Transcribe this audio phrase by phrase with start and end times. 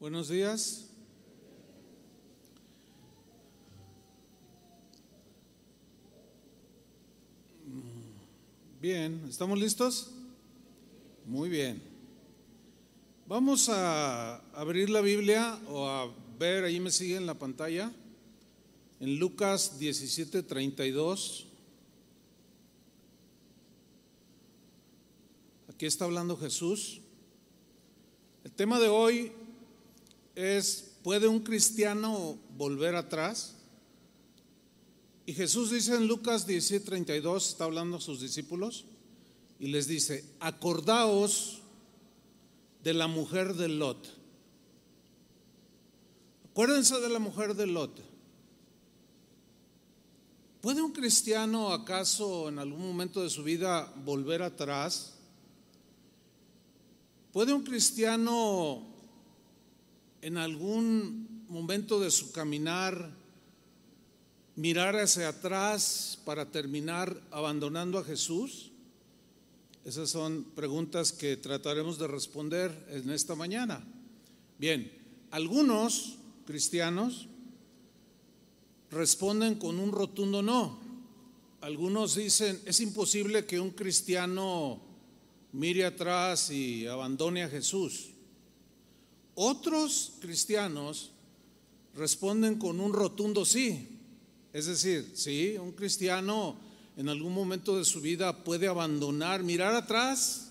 [0.00, 0.86] Buenos días.
[8.80, 10.10] Bien, ¿estamos listos?
[11.26, 11.82] Muy bien.
[13.26, 17.92] Vamos a abrir la Biblia o a ver, ahí me sigue en la pantalla,
[19.00, 21.46] en Lucas 17, 32.
[25.68, 27.02] Aquí está hablando Jesús.
[28.44, 29.32] El tema de hoy
[30.34, 33.54] es, ¿puede un cristiano volver atrás?
[35.26, 38.84] Y Jesús dice en Lucas 17:32, está hablando a sus discípulos,
[39.58, 41.60] y les dice, acordaos
[42.82, 44.08] de la mujer de Lot.
[46.50, 48.00] Acuérdense de la mujer de Lot.
[50.60, 55.14] ¿Puede un cristiano acaso en algún momento de su vida volver atrás?
[57.32, 58.89] ¿Puede un cristiano
[60.22, 63.10] en algún momento de su caminar
[64.56, 68.70] mirar hacia atrás para terminar abandonando a Jesús?
[69.84, 73.82] Esas son preguntas que trataremos de responder en esta mañana.
[74.58, 74.92] Bien,
[75.30, 77.28] algunos cristianos
[78.90, 80.78] responden con un rotundo no.
[81.62, 84.80] Algunos dicen, es imposible que un cristiano
[85.52, 88.10] mire atrás y abandone a Jesús.
[89.34, 91.10] Otros cristianos
[91.94, 93.88] responden con un rotundo sí.
[94.52, 96.56] Es decir, sí, un cristiano
[96.96, 100.48] en algún momento de su vida puede abandonar, mirar atrás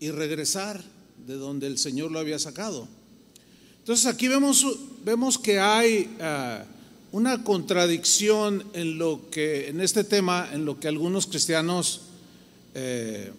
[0.00, 0.82] y regresar
[1.26, 2.88] de donde el Señor lo había sacado.
[3.78, 4.66] Entonces aquí vemos,
[5.04, 10.88] vemos que hay uh, una contradicción en lo que, en este tema, en lo que
[10.88, 12.02] algunos cristianos
[12.74, 13.32] eh,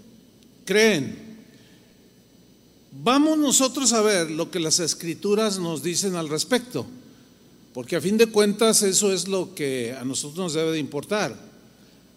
[0.66, 1.29] creen.
[2.92, 6.88] Vamos nosotros a ver lo que las escrituras nos dicen al respecto,
[7.74, 11.36] porque a fin de cuentas eso es lo que a nosotros nos debe de importar.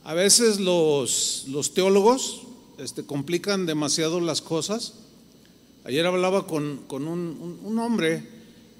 [0.04, 2.42] A veces los, los teólogos
[2.78, 4.94] este, complican demasiado las cosas.
[5.84, 8.26] Ayer hablaba con, con un, un, hombre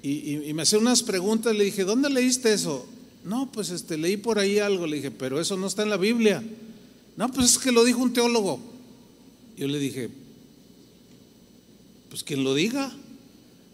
[0.01, 2.85] y, me hacía unas preguntas, le dije, ¿dónde leíste eso?
[3.23, 5.97] No, pues este, leí por ahí algo, le dije, pero eso no está en la
[5.97, 6.43] Biblia.
[7.15, 8.59] No, pues es que lo dijo un teólogo.
[9.55, 10.09] Yo le dije,
[12.13, 12.91] pues quien lo diga.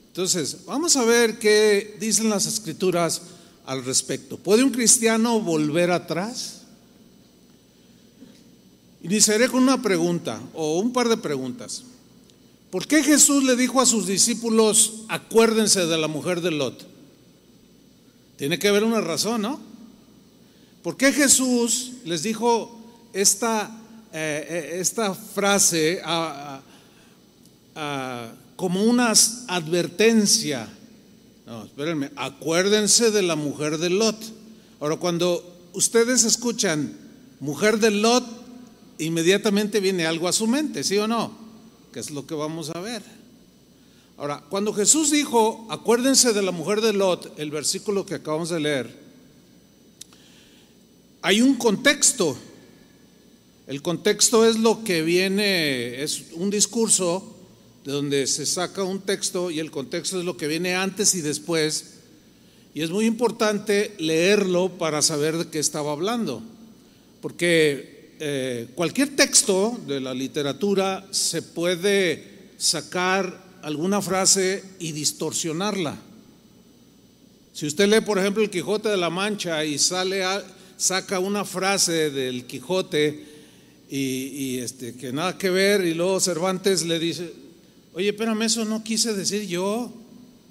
[0.07, 3.22] Entonces, vamos a ver qué dicen las escrituras
[3.66, 4.38] al respecto.
[4.38, 6.61] ¿Puede un cristiano volver atrás?
[9.03, 11.83] Iniciaré con una pregunta o un par de preguntas.
[12.72, 16.88] ¿Por qué Jesús le dijo a sus discípulos, acuérdense de la mujer de Lot?
[18.38, 19.59] Tiene que haber una razón, ¿no?
[20.81, 22.79] ¿Por qué Jesús les dijo
[23.11, 23.69] esta,
[24.13, 26.58] eh, esta frase a,
[27.75, 29.13] a, como una
[29.47, 30.68] advertencia?
[31.46, 34.18] No, espérenme, acuérdense de la mujer de Lot.
[34.80, 35.44] Ahora, cuando
[35.74, 36.96] ustedes escuchan
[37.40, 38.25] mujer de Lot,
[39.00, 41.31] inmediatamente viene algo a su mente, ¿sí o no?
[41.91, 43.02] Que es lo que vamos a ver.
[44.18, 48.59] Ahora, cuando Jesús dijo, acuérdense de la mujer de Lot, el versículo que acabamos de
[48.59, 48.94] leer,
[51.22, 52.38] hay un contexto.
[53.68, 57.28] El contexto es lo que viene, es un discurso
[57.89, 61.22] de donde se saca un texto y el contexto es lo que viene antes y
[61.22, 61.95] después.
[62.75, 66.44] Y es muy importante leerlo para saber de qué estaba hablando.
[67.19, 75.97] Porque eh, cualquier texto de la literatura se puede sacar alguna frase y distorsionarla.
[77.53, 80.23] Si usted lee, por ejemplo, el Quijote de la Mancha y sale
[80.77, 83.25] saca una frase del Quijote
[83.89, 87.48] y, y, este, que nada que ver, y luego Cervantes le dice,
[87.94, 89.91] oye, espérame, eso no quise decir yo.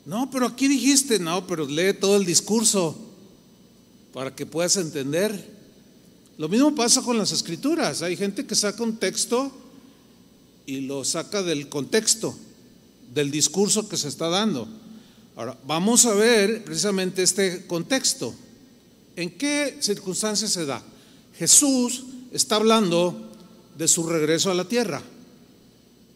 [0.06, 2.96] No, pero aquí dijiste, no, pero lee todo el discurso
[4.12, 5.58] para que puedas entender.
[6.38, 8.02] Lo mismo pasa con las escrituras.
[8.02, 9.52] Hay gente que saca un texto
[10.66, 12.36] y lo saca del contexto
[13.14, 14.68] del discurso que se está dando.
[15.36, 18.34] Ahora, vamos a ver precisamente este contexto.
[19.16, 20.82] ¿En qué circunstancias se da?
[21.36, 23.32] Jesús está hablando
[23.76, 25.02] de su regreso a la tierra.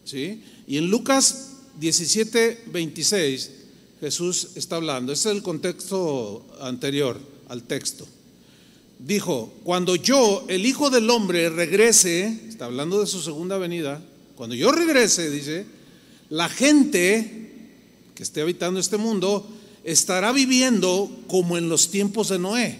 [0.03, 0.43] ¿Sí?
[0.67, 3.51] Y en Lucas 17, 26,
[3.99, 5.13] Jesús está hablando.
[5.13, 8.07] Ese es el contexto anterior al texto.
[8.99, 14.01] Dijo, cuando yo, el Hijo del Hombre, regrese, está hablando de su segunda venida,
[14.35, 15.65] cuando yo regrese, dice,
[16.29, 17.49] la gente
[18.15, 19.47] que esté habitando este mundo
[19.83, 22.79] estará viviendo como en los tiempos de Noé.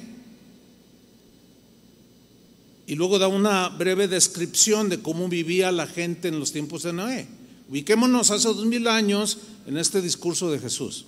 [2.86, 6.94] Y luego da una breve descripción de cómo vivía la gente en los tiempos de
[6.94, 7.28] Noé.
[7.70, 11.06] Ubiquémonos hace dos mil años, en este discurso de Jesús.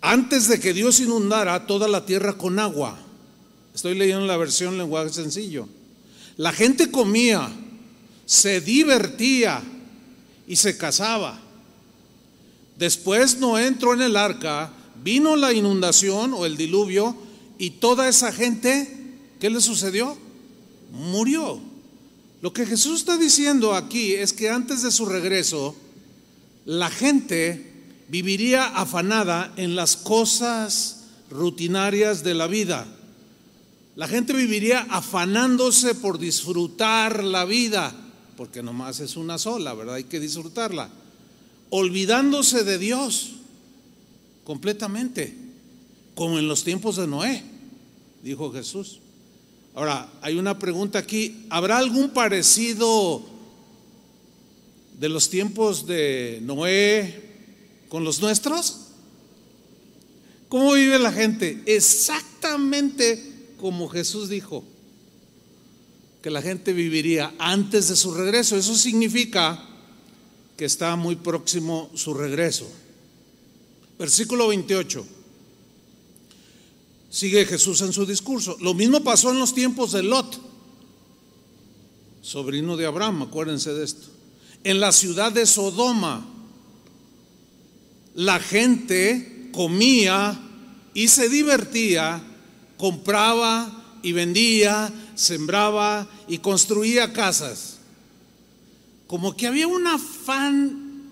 [0.00, 2.98] Antes de que Dios inundara toda la tierra con agua,
[3.74, 5.68] estoy leyendo la versión lenguaje sencillo,
[6.36, 7.50] la gente comía,
[8.24, 9.62] se divertía
[10.46, 11.40] y se casaba.
[12.78, 14.70] Después no entró en el arca,
[15.02, 17.16] vino la inundación o el diluvio
[17.58, 20.16] y toda esa gente, ¿qué le sucedió?
[20.92, 21.60] Murió.
[22.42, 25.74] Lo que Jesús está diciendo aquí es que antes de su regreso,
[26.64, 27.72] la gente
[28.08, 32.86] viviría afanada en las cosas rutinarias de la vida.
[33.96, 37.94] La gente viviría afanándose por disfrutar la vida,
[38.36, 39.94] porque nomás es una sola, ¿verdad?
[39.94, 40.90] Hay que disfrutarla.
[41.70, 43.32] Olvidándose de Dios
[44.44, 45.34] completamente,
[46.14, 47.42] como en los tiempos de Noé,
[48.22, 49.00] dijo Jesús.
[49.76, 53.22] Ahora, hay una pregunta aquí, ¿habrá algún parecido
[54.98, 57.22] de los tiempos de Noé
[57.90, 58.86] con los nuestros?
[60.48, 61.62] ¿Cómo vive la gente?
[61.66, 63.22] Exactamente
[63.58, 64.64] como Jesús dijo
[66.22, 68.56] que la gente viviría antes de su regreso.
[68.56, 69.62] Eso significa
[70.56, 72.66] que está muy próximo su regreso.
[73.98, 75.15] Versículo 28.
[77.10, 78.56] Sigue Jesús en su discurso.
[78.60, 80.40] Lo mismo pasó en los tiempos de Lot,
[82.22, 84.08] sobrino de Abraham, acuérdense de esto.
[84.64, 86.26] En la ciudad de Sodoma,
[88.14, 90.38] la gente comía
[90.94, 92.22] y se divertía
[92.76, 97.78] compraba y vendía, sembraba y construía casas.
[99.06, 101.02] Como que había un afán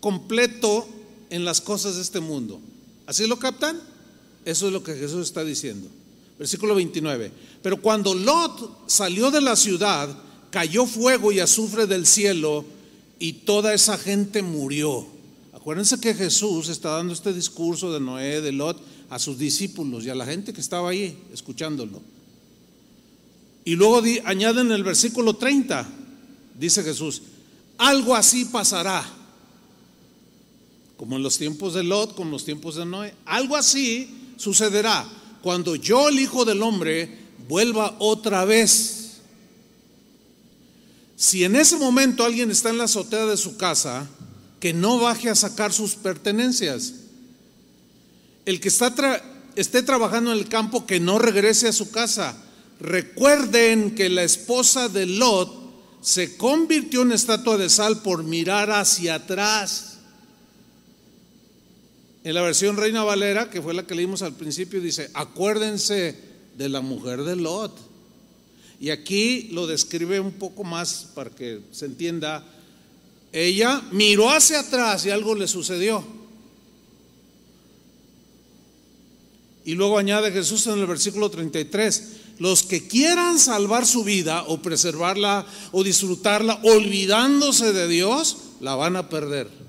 [0.00, 0.88] completo
[1.30, 2.60] en las cosas de este mundo.
[3.06, 3.80] ¿Así lo captan?
[4.46, 5.88] Eso es lo que Jesús está diciendo.
[6.38, 7.32] Versículo 29.
[7.62, 10.08] Pero cuando Lot salió de la ciudad,
[10.50, 12.64] cayó fuego y azufre del cielo
[13.18, 15.04] y toda esa gente murió.
[15.52, 20.10] Acuérdense que Jesús está dando este discurso de Noé, de Lot, a sus discípulos y
[20.10, 22.00] a la gente que estaba ahí escuchándolo.
[23.64, 25.88] Y luego añade en el versículo 30,
[26.56, 27.22] dice Jesús,
[27.78, 29.04] algo así pasará,
[30.96, 35.06] como en los tiempos de Lot, como en los tiempos de Noé, algo así sucederá
[35.42, 37.18] cuando yo, el Hijo del Hombre,
[37.48, 39.18] vuelva otra vez.
[41.16, 44.08] Si en ese momento alguien está en la azotea de su casa,
[44.60, 46.94] que no baje a sacar sus pertenencias
[48.46, 48.94] el que está
[49.56, 52.36] esté trabajando en el campo que no regrese a su casa.
[52.78, 55.52] Recuerden que la esposa de Lot
[56.00, 59.95] se convirtió en estatua de sal por mirar hacia atrás.
[62.26, 66.18] En la versión Reina Valera, que fue la que leímos al principio, dice, acuérdense
[66.58, 67.78] de la mujer de Lot.
[68.80, 72.44] Y aquí lo describe un poco más para que se entienda.
[73.30, 76.04] Ella miró hacia atrás y algo le sucedió.
[79.64, 82.02] Y luego añade Jesús en el versículo 33,
[82.40, 88.96] los que quieran salvar su vida o preservarla o disfrutarla olvidándose de Dios, la van
[88.96, 89.65] a perder.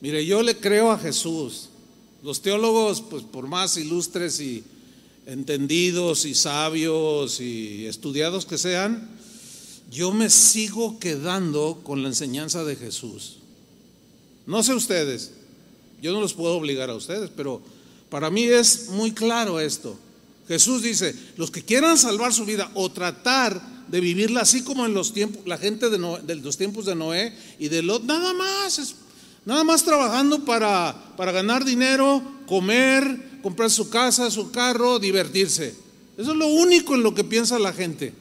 [0.00, 1.68] Mire, yo le creo a Jesús.
[2.22, 4.64] Los teólogos, pues por más ilustres y
[5.26, 9.08] entendidos y sabios y estudiados que sean,
[9.90, 13.36] yo me sigo quedando con la enseñanza de Jesús.
[14.46, 15.32] No sé ustedes,
[16.00, 17.60] yo no los puedo obligar a ustedes, pero
[18.08, 19.96] para mí es muy claro esto.
[20.46, 24.94] Jesús dice, los que quieran salvar su vida o tratar de vivirla así como en
[24.94, 25.98] los tiempos, la gente de,
[26.36, 28.94] los tiempos de Noé y de Lot, nada más,
[29.48, 35.74] nada más trabajando para, para ganar dinero, comer, comprar su casa, su carro, divertirse.
[36.18, 38.12] Eso es lo único en lo que piensa la gente.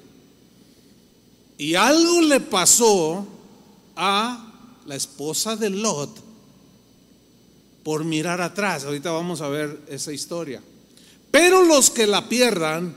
[1.58, 3.28] Y algo le pasó
[3.98, 4.54] a
[4.86, 6.18] la esposa de Lot
[7.84, 8.86] por mirar atrás.
[8.86, 10.62] Ahorita vamos a ver esa historia.
[11.30, 12.96] Pero los que la pierdan,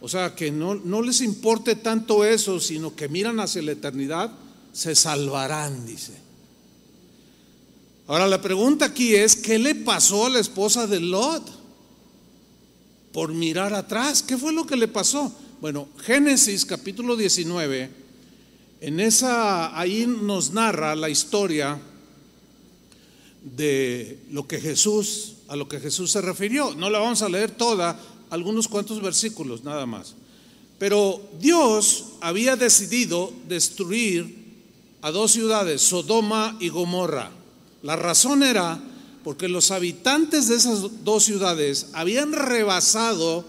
[0.00, 4.30] o sea, que no, no les importe tanto eso, sino que miran hacia la eternidad,
[4.72, 6.24] se salvarán, dice.
[8.08, 11.42] Ahora la pregunta aquí es, ¿qué le pasó a la esposa de Lot?
[13.12, 15.34] Por mirar atrás, ¿qué fue lo que le pasó?
[15.60, 17.90] Bueno, Génesis capítulo 19,
[18.80, 21.80] en esa, ahí nos narra la historia
[23.42, 26.74] de lo que Jesús, a lo que Jesús se refirió.
[26.76, 30.14] No la vamos a leer toda, algunos cuantos versículos nada más.
[30.78, 34.46] Pero Dios había decidido destruir
[35.02, 37.35] a dos ciudades, Sodoma y Gomorra.
[37.86, 38.80] La razón era
[39.22, 43.44] porque los habitantes de esas dos ciudades habían rebasado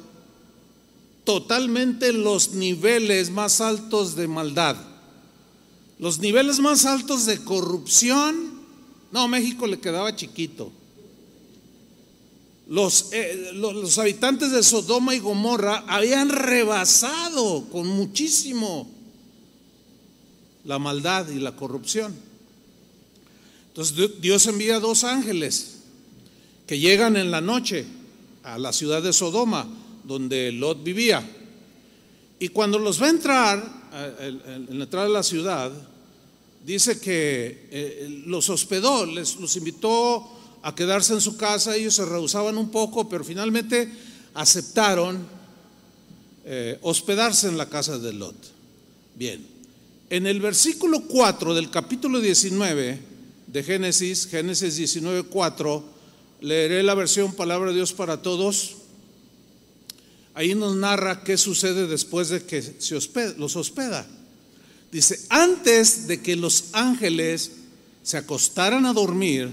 [1.23, 4.77] totalmente los niveles más altos de maldad.
[5.97, 8.61] Los niveles más altos de corrupción,
[9.11, 10.71] no, México le quedaba chiquito.
[12.67, 18.87] Los, eh, los, habitantes de Sodoma y Gomorra habían rebasado con muchísimo
[20.63, 22.26] la maldad y la corrupción.
[23.77, 25.75] Entonces Dios envía dos ángeles
[26.65, 27.85] que llegan en la noche
[28.41, 29.67] a la ciudad de Sodoma,
[30.03, 31.23] donde Lot vivía.
[32.39, 35.71] Y cuando los va a entrar, en la entrada de la ciudad,
[36.65, 40.27] dice que eh, los hospedó, les, los invitó
[40.63, 43.91] a quedarse en su casa, ellos se rehusaban un poco, pero finalmente
[44.33, 45.23] aceptaron
[46.45, 48.35] eh, hospedarse en la casa de Lot.
[49.13, 49.45] Bien,
[50.09, 53.06] en el versículo 4 del capítulo 19
[53.57, 55.83] de Génesis, Génesis 19, 4,
[56.41, 58.75] leeré la versión Palabra de Dios para Todos.
[60.35, 62.99] Ahí nos narra qué sucede después de que se
[63.37, 64.05] los hospeda.
[64.91, 67.51] Dice, antes de que los ángeles
[68.03, 69.49] se acostaran a dormir,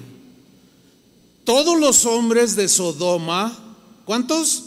[1.44, 3.58] todos los hombres de Sodoma,
[4.04, 4.64] ¿cuántos?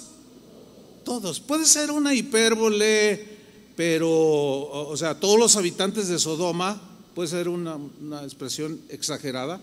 [1.05, 1.39] Todos.
[1.39, 3.37] Puede ser una hipérbole,
[3.75, 6.86] pero, o sea, todos los habitantes de Sodoma,
[7.17, 7.79] puede ser una,
[8.21, 9.59] expresión exagerada,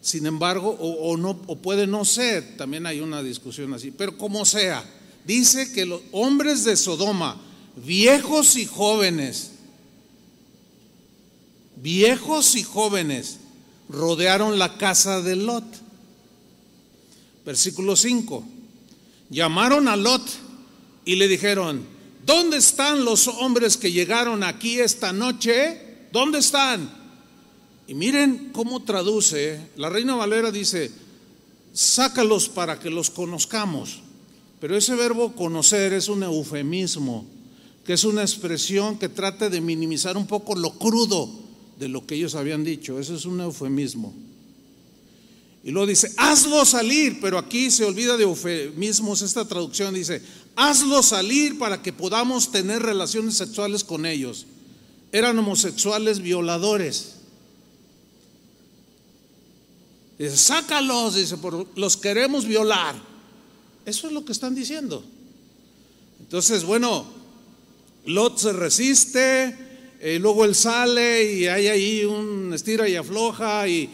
[0.00, 4.44] sin embargo, o, no, o puede no ser, también hay una discusión así, pero como
[4.44, 4.84] sea,
[5.24, 7.40] dice que los hombres de Sodoma,
[7.76, 9.52] viejos y jóvenes,
[11.76, 13.38] viejos y jóvenes
[13.88, 15.64] rodearon la casa de Lot.
[17.44, 18.44] Versículo 5.
[19.30, 20.24] Llamaron a Lot
[21.04, 21.86] y le dijeron,
[22.24, 25.86] ¿dónde están los hombres que llegaron aquí esta noche?
[26.16, 26.90] ¿Dónde están?
[27.88, 30.90] Y miren cómo traduce, la reina Valera dice,
[31.72, 34.00] sácalos para que los conozcamos.
[34.60, 37.26] Pero ese verbo conocer es un eufemismo,
[37.84, 41.30] que es una expresión que trata de minimizar un poco lo crudo
[41.78, 42.98] de lo que ellos habían dicho.
[42.98, 44.14] Eso es un eufemismo.
[45.62, 50.22] Y luego dice, hazlo salir, pero aquí se olvida de eufemismos, esta traducción dice,
[50.54, 54.46] hazlo salir para que podamos tener relaciones sexuales con ellos.
[55.12, 57.15] Eran homosexuales violadores.
[60.18, 61.36] Dice, sácalos, dice,
[61.74, 62.94] los queremos violar.
[63.84, 65.04] Eso es lo que están diciendo.
[66.20, 67.06] Entonces, bueno,
[68.06, 69.66] Lot se resiste,
[70.02, 73.90] y luego él sale y hay ahí un estira y afloja y,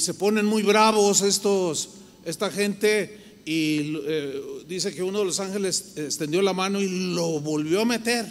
[0.00, 1.90] se ponen muy bravos estos,
[2.24, 7.38] esta gente y eh, dice que uno de los ángeles extendió la mano y lo
[7.38, 8.26] volvió a meter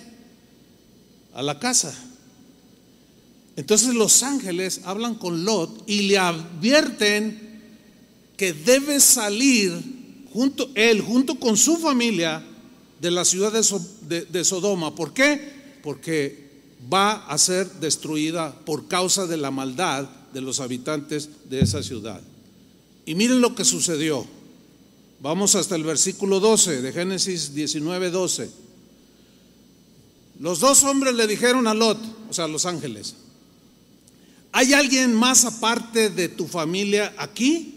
[1.33, 1.98] a la casa.
[3.59, 7.59] Entonces los ángeles hablan con Lot y le advierten
[8.37, 9.73] que debe salir
[10.31, 12.41] junto, él junto con su familia
[13.01, 14.95] de la ciudad de, de Sodoma.
[14.95, 15.51] ¿Por qué?
[15.83, 16.47] Porque
[16.91, 22.21] va a ser destruida por causa de la maldad de los habitantes de esa ciudad.
[23.05, 24.25] Y miren lo que sucedió.
[25.19, 28.49] Vamos hasta el versículo 12 de Génesis 19, 12.
[30.39, 31.97] Los dos hombres le dijeron a Lot,
[32.29, 33.15] o sea, los ángeles,
[34.51, 37.75] ¿hay alguien más aparte de tu familia aquí?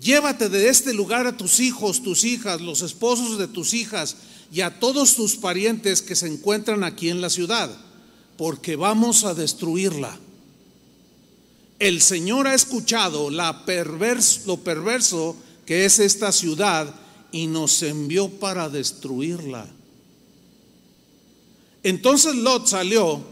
[0.00, 4.16] Llévate de este lugar a tus hijos, tus hijas, los esposos de tus hijas
[4.52, 7.70] y a todos tus parientes que se encuentran aquí en la ciudad,
[8.36, 10.18] porque vamos a destruirla.
[11.78, 13.64] El Señor ha escuchado la
[14.46, 16.94] lo perverso que es esta ciudad
[17.30, 19.66] y nos envió para destruirla.
[21.82, 23.22] Entonces Lot salió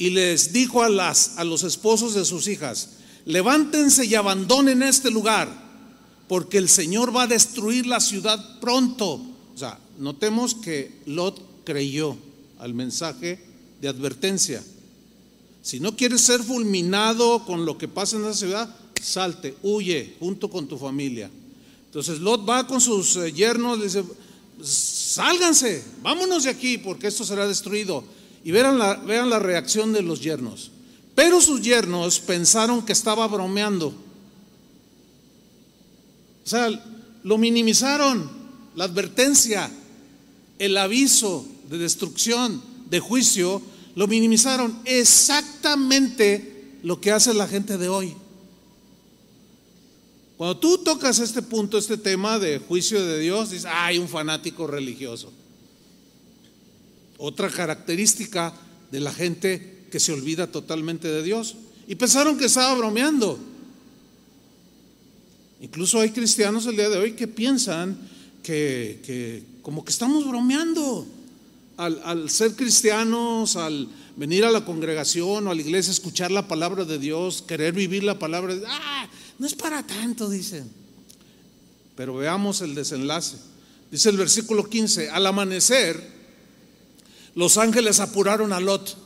[0.00, 2.88] y les dijo a, las, a los esposos de sus hijas,
[3.26, 5.54] levántense y abandonen este lugar,
[6.26, 9.20] porque el Señor va a destruir la ciudad pronto.
[9.54, 12.16] O sea, notemos que Lot creyó
[12.60, 13.44] al mensaje
[13.82, 14.64] de advertencia.
[15.60, 20.48] Si no quieres ser fulminado con lo que pasa en la ciudad, salte, huye junto
[20.48, 21.30] con tu familia.
[21.84, 24.02] Entonces Lot va con sus eh, yernos, le dice,
[24.62, 28.02] sálganse, vámonos de aquí porque esto será destruido.
[28.44, 30.70] Y vean la, vean la reacción de los yernos.
[31.14, 33.88] Pero sus yernos pensaron que estaba bromeando.
[36.44, 36.68] O sea,
[37.22, 38.30] lo minimizaron,
[38.74, 39.70] la advertencia
[40.60, 43.62] el aviso de destrucción, de juicio,
[43.94, 48.14] lo minimizaron exactamente lo que hace la gente de hoy.
[50.36, 54.66] Cuando tú tocas este punto, este tema de juicio de Dios, dices, hay un fanático
[54.66, 55.32] religioso.
[57.22, 58.54] Otra característica
[58.90, 61.56] de la gente que se olvida totalmente de Dios.
[61.86, 63.38] Y pensaron que estaba bromeando.
[65.60, 67.98] Incluso hay cristianos el día de hoy que piensan
[68.42, 71.06] que, como que estamos bromeando
[71.76, 76.86] al, ser cristianos, al venir a la congregación o a la iglesia, escuchar la palabra
[76.86, 79.08] de Dios, querer vivir la palabra de ah,
[79.38, 80.70] no es para tanto, dicen.
[81.96, 83.36] Pero veamos el desenlace.
[83.90, 86.19] Dice el versículo 15, al amanecer,
[87.34, 88.96] los ángeles apuraron a Lot.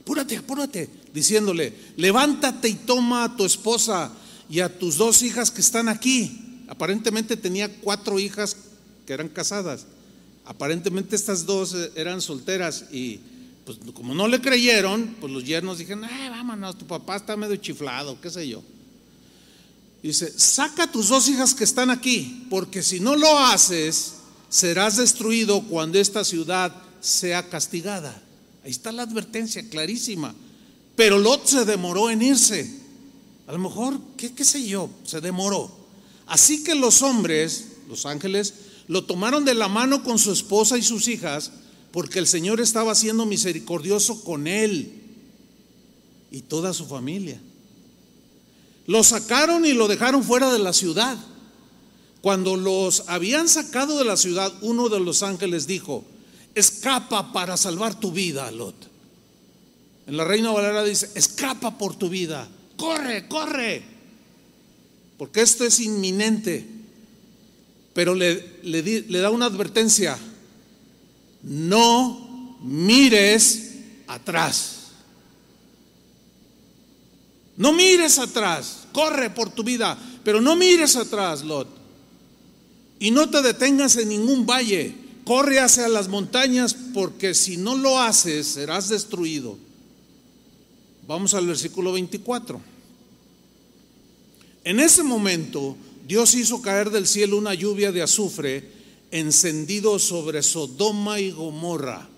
[0.00, 4.12] Apúrate, apúrate, diciéndole, levántate y toma a tu esposa
[4.50, 6.64] y a tus dos hijas que están aquí.
[6.68, 8.56] Aparentemente tenía cuatro hijas
[9.06, 9.86] que eran casadas.
[10.44, 13.20] Aparentemente estas dos eh, eran solteras y
[13.64, 17.54] pues como no le creyeron, pues los yernos dijeron, ay, vámonos, tu papá está medio
[17.56, 18.62] chiflado, qué sé yo.
[20.02, 24.14] Dice, saca tus dos hijas que están aquí, porque si no lo haces,
[24.48, 28.22] serás destruido cuando esta ciudad sea castigada.
[28.64, 30.34] Ahí está la advertencia clarísima.
[30.96, 32.80] Pero Lot se demoró en irse.
[33.46, 34.88] A lo mejor, ¿qué, qué sé yo?
[35.04, 35.70] Se demoró.
[36.26, 38.54] Así que los hombres, los ángeles,
[38.88, 41.50] lo tomaron de la mano con su esposa y sus hijas
[41.92, 44.92] porque el Señor estaba siendo misericordioso con él
[46.30, 47.40] y toda su familia.
[48.86, 51.16] Lo sacaron y lo dejaron fuera de la ciudad.
[52.22, 56.04] Cuando los habían sacado de la ciudad, uno de los ángeles dijo,
[56.54, 58.74] escapa para salvar tu vida, Lot.
[60.06, 63.82] En la Reina Valera dice, escapa por tu vida, corre, corre,
[65.16, 66.66] porque esto es inminente.
[67.94, 70.18] Pero le, le, le da una advertencia,
[71.42, 73.72] no mires
[74.06, 74.78] atrás.
[77.56, 81.68] No mires atrás, corre por tu vida, pero no mires atrás, Lot.
[82.98, 84.94] Y no te detengas en ningún valle,
[85.24, 89.58] corre hacia las montañas, porque si no lo haces, serás destruido.
[91.06, 92.60] Vamos al versículo 24.
[94.64, 95.76] En ese momento,
[96.06, 98.68] Dios hizo caer del cielo una lluvia de azufre
[99.10, 102.08] encendido sobre Sodoma y Gomorra.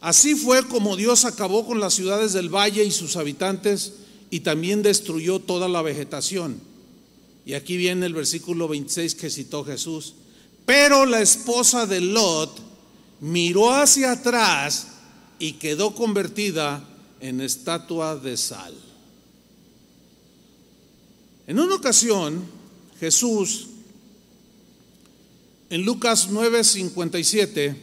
[0.00, 3.94] Así fue como Dios acabó con las ciudades del valle y sus habitantes
[4.30, 6.60] y también destruyó toda la vegetación.
[7.44, 10.14] Y aquí viene el versículo 26 que citó Jesús.
[10.68, 12.60] Pero la esposa de Lot
[13.20, 14.88] miró hacia atrás
[15.38, 16.86] y quedó convertida
[17.20, 18.74] en estatua de sal.
[21.46, 22.44] En una ocasión,
[23.00, 23.68] Jesús
[25.70, 27.74] en Lucas 9:57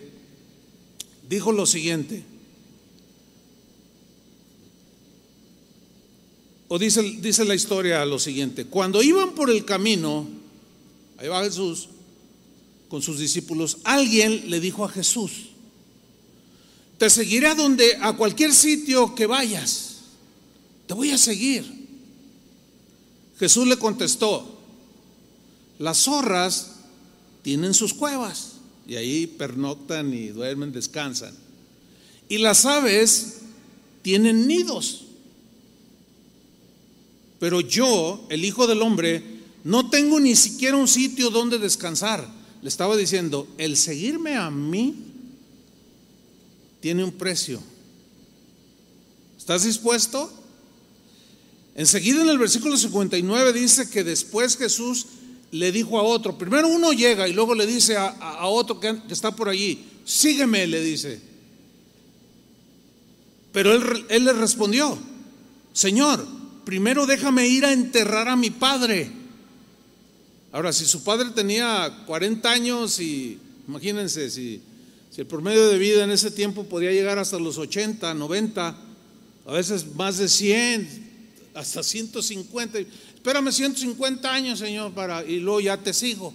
[1.28, 2.24] dijo lo siguiente.
[6.68, 8.66] O dice, dice la historia lo siguiente.
[8.66, 10.28] Cuando iban por el camino,
[11.18, 11.90] ahí va Jesús
[12.96, 15.50] con sus discípulos, alguien le dijo a Jesús,
[16.98, 19.98] te seguiré a donde, a cualquier sitio que vayas,
[20.88, 21.66] te voy a seguir.
[23.38, 24.62] Jesús le contestó,
[25.78, 26.76] las zorras
[27.42, 28.54] tienen sus cuevas
[28.88, 31.36] y ahí pernoctan y duermen, descansan.
[32.30, 33.40] Y las aves
[34.04, 35.04] tienen nidos.
[37.42, 39.22] Pero yo, el Hijo del Hombre,
[39.66, 42.45] no tengo ni siquiera un sitio donde descansar.
[42.66, 44.96] Le estaba diciendo, el seguirme a mí
[46.80, 47.62] tiene un precio.
[49.38, 50.34] ¿Estás dispuesto?
[51.76, 55.06] Enseguida en el versículo 59 dice que después Jesús
[55.52, 59.36] le dijo a otro, primero uno llega y luego le dice a, otro que, está
[59.36, 61.22] por allí, sígueme, le dice.
[63.52, 64.98] Pero él, él le respondió,
[65.72, 66.28] Señor,
[66.66, 69.25] primero déjame ir a enterrar a mi padre.
[70.56, 73.38] Ahora, si su padre tenía 40 años y
[73.68, 74.62] imagínense, si,
[75.18, 78.78] el promedio de vida en ese tiempo podía llegar hasta los 80, 90,
[79.48, 85.76] a veces más de 100, hasta 150 espérame 150 años, Señor, para, y luego ya
[85.76, 86.34] te sigo.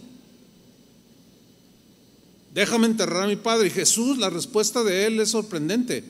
[2.52, 3.68] Déjame enterrar a mi padre.
[3.68, 6.04] Y Jesús, la respuesta de él es sorprendente.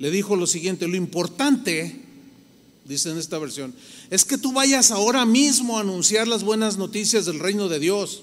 [0.00, 2.03] Le dijo lo siguiente, lo importante,
[2.84, 3.74] dice en esta versión,
[4.10, 8.22] es que tú vayas ahora mismo a anunciar las buenas noticias del reino de Dios.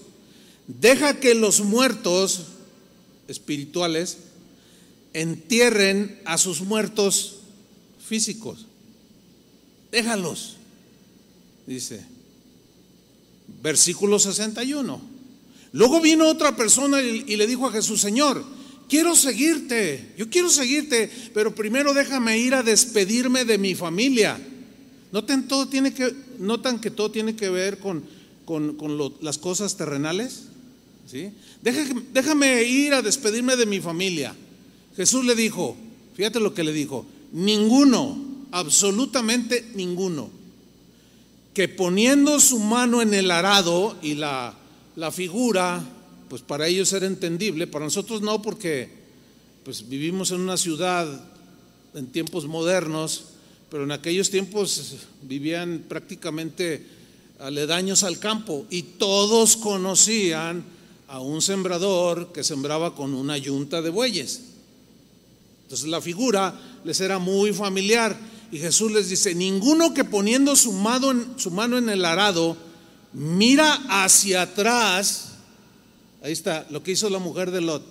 [0.67, 2.43] Deja que los muertos
[3.27, 4.17] espirituales
[5.13, 7.37] entierren a sus muertos
[8.07, 8.65] físicos.
[9.91, 10.57] Déjalos
[11.65, 12.01] dice,
[13.61, 15.01] versículo 61.
[15.73, 18.43] Luego vino otra persona y, le dijo a Jesús, Señor,
[18.89, 24.39] quiero seguirte, yo quiero seguirte, pero primero déjame ir a despedirme de mi familia.
[25.11, 28.03] ¿Notan, todo tiene que, notan que todo tiene que ver con,
[28.45, 28.77] con,
[29.21, 30.43] las cosas terrenales?
[31.07, 31.31] ¿Sí?
[31.61, 34.33] Déjame, déjame ir a despedirme de mi familia.
[34.95, 35.75] Jesús le dijo,
[36.15, 38.17] fíjate lo que le dijo, ninguno,
[38.51, 40.41] absolutamente ninguno
[41.53, 44.53] que poniendo su mano en el arado y la,
[44.95, 45.83] la figura,
[46.29, 48.89] pues para ellos era entendible, para nosotros no, porque
[49.65, 51.07] pues vivimos en una ciudad
[51.93, 53.25] en tiempos modernos,
[53.71, 56.85] pero en aquellos tiempos vivían prácticamente
[57.39, 60.61] aledaños al campo y todos conocían
[61.07, 64.41] a un sembrador que sembraba con una yunta de bueyes.
[65.63, 66.53] Entonces la figura
[66.83, 68.17] les era muy familiar
[68.51, 72.57] y Jesús les dice, ninguno que poniendo su mano en, el arado
[73.13, 75.29] mira hacia atrás,
[76.21, 77.85] ahí está lo que hizo la mujer de Lot,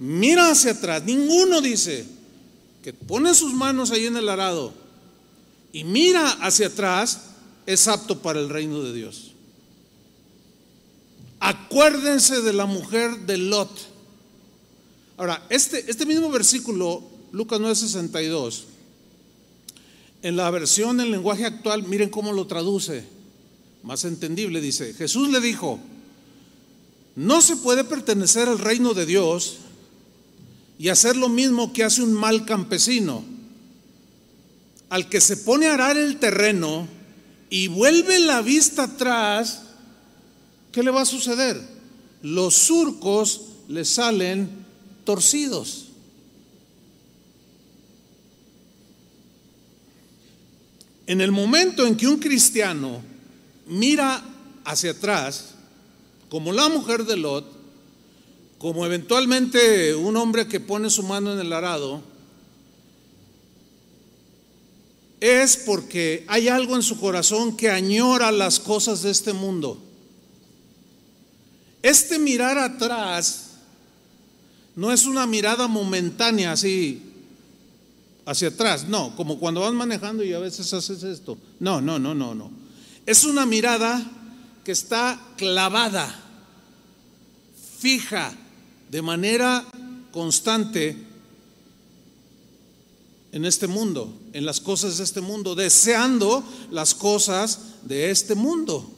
[0.00, 2.18] mira hacia atrás, ninguno dice
[2.82, 4.72] que pone sus manos ahí en el arado
[5.72, 7.20] y mira hacia atrás,
[7.66, 9.32] es apto para el reino de Dios.
[11.38, 13.70] Acuérdense de la mujer de Lot.
[15.16, 18.64] Ahora, este, este mismo versículo, Lucas 9:62,
[20.22, 23.04] en la versión en lenguaje actual, miren cómo lo traduce,
[23.82, 25.78] más entendible, dice, Jesús le dijo,
[27.16, 29.58] no se puede pertenecer al reino de Dios
[30.80, 33.22] y hacer lo mismo que hace un mal campesino,
[34.88, 36.88] al que se pone a arar el terreno
[37.50, 39.60] y vuelve la vista atrás,
[40.72, 41.60] ¿qué le va a suceder?
[42.22, 44.48] Los surcos le salen
[45.04, 45.88] torcidos.
[51.06, 53.02] En el momento en que un cristiano
[53.66, 54.24] mira
[54.64, 55.50] hacia atrás,
[56.30, 57.59] como la mujer de Lot,
[58.60, 62.02] como eventualmente un hombre que pone su mano en el arado,
[65.18, 69.82] es porque hay algo en su corazón que añora las cosas de este mundo.
[71.82, 73.52] Este mirar atrás
[74.76, 77.02] no es una mirada momentánea así
[78.26, 81.38] hacia atrás, no, como cuando vas manejando y a veces haces esto.
[81.60, 82.50] No, no, no, no, no.
[83.06, 84.06] Es una mirada
[84.64, 86.14] que está clavada,
[87.78, 88.34] fija,
[88.90, 89.64] de manera
[90.12, 90.96] constante
[93.32, 98.90] en este mundo, en las cosas de este mundo, deseando las cosas de este mundo.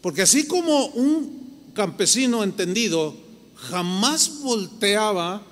[0.00, 3.14] Porque así como un campesino entendido
[3.56, 5.42] jamás volteaba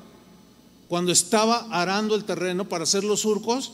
[0.89, 3.73] cuando estaba arando el terreno para hacer los surcos,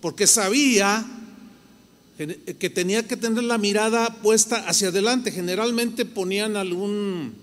[0.00, 1.06] porque sabía
[2.58, 5.30] que tenía que tener la mirada puesta hacia adelante.
[5.30, 7.34] Generalmente ponían algún,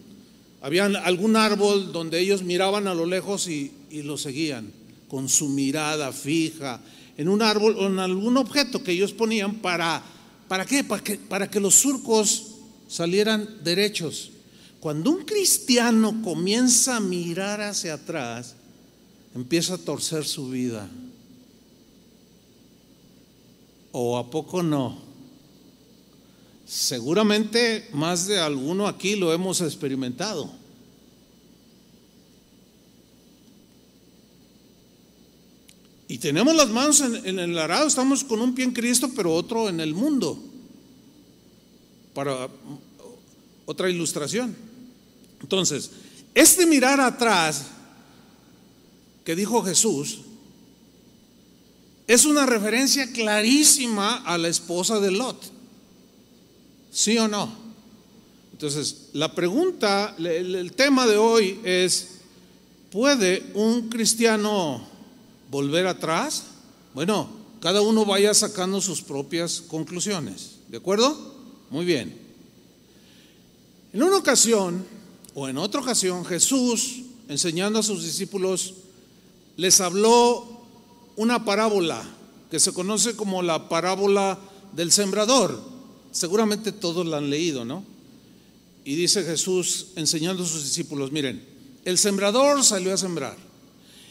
[0.62, 4.72] había algún árbol donde ellos miraban a lo lejos y, y lo seguían
[5.08, 6.82] con su mirada fija
[7.18, 10.04] en un árbol o en algún objeto que ellos ponían para,
[10.48, 10.84] ¿para qué?
[10.84, 12.48] Para que, para que los surcos
[12.88, 14.32] salieran derechos.
[14.80, 18.56] Cuando un cristiano comienza a mirar hacia atrás,
[19.34, 20.88] empieza a torcer su vida.
[23.92, 25.07] ¿O a poco no?
[26.68, 30.52] Seguramente más de alguno aquí lo hemos experimentado.
[36.10, 39.70] Y tenemos las manos en, el arado, estamos con un pie en Cristo, pero otro
[39.70, 40.38] en el mundo.
[42.14, 42.50] Para
[43.66, 44.54] otra ilustración.
[45.42, 45.92] Entonces,
[46.34, 47.68] este mirar atrás
[49.24, 50.20] que dijo Jesús
[52.08, 55.57] es una referencia clarísima a la esposa de Lot.
[56.98, 57.48] ¿Sí o no?
[58.54, 62.22] Entonces, la pregunta, el tema de hoy es,
[62.92, 64.82] ¿puede un cristiano
[65.52, 66.46] volver atrás?
[66.96, 67.30] Bueno,
[67.62, 70.56] cada uno vaya sacando sus propias conclusiones.
[70.70, 71.36] ¿De acuerdo?
[71.70, 72.18] Muy bien.
[73.94, 74.84] En una ocasión,
[75.36, 78.74] o en otra ocasión, Jesús, enseñando a sus discípulos,
[79.56, 80.64] les habló
[81.16, 82.02] una parábola
[82.50, 84.40] que se conoce como la parábola
[84.74, 85.77] del sembrador.
[86.12, 87.84] Seguramente todos la han leído, ¿no?
[88.86, 91.44] Y dice Jesús enseñando a sus discípulos, miren,
[91.84, 93.38] el sembrador salió a sembrar.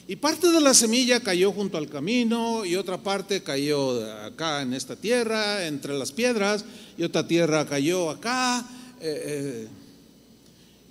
[0.09, 4.73] Y parte de la semilla cayó junto al camino y otra parte cayó acá en
[4.73, 6.65] esta tierra, entre las piedras,
[6.97, 8.65] y otra tierra cayó acá.
[9.01, 9.69] Eh, eh.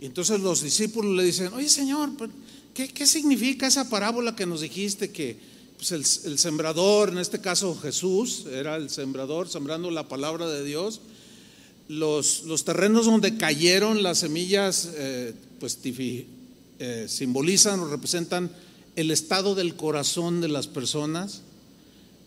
[0.01, 2.11] Y entonces los discípulos le dicen, oye Señor,
[2.73, 5.37] ¿qué, significa esa parábola que nos dijiste que
[5.87, 11.01] pues el, sembrador, en este caso Jesús, era el sembrador, sembrando la palabra de Dios?
[11.87, 15.77] Los, terrenos donde cayeron las semillas, eh, pues
[17.07, 18.49] simbolizan o representan
[18.95, 21.41] el estado del corazón de las personas,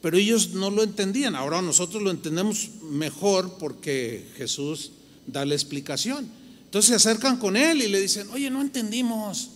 [0.03, 1.35] pero ellos no lo entendían.
[1.35, 4.93] Ahora nosotros lo entendemos mejor porque Jesús
[5.27, 6.29] da la explicación.
[6.67, 9.51] Entonces se acercan con él y le dicen, oye, no entendimos.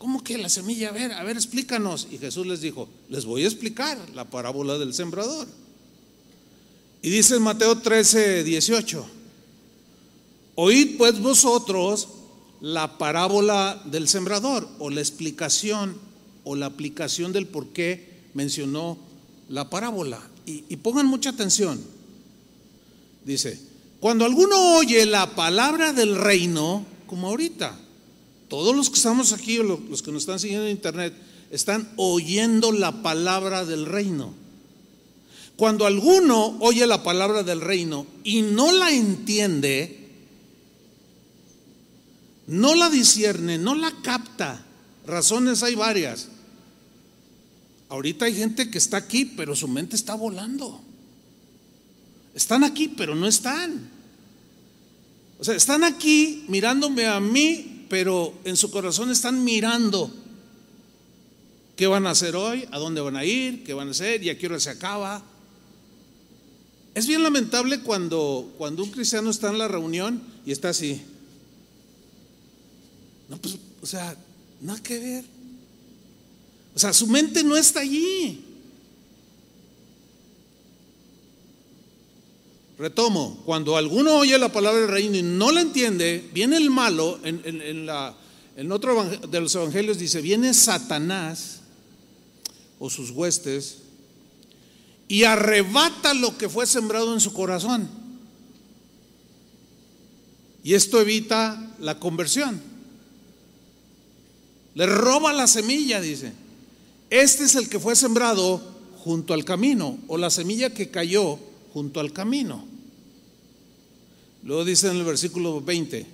[0.00, 0.88] ¿Cómo que la semilla?
[0.88, 2.08] A ver, a ver, explícanos.
[2.10, 5.46] Y Jesús les dijo, les voy a explicar la parábola del sembrador.
[7.02, 9.06] Y dice en Mateo 13, 18,
[10.54, 12.08] oíd pues vosotros
[12.62, 15.98] la parábola del sembrador o la explicación
[16.44, 18.96] o la aplicación del por qué mencionó
[19.50, 20.26] la parábola.
[20.46, 21.78] Y, y pongan mucha atención.
[23.26, 23.60] Dice,
[24.00, 27.78] cuando alguno oye la palabra del reino, como ahorita,
[28.50, 31.14] todos los que estamos aquí los que nos están siguiendo en internet,
[31.50, 34.34] están oyendo la palabra del reino.
[35.56, 40.08] Cuando alguno oye la palabra del reino y no la entiende,
[42.48, 44.64] no la discierne, no la capta,
[45.06, 46.28] razones hay varias.
[47.88, 50.80] Ahorita hay gente que está aquí, pero su mente está volando.
[52.34, 53.90] Están aquí, pero no están.
[55.38, 60.14] O sea, están aquí mirándome a mí, pero en su corazón están mirando
[61.74, 64.30] qué van a hacer hoy, a dónde van a ir, qué van a hacer y
[64.30, 65.24] a qué hora se acaba.
[66.94, 71.02] Es bien lamentable cuando, cuando un cristiano está en la reunión y está así.
[73.28, 74.16] No, pues, o sea,
[74.60, 75.24] nada que ver.
[76.76, 78.44] O sea, su mente no está allí.
[82.80, 87.20] Retomo, cuando alguno oye la palabra del reino y no la entiende, viene el malo,
[87.24, 88.16] en, la,
[88.56, 91.60] en otro de los evangelios dice, viene Satanás
[92.78, 93.80] o sus huestes
[95.08, 97.86] y arrebata lo que fue sembrado en su corazón.
[100.64, 102.62] Y esto evita la conversión.
[104.74, 106.32] Le roba la semilla, dice.
[107.10, 108.62] Este es el que fue sembrado
[109.04, 111.38] junto al camino, o la semilla que cayó
[111.74, 112.69] junto al camino.
[114.42, 116.06] Luego dice en el versículo 20,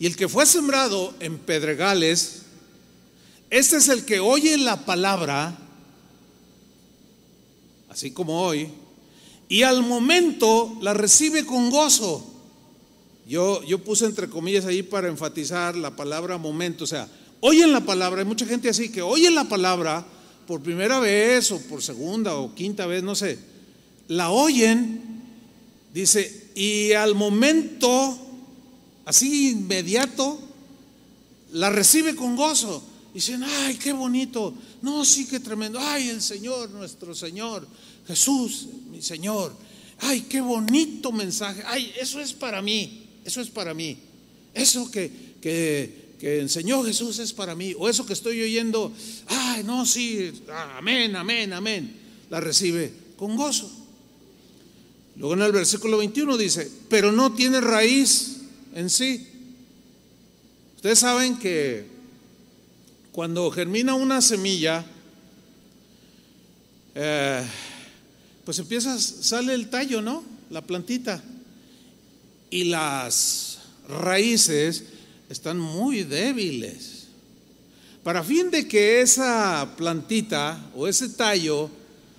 [0.00, 2.42] y el que fue sembrado en pedregales,
[3.50, 5.56] este es el que oye la palabra,
[7.88, 8.68] así como hoy,
[9.48, 12.34] y al momento la recibe con gozo.
[13.26, 17.08] Yo, yo puse entre comillas ahí para enfatizar la palabra momento, o sea,
[17.40, 20.04] oyen la palabra, hay mucha gente así que oye la palabra
[20.46, 23.38] por primera vez o por segunda o quinta vez, no sé,
[24.08, 25.22] la oyen,
[25.92, 28.18] dice, y al momento,
[29.04, 30.40] así inmediato,
[31.52, 32.82] la recibe con gozo.
[33.14, 34.54] Dicen, ay, qué bonito.
[34.82, 35.78] No, sí, qué tremendo.
[35.80, 37.66] Ay, el Señor, nuestro Señor,
[38.06, 39.54] Jesús, mi Señor.
[40.00, 41.62] Ay, qué bonito mensaje.
[41.66, 43.06] Ay, eso es para mí.
[43.24, 43.96] Eso es para mí.
[44.54, 48.92] Eso que, que que enseñó Jesús es para mí, o eso que estoy oyendo,
[49.28, 50.32] ay, no, sí,
[50.76, 51.94] amén, amén, amén,
[52.28, 53.70] la recibe con gozo.
[55.18, 58.42] Luego en el versículo 21 dice, pero no tiene raíz
[58.74, 59.26] en sí.
[60.76, 61.86] Ustedes saben que
[63.10, 64.86] cuando germina una semilla,
[66.94, 67.42] eh,
[68.44, 70.24] pues empieza, sale el tallo, ¿no?
[70.50, 71.20] La plantita.
[72.50, 74.84] Y las raíces
[75.28, 77.08] están muy débiles.
[78.04, 81.68] Para fin de que esa plantita o ese tallo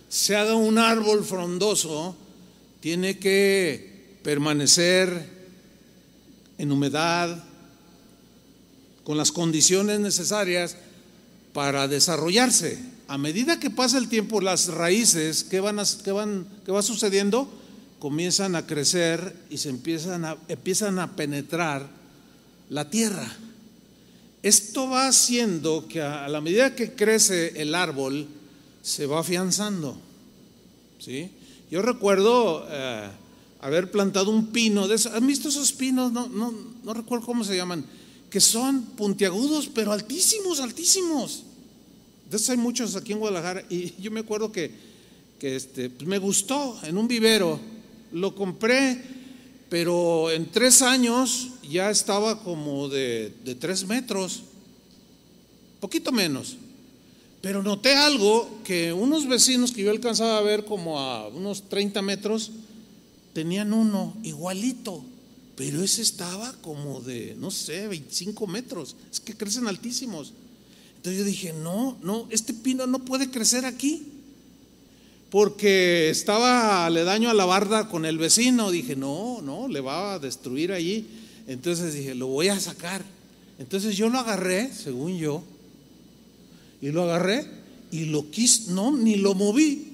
[0.10, 2.16] se haga un árbol frondoso,
[2.80, 5.26] tiene que permanecer
[6.58, 7.44] en humedad,
[9.04, 10.76] con las condiciones necesarias
[11.52, 12.78] para desarrollarse.
[13.08, 17.50] A medida que pasa el tiempo, las raíces, ¿qué, van van, qué va sucediendo?
[17.98, 21.89] Comienzan a crecer y se empiezan a, empiezan a penetrar
[22.70, 23.28] la tierra.
[24.44, 28.28] Esto va haciendo que a la medida que crece el árbol,
[28.82, 30.00] se va afianzando.
[31.00, 31.32] ¿sí?
[31.69, 33.10] Yo recuerdo eh,
[33.62, 36.12] haber plantado un pino, de ¿han visto esos pinos?
[36.12, 36.53] No, no,
[36.84, 37.86] no recuerdo cómo se llaman,
[38.29, 41.43] que son puntiagudos, pero altísimos, altísimos.
[42.29, 43.65] De esos hay muchos aquí en Guadalajara.
[43.69, 44.71] Y yo me acuerdo que,
[45.41, 47.60] este, pues me gustó en un vivero.
[48.12, 49.01] Lo compré,
[49.69, 54.43] pero en tres años ya estaba como de, tres metros,
[55.79, 56.58] poquito menos.
[57.41, 62.02] Pero noté algo que unos vecinos que yo alcanzaba a ver como a unos 30
[62.02, 62.52] metros,
[63.34, 65.04] tenían uno igualito,
[65.56, 68.95] pero ese estaba como de, no sé, 25 metros.
[69.12, 70.34] Es que crecen altísimos.
[70.97, 74.04] Entonces yo dije, no, no, este pino no puede crecer aquí.
[75.30, 78.71] Porque estaba aledaño a la barda con el vecino.
[78.71, 81.08] Dije, no, no, le va a destruir allí.
[81.47, 83.04] Entonces dije, lo voy a sacar.
[83.60, 85.43] Entonces yo lo agarré, según yo,
[86.82, 87.46] y lo agarré
[87.92, 89.88] y lo quise, no, ni lo moví.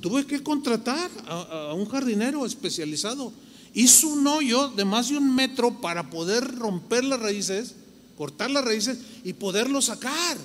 [0.00, 3.32] Tuve que contratar a, un jardinero especializado.
[3.74, 7.74] Hizo un hoyo de más de un metro para poder romper las raíces,
[8.16, 10.36] cortar las raíces y poderlo sacar.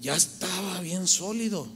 [0.00, 1.68] Ya estaba bien sólido.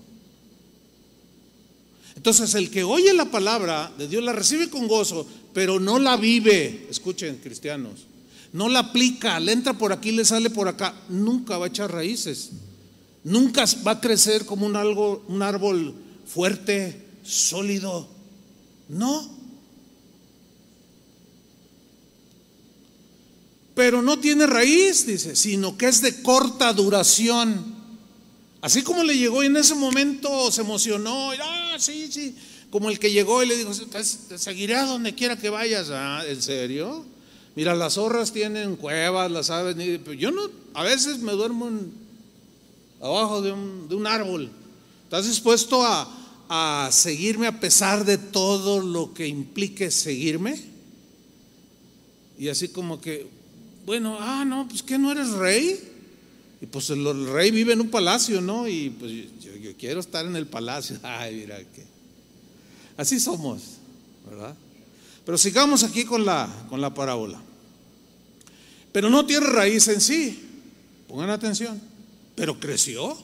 [2.16, 6.16] Entonces el que oye la palabra de Dios la recibe con gozo, pero no la
[6.16, 8.06] vive, escuchen cristianos,
[8.54, 11.90] no la aplica, le entra por aquí, le sale por acá, nunca va a echar
[11.90, 12.50] raíces.
[13.24, 15.92] Nunca va a crecer como un, algo, un árbol
[16.24, 18.08] fuerte, sólido.
[18.88, 19.28] No.
[23.74, 27.74] Pero no tiene raíz, dice, sino que es de corta duración.
[28.60, 32.36] Así como le llegó y en ese momento se emocionó, ah, sí, sí,
[32.70, 33.72] como el que llegó y le dijo,
[34.36, 35.88] seguiré a donde quiera que vayas.
[35.90, 37.13] Ah, ¿en serio?
[37.56, 39.76] Mira, las zorras tienen cuevas, las aves,
[40.18, 40.42] yo no,
[40.74, 41.70] a veces me duermo
[43.00, 44.50] abajo de un, de un, árbol.
[45.04, 46.08] ¿Estás dispuesto a,
[46.48, 50.60] a seguirme a pesar de todo lo que implique seguirme?
[52.38, 53.26] Y así como que,
[53.86, 55.92] bueno, ah, no, pues que no eres rey.
[56.60, 58.66] Y pues el, rey vive en un palacio, ¿no?
[58.66, 60.98] Y pues yo, quiero estar en el palacio.
[61.02, 61.84] Ay, mira que.
[62.96, 63.62] Así somos,
[64.28, 64.56] ¿verdad?
[65.24, 67.40] Pero sigamos aquí con la, con la parábola.
[68.92, 70.40] Pero no tiene raíz en sí.
[71.08, 71.80] Pongan atención.
[72.34, 73.16] Pero creció.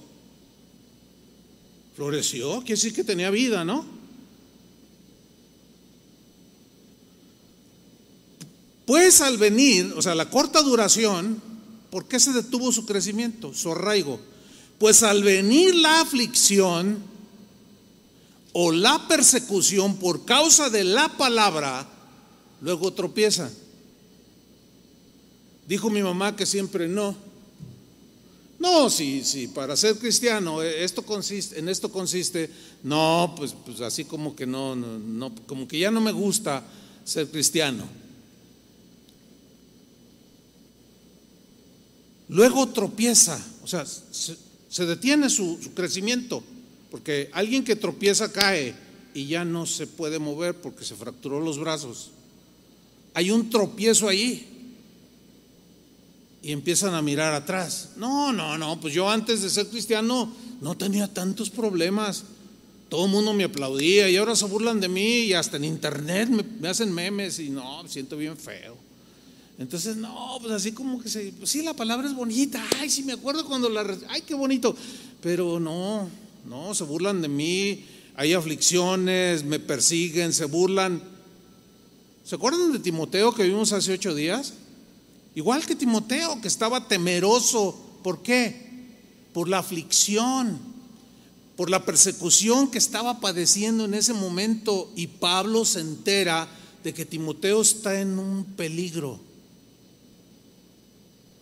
[1.94, 2.60] Floreció.
[2.60, 3.84] Quiere decir que tenía vida, ¿no?
[8.86, 11.40] Pues al venir, o sea, la corta duración,
[11.90, 14.18] ¿por qué se detuvo su crecimiento, su arraigo?
[14.80, 17.09] Pues al venir la aflicción
[18.52, 21.86] o la persecución por causa de la palabra,
[22.60, 23.50] luego tropieza.
[25.66, 27.14] Dijo mi mamá que siempre no.
[28.58, 32.50] No, sí, sí, para ser cristiano, eh, esto consiste, en esto consiste,
[32.82, 36.62] no, pues, pues así como que no, no, como que ya no me gusta
[37.04, 37.84] ser cristiano.
[42.30, 46.44] Luego tropieza, o sea, se, detiene su, crecimiento,
[46.90, 48.74] porque alguien que tropieza cae
[49.14, 52.10] y ya no se puede mover porque se fracturó los brazos.
[53.14, 54.46] Hay un tropiezo ahí
[56.42, 57.90] y empiezan a mirar atrás.
[57.96, 62.24] No, no, no, pues yo antes de ser cristiano no tenía tantos problemas.
[62.88, 66.28] Todo el mundo me aplaudía y ahora se burlan de mí y hasta en internet
[66.28, 68.76] me, me hacen memes y no, me siento bien feo.
[69.60, 73.02] Entonces, no, pues así como que se, pues sí, la palabra es bonita, ay, sí,
[73.02, 74.74] me acuerdo cuando la, ay, qué bonito,
[75.20, 76.08] pero no,
[76.44, 77.84] no, se burlan de mí,
[78.16, 81.02] hay aflicciones, me persiguen, se burlan.
[82.24, 84.54] ¿Se acuerdan de Timoteo que vimos hace ocho días?
[85.34, 88.68] Igual que Timoteo, que estaba temeroso, ¿por qué?
[89.32, 90.58] Por la aflicción,
[91.56, 96.48] por la persecución que estaba padeciendo en ese momento y Pablo se entera
[96.82, 99.20] de que Timoteo está en un peligro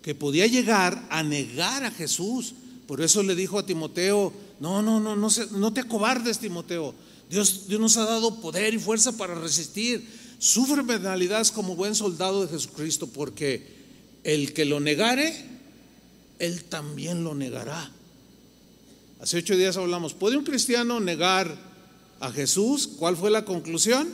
[0.02, 2.54] que podía llegar a negar a Jesús.
[2.86, 6.94] Por eso le dijo a Timoteo, no, no, no, no, no te acobardes, Timoteo.
[7.30, 10.08] Dios, Dios nos ha dado poder y fuerza para resistir.
[10.38, 13.66] Sufre penalidades como buen soldado de Jesucristo, porque
[14.24, 15.34] el que lo negare,
[16.38, 17.90] él también lo negará.
[19.20, 21.56] Hace ocho días hablamos, ¿puede un cristiano negar
[22.20, 22.88] a Jesús?
[22.98, 24.08] ¿Cuál fue la conclusión?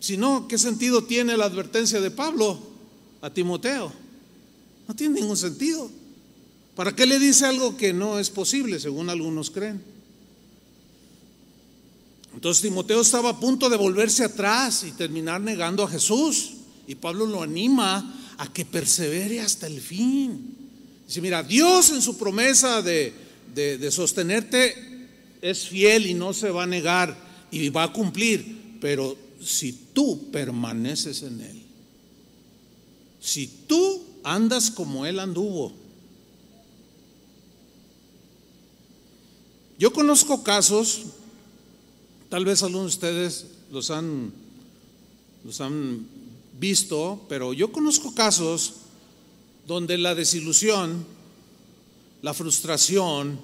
[0.00, 2.74] Si no, ¿qué sentido tiene la advertencia de Pablo?
[3.24, 3.90] a Timoteo.
[4.86, 5.90] No tiene ningún sentido.
[6.74, 9.80] ¿Para qué le dice algo que no es posible, según algunos creen?
[12.34, 16.54] Entonces Timoteo estaba a punto de volverse atrás y terminar negando a Jesús.
[16.86, 20.56] Y Pablo lo anima a que persevere hasta el fin.
[21.06, 23.14] Dice, mira, Dios en su promesa de,
[23.54, 24.74] de sostenerte
[25.40, 27.16] es fiel y no se va a negar
[27.52, 28.78] y va a cumplir.
[28.80, 31.62] Pero si tú permaneces en Él,
[33.20, 35.83] si tú andas como Él anduvo,
[39.78, 41.02] yo conozco casos,
[42.28, 44.32] tal vez algunos de ustedes los han,
[45.44, 46.06] los han
[46.58, 48.74] visto, pero yo conozco casos
[49.66, 51.04] donde la desilusión,
[52.22, 53.40] la frustración,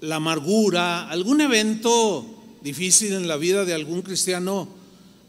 [0.00, 2.24] la amargura, algún evento
[2.62, 4.68] difícil en la vida de algún cristiano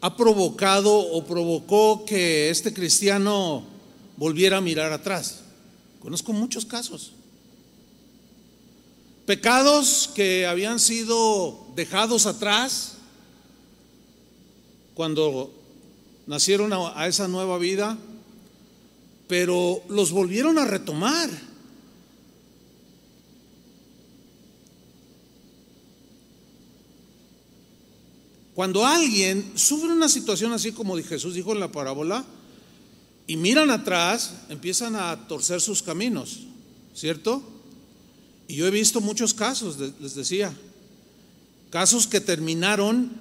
[0.02, 3.64] ha provocado o provocó que este cristiano
[4.18, 5.42] volviera a mirar atrás.
[6.00, 7.15] Conozco muchos casos.
[9.26, 12.98] Pecados que habían sido dejados atrás
[14.94, 15.52] cuando
[16.28, 17.98] nacieron a, esa nueva vida,
[19.28, 21.30] pero los volvieron a retomar.
[28.54, 32.24] Cuando alguien sufre una situación así como Jesús dijo en la parábola,
[33.28, 36.42] y miran atrás, empiezan a torcer sus caminos,
[36.94, 37.55] ¿cierto?
[38.48, 40.54] Y yo he visto muchos casos, les decía,
[41.70, 43.12] casos que terminaron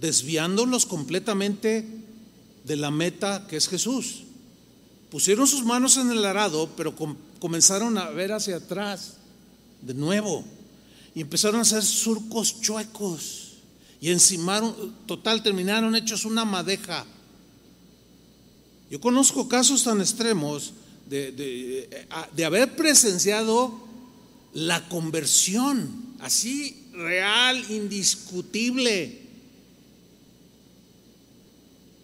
[0.00, 1.86] desviándolos completamente
[2.64, 4.24] de la meta que es Jesús.
[5.10, 6.94] Pusieron sus manos en el arado, pero
[7.38, 9.14] comenzaron a ver hacia atrás
[9.80, 10.44] de nuevo
[11.14, 13.52] y empezaron a hacer surcos chuecos
[14.00, 17.06] y encimaron, total, terminaron hechos una madeja.
[18.90, 20.72] Yo conozco casos tan extremos
[21.08, 23.83] de, de, de haber presenciado
[24.54, 29.20] la conversión, así real, indiscutible.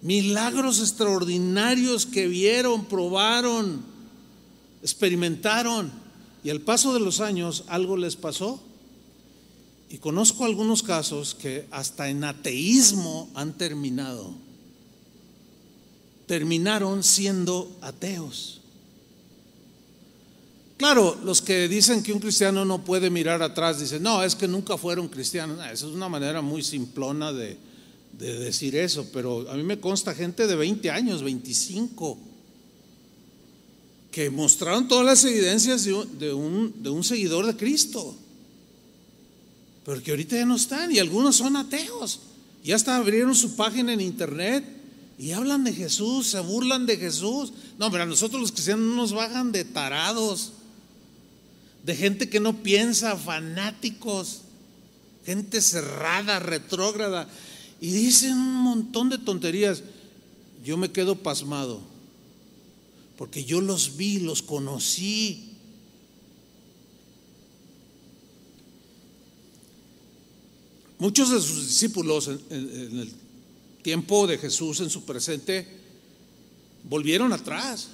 [0.02, 3.82] Milagros extraordinarios que vieron, probaron,
[4.82, 5.92] experimentaron.
[6.42, 8.60] Y al paso de los años algo les pasó.
[9.90, 14.32] Y conozco algunos casos que hasta en ateísmo han terminado.
[16.26, 18.59] Terminaron siendo ateos.
[20.80, 24.48] Claro, los que dicen que un cristiano no puede mirar atrás, dicen, no, es que
[24.48, 25.58] nunca fueron cristianos.
[25.58, 27.58] esa es una manera muy simplona de,
[28.18, 32.16] de decir eso, pero a mí me consta gente de 20 años, 25,
[34.10, 38.16] que mostraron todas las evidencias de un, seguidor de Cristo,
[39.84, 42.20] pero que ahorita ya no están y algunos son ateos.
[42.64, 44.64] Ya hasta abrieron su página en internet
[45.18, 47.52] y hablan de Jesús, se burlan de Jesús.
[47.78, 50.54] No, pero a nosotros los cristianos nos bajan de tarados,
[51.84, 54.42] de gente que no piensa, fanáticos,
[55.24, 57.28] gente cerrada, retrógrada.
[57.80, 59.82] Y dicen un montón de tonterías.
[60.64, 61.80] Yo me quedo pasmado,
[63.16, 65.46] porque yo los vi, los conocí.
[70.98, 73.12] Muchos de sus discípulos en, el
[73.82, 75.66] tiempo de Jesús, en su presente,
[76.84, 77.88] volvieron atrás.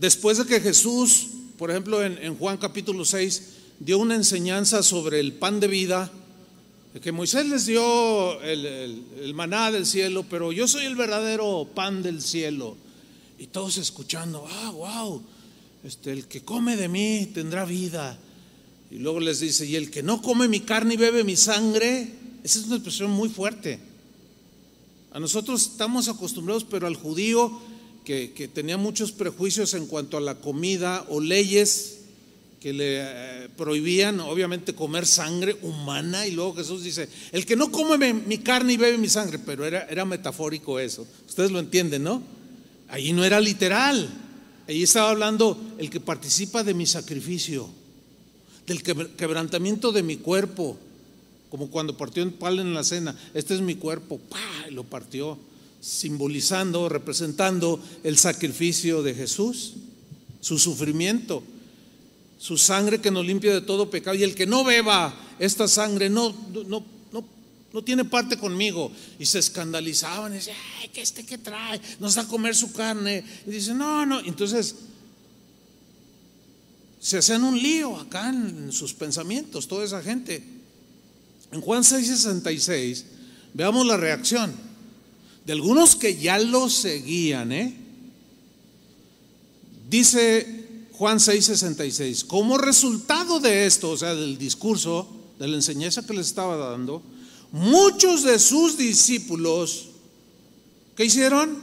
[0.00, 1.26] Después de que Jesús,
[1.56, 3.42] por ejemplo, en, Juan capítulo 6,
[3.80, 6.10] dio una enseñanza sobre el pan de vida,
[7.02, 12.22] que Moisés les dio el, maná del cielo, pero yo soy el verdadero pan del
[12.22, 12.76] cielo.
[13.38, 15.22] Y todos escuchando, ah, wow,
[15.84, 18.18] este, el que come de mí tendrá vida.
[18.90, 22.14] Y luego les dice, y el que no come mi carne y bebe mi sangre,
[22.42, 23.78] esa es una expresión muy fuerte.
[25.12, 27.60] A nosotros estamos acostumbrados, pero al judío
[28.08, 31.98] que, tenía muchos prejuicios en cuanto a la comida o leyes
[32.58, 36.26] que le eh, prohibían obviamente comer sangre humana.
[36.26, 39.66] Y luego Jesús dice, el que no come mi carne y bebe mi sangre, pero
[39.66, 42.22] era, era metafórico eso, ustedes lo entienden, ¿no?
[42.88, 44.08] Ahí no era literal,
[44.66, 47.68] ahí estaba hablando el que participa de mi sacrificio,
[48.66, 50.78] del quebrantamiento de mi cuerpo,
[51.50, 54.68] como cuando partió en pan en la cena, este es mi cuerpo, ¡pah!
[54.70, 55.38] Y lo partió,
[55.80, 59.74] simbolizando, representando el sacrificio de Jesús,
[60.40, 61.42] su sufrimiento
[62.38, 64.16] su sangre que nos limpia de todo pecado.
[64.16, 67.24] Y el que no beba esta sangre no, no, no,
[67.72, 68.92] no tiene parte conmigo.
[69.18, 71.80] Y se escandalizaban y decían, ay, ¿qué este que trae?
[71.98, 73.24] Nos da a comer su carne.
[73.46, 74.20] Y dicen, no, no.
[74.20, 74.76] Entonces
[77.00, 80.42] se hacían un lío acá en sus pensamientos, toda esa gente.
[81.50, 83.04] En Juan 6:66,
[83.54, 84.67] veamos la reacción
[85.48, 87.74] de algunos que ya lo seguían, ¿eh?
[89.88, 92.26] Dice Juan 6:66.
[92.26, 97.02] Como resultado de esto, o sea, del discurso, de la enseñanza que les estaba dando,
[97.50, 99.86] muchos de sus discípulos,
[100.94, 101.62] ¿qué hicieron?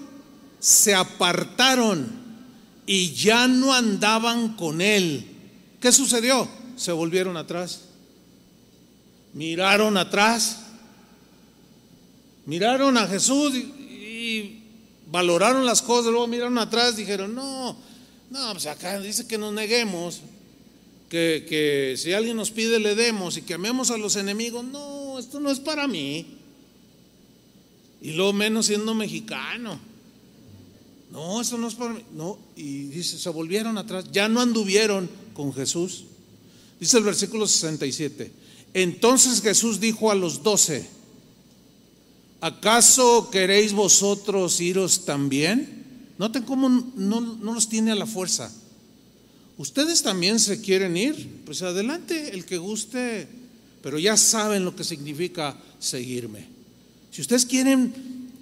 [0.60, 2.10] Se apartaron
[2.88, 5.28] y ya no andaban con él.
[5.80, 6.48] ¿Qué sucedió?
[6.76, 7.82] Se volvieron atrás.
[9.36, 10.66] Miraron atrás.
[12.46, 13.74] Miraron a Jesús y,
[15.16, 17.74] valoraron las cosas, luego miraron atrás, dijeron, no,
[18.30, 20.20] no, pues acá dice que nos neguemos,
[21.10, 24.66] que, que, si alguien nos pide le demos y que amemos a los enemigos.
[24.66, 26.26] No, esto no es para mí.
[28.02, 29.80] Y lo menos siendo mexicano.
[31.14, 32.02] No, esto no es para mí.
[32.12, 36.04] No, y dice, se volvieron atrás, ya no anduvieron con Jesús.
[36.78, 38.34] Dice el versículo 67.
[38.74, 40.90] Entonces Jesús dijo a los doce,
[42.46, 46.14] ¿acaso queréis vosotros iros también?
[46.20, 48.52] Noten cómo no, no los tiene a la fuerza.
[49.58, 53.28] Ustedes también se quieren ir, pues adelante, el que guste,
[53.82, 56.46] pero ya saben lo que significa seguirme.
[57.10, 57.94] Si ustedes quieren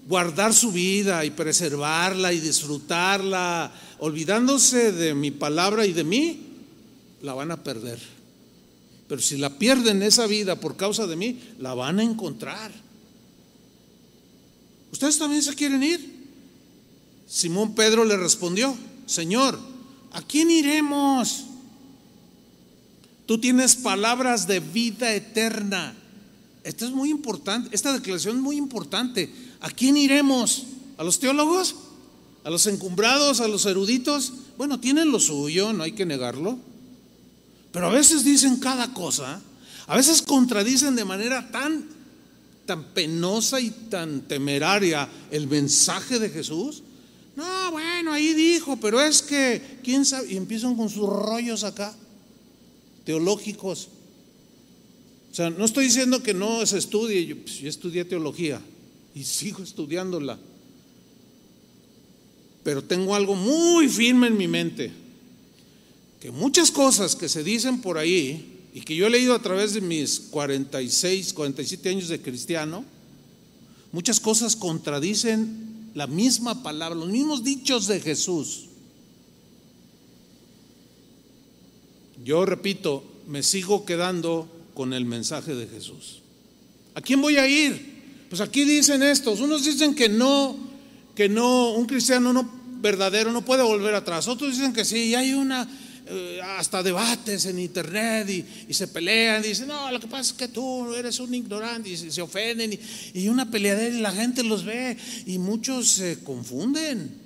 [0.06, 6.42] guardar su vida y preservarla y disfrutarla, olvidándose de mi palabra y de mí,
[7.22, 8.00] la van a perder.
[9.08, 12.83] Pero si la pierden esa vida por causa de mí, la van a encontrar.
[14.94, 16.14] ¿Ustedes también se quieren ir?
[17.28, 18.74] Simón Pedro le respondió,
[19.06, 19.60] Señor,
[20.14, 21.44] ¿a quién iremos?
[23.26, 25.94] Tú tienes palabras de vida eterna.
[26.64, 29.30] Esto es muy importante, esta declaración es muy importante.
[29.60, 30.64] ¿A quién iremos?
[30.98, 31.76] ¿A los teólogos?
[32.46, 33.42] ¿A los encumbrados?
[33.42, 34.32] ¿A los eruditos?
[34.58, 36.58] bueno, tienen lo suyo, no hay que negarlo,
[37.72, 39.42] pero a veces dicen cada cosa,
[39.88, 41.86] a veces contradicen de manera tan,
[42.66, 46.84] tan penosa y tan temeraria el mensaje de Jesús.
[47.36, 50.32] No, bueno, ahí dijo, pero es que, ¿quién sabe?
[50.34, 51.96] Y empiezan con sus rollos acá,
[53.06, 53.90] teológicos.
[55.32, 58.62] O sea, no estoy diciendo que no se estudie, yo, pues, estudié teología
[59.16, 60.38] y sigo estudiándola.
[62.64, 64.92] Pero tengo algo muy firme en mi mente,
[66.22, 69.74] que muchas cosas que se dicen por ahí y que yo he leído a través
[69.74, 72.84] de mis 46, 47 años de cristiano,
[73.92, 78.66] muchas cosas contradicen la misma palabra, los mismos dichos de Jesús.
[82.26, 86.22] Yo repito, me sigo quedando con el mensaje de Jesús.
[86.96, 88.26] ¿A quién voy a ir?
[88.30, 90.58] Pues aquí dicen estos, unos dicen que no,
[91.14, 92.50] que no, un cristiano no
[92.82, 94.28] verdadero no puede volver atrás.
[94.28, 95.70] Otros dicen que sí, y hay una,
[96.06, 99.44] eh, hasta debates en internet y, se pelean.
[99.44, 102.78] Y dicen, no, lo que pasa es que tú eres un ignorante y se, ofenden.
[103.14, 107.22] Y, una peleadera y la gente los ve y muchos se confunden.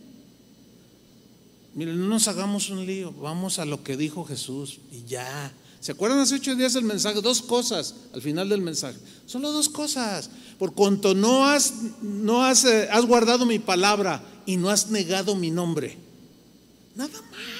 [1.73, 5.51] Miren, no nos hagamos un lío, vamos a lo que dijo Jesús y ya.
[5.79, 7.21] ¿Se acuerdan hace ocho días el mensaje?
[7.21, 8.97] Dos cosas al final del mensaje.
[9.25, 10.29] Solo dos cosas.
[10.57, 15.35] Por cuanto no has, no has, eh, has guardado mi palabra y no has negado
[15.35, 15.97] mi nombre.
[16.95, 17.56] Nada más.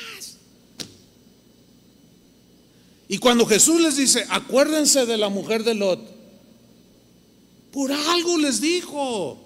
[3.09, 5.99] Y cuando Jesús les dice, acuérdense de la mujer de Lot,
[7.71, 9.37] por algo les dijo.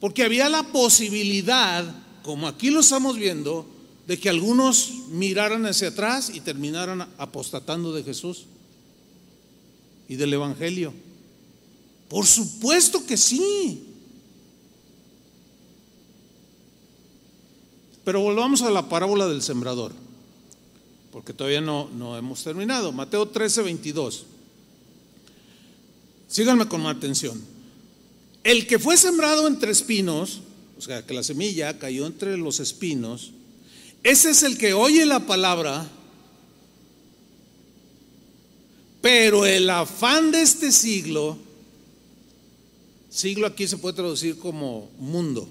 [0.00, 1.84] Porque había la posibilidad,
[2.22, 3.66] como aquí lo estamos viendo,
[4.06, 8.46] de que algunos miraran hacia atrás y terminaran apostatando de Jesús
[10.08, 10.94] y del Evangelio.
[12.08, 13.84] Por supuesto que sí.
[18.04, 19.92] Pero volvamos a la parábola del sembrador,
[21.12, 22.92] porque todavía no, no hemos terminado.
[22.92, 24.26] Mateo 13, 22.
[26.28, 27.40] Síganme con atención.
[28.44, 30.40] El que fue sembrado entre espinos,
[30.76, 33.32] o sea, que la semilla cayó entre los espinos,
[34.02, 35.86] ese es el que oye la palabra,
[39.00, 41.36] pero el afán de este siglo,
[43.10, 45.48] siglo aquí se puede traducir como mundo,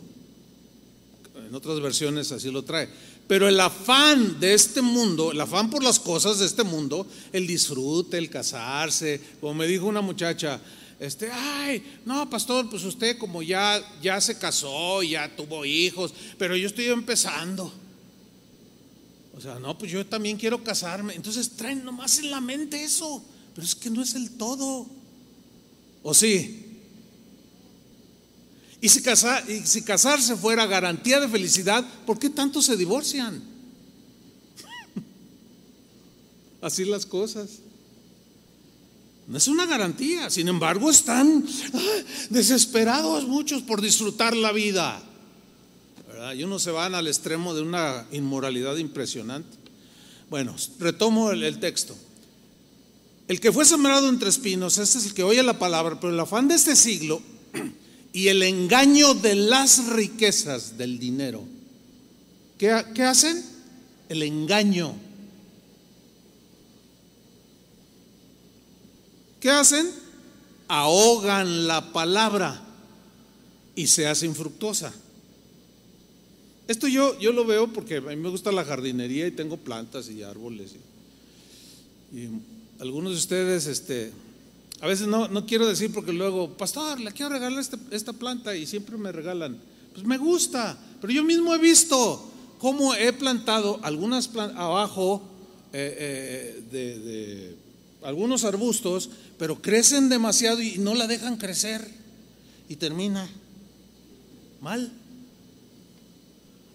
[1.47, 2.89] en otras versiones así lo trae,
[3.27, 7.45] pero el afán de este mundo, el afán por las cosas de este mundo, el
[7.45, 10.61] disfrute, el casarse, como me dijo una muchacha,
[10.99, 16.55] este, ay, no, pastor, pues usted como ya, ya se casó, ya tuvo hijos, pero
[16.55, 17.71] yo estoy empezando.
[19.37, 21.13] O sea, no, pues yo también quiero casarme.
[21.13, 23.23] Entonces traen nomás en la mente eso.
[23.53, 24.87] Pero es que no es el todo.
[26.01, 26.66] ¿O sí?
[28.79, 29.01] Y si,
[29.47, 33.41] y si casarse fuera garantía de felicidad, ¿por qué tanto se divorcian?
[36.61, 37.59] Así las cosas.
[39.27, 40.29] No es una garantía.
[40.29, 41.45] Sin embargo, están
[42.29, 45.03] desesperados muchos por disfrutar la vida.
[46.35, 49.57] Y unos se van al extremo de una inmoralidad impresionante.
[50.29, 51.95] Bueno, retomo el, texto.
[53.27, 56.19] El que fue sembrado entre espinos, este es el que oye la palabra, pero el
[56.19, 57.21] afán de este siglo
[58.13, 61.43] y el engaño de las riquezas del dinero.
[62.57, 63.43] ¿Qué, hacen?
[64.09, 64.95] El engaño.
[69.39, 69.91] ¿Qué hacen?
[70.67, 72.63] Ahogan la palabra
[73.75, 74.93] y se hace infructuosa.
[76.67, 80.09] Esto yo, yo lo veo porque a mí me gusta la jardinería y tengo plantas
[80.09, 80.71] y árboles.
[82.13, 82.27] Y,
[82.79, 84.11] algunos de ustedes, este,
[84.79, 88.55] a veces no, no, quiero decir porque luego, pastor, le quiero regalar este, esta planta
[88.55, 89.57] y siempre me regalan.
[89.93, 95.23] Pues me gusta, pero yo mismo he visto cómo he plantado algunas plantas abajo
[95.73, 97.55] eh, eh, de
[98.03, 101.89] algunos arbustos, pero crecen demasiado y no la dejan crecer.
[102.69, 103.27] Y termina
[104.61, 104.91] mal.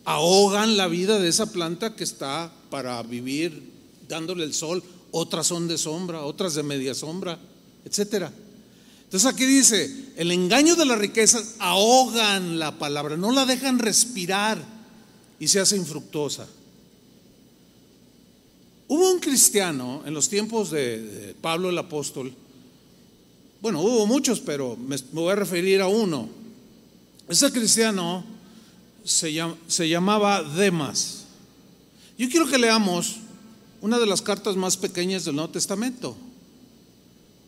[0.05, 3.71] Ahogan la vida de esa planta que está para vivir
[4.09, 7.39] dándole el sol, otras son de sombra, otras de media sombra,
[7.85, 8.33] etcétera.
[9.05, 14.63] Entonces aquí dice, el engaño de las riquezas ahogan la palabra, no la dejan respirar
[15.39, 16.47] y se hace infructuosa.
[18.89, 22.33] Hubo un cristiano en los tiempos de, Pablo el apóstol,
[23.61, 26.29] bueno, hubo muchos, pero me voy a referir a uno.
[27.29, 28.25] Ese cristiano
[29.05, 31.25] se, llamaba Demas.
[32.19, 33.17] Yo quiero que leamos
[33.81, 36.17] una de las cartas más pequeñas del Nuevo Testamento,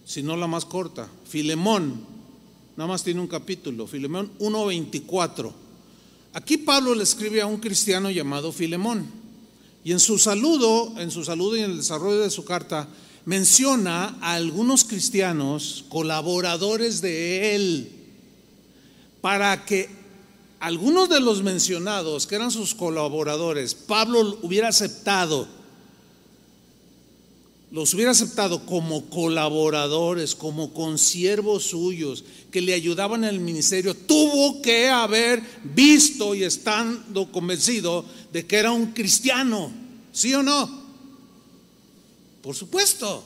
[0.04, 2.00] si no la más corta, Filemón,
[2.76, 5.52] nada más tiene un capítulo, Filemón 1.24.
[6.34, 9.06] Aquí Pablo le escribe a un cristiano llamado Filemón.
[9.84, 12.88] Y en su saludo, en su saludo y en el desarrollo de su carta,
[13.24, 17.90] menciona a algunos cristianos colaboradores de él
[19.20, 19.88] para que
[20.60, 25.46] algunos de los mencionados, que eran sus colaboradores, Pablo hubiera aceptado
[27.74, 32.22] los hubiera aceptado como colaboradores, como consiervos suyos,
[32.52, 38.58] que le ayudaban en el ministerio, tuvo que haber visto y estando convencido de que
[38.58, 39.72] era un cristiano,
[40.12, 40.84] ¿sí o no?
[42.44, 43.24] Por supuesto.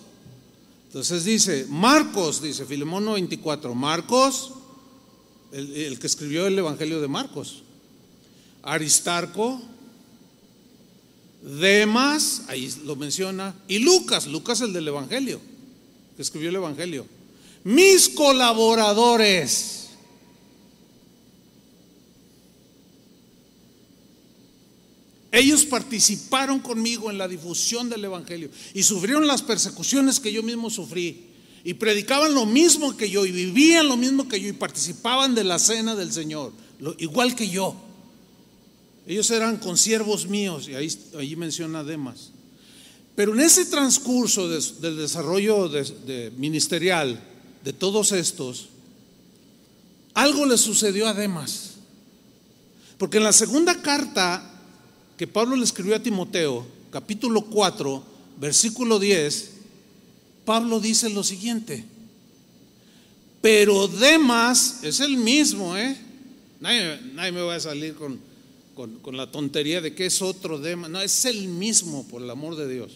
[0.86, 4.52] Entonces dice, Marcos, dice Filemón 24, Marcos,
[5.52, 7.64] el, el que escribió el Evangelio de Marcos,
[8.62, 9.60] Aristarco,
[11.42, 15.40] Demas, ahí lo menciona, y Lucas, Lucas el del Evangelio,
[16.16, 17.06] que escribió el Evangelio.
[17.64, 19.88] Mis colaboradores.
[25.30, 30.70] Ellos participaron conmigo en la difusión del Evangelio y sufrieron las persecuciones que yo mismo
[30.70, 31.26] sufrí.
[31.64, 35.44] Y predicaban lo mismo que yo y vivían lo mismo que yo y participaban de
[35.44, 36.52] la cena del Señor,
[36.98, 37.76] igual que yo.
[39.08, 42.30] Ellos eran consiervos míos, y ahí, menciona Demas.
[43.16, 45.70] Pero en ese transcurso del desarrollo
[46.36, 47.18] ministerial
[47.64, 48.68] de todos estos,
[50.12, 51.76] algo le sucedió a Demas.
[52.98, 54.44] Porque en la segunda carta
[55.16, 58.04] que Pablo le escribió a Timoteo, capítulo 4,
[58.38, 59.52] versículo 10,
[60.44, 61.82] Pablo dice lo siguiente.
[63.40, 65.96] Pero Demas es el mismo, ¿eh?
[66.60, 68.27] Nadie, nadie me va a salir con,
[69.02, 70.88] con, la tontería de que es otro Demas.
[70.88, 72.92] No, es el mismo, por el amor de Dios.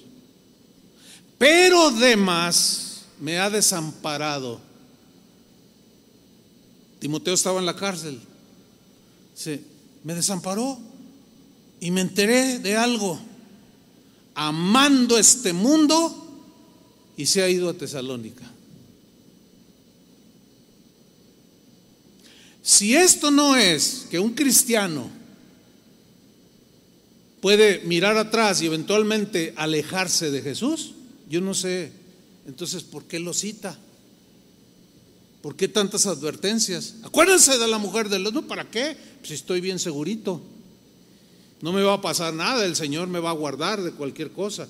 [1.39, 4.61] Pero Demas me ha desamparado.
[7.01, 8.21] Timoteo estaba en la cárcel.
[9.35, 9.61] Sí,
[10.05, 10.79] me desamparó
[11.81, 13.19] y me enteré de algo.
[14.37, 16.45] Amando este mundo
[17.17, 18.49] y se ha ido a Tesalónica.
[22.63, 25.22] Si esto no es que un cristiano
[27.43, 30.93] puede mirar atrás y eventualmente alejarse de Jesús,
[31.29, 31.91] yo no sé.
[32.47, 33.77] Entonces, ¿por qué lo cita?
[35.43, 36.95] ¿Por qué tantas advertencias?
[37.03, 38.97] Acuérdense de la mujer del no, ¿para qué?
[39.25, 40.41] Si estoy bien segurito.
[41.61, 44.69] No me va a pasar nada, el Señor me va a guardar de cualquier cosa.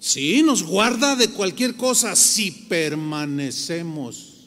[0.00, 4.46] Sí, nos guarda de cualquier cosa si permanecemos.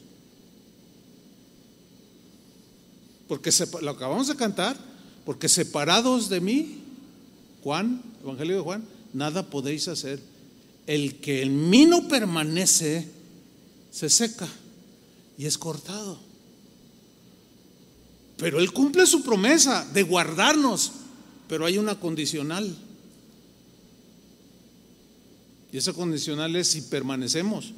[3.28, 3.52] Porque
[3.82, 4.76] lo acabamos de cantar,
[5.24, 6.87] porque separados de mí,
[7.68, 10.18] Juan, Evangelio de Juan, nada podéis hacer.
[10.86, 13.06] El que en mí no permanece,
[13.90, 14.48] se seca
[15.36, 16.18] y es cortado.
[18.38, 20.92] Pero Él cumple su promesa de guardarnos,
[21.46, 22.74] pero hay una condicional.
[25.70, 27.74] Y esa condicional es si permanecemos.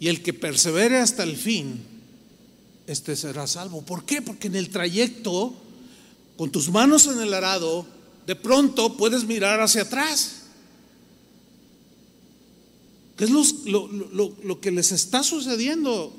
[0.00, 1.82] Y el que persevere hasta el fin,
[2.86, 3.82] este será salvo.
[3.82, 4.22] ¿Por qué?
[4.22, 5.52] Porque en el trayecto,
[6.38, 7.86] con tus manos en el arado,
[8.26, 10.42] de pronto puedes mirar hacia atrás.
[13.16, 16.12] ¿Qué es lo, que les está sucediendo?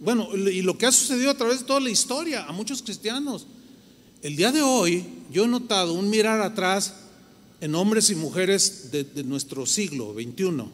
[0.00, 3.46] Bueno, y lo que ha sucedido a través de toda la historia a muchos cristianos.
[4.20, 6.94] El día de hoy yo he notado un mirar atrás
[7.60, 10.64] en hombres y mujeres de, nuestro siglo XXI.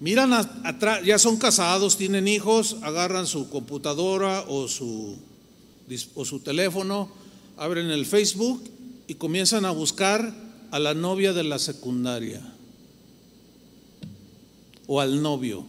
[0.00, 5.18] Miran atrás, ya son casados, tienen hijos, agarran su computadora o su,
[6.14, 7.19] o su teléfono
[7.60, 8.64] abren el Facebook
[9.06, 10.34] y comienzan a buscar
[10.70, 12.40] a la novia de la secundaria
[14.86, 15.66] o al novio.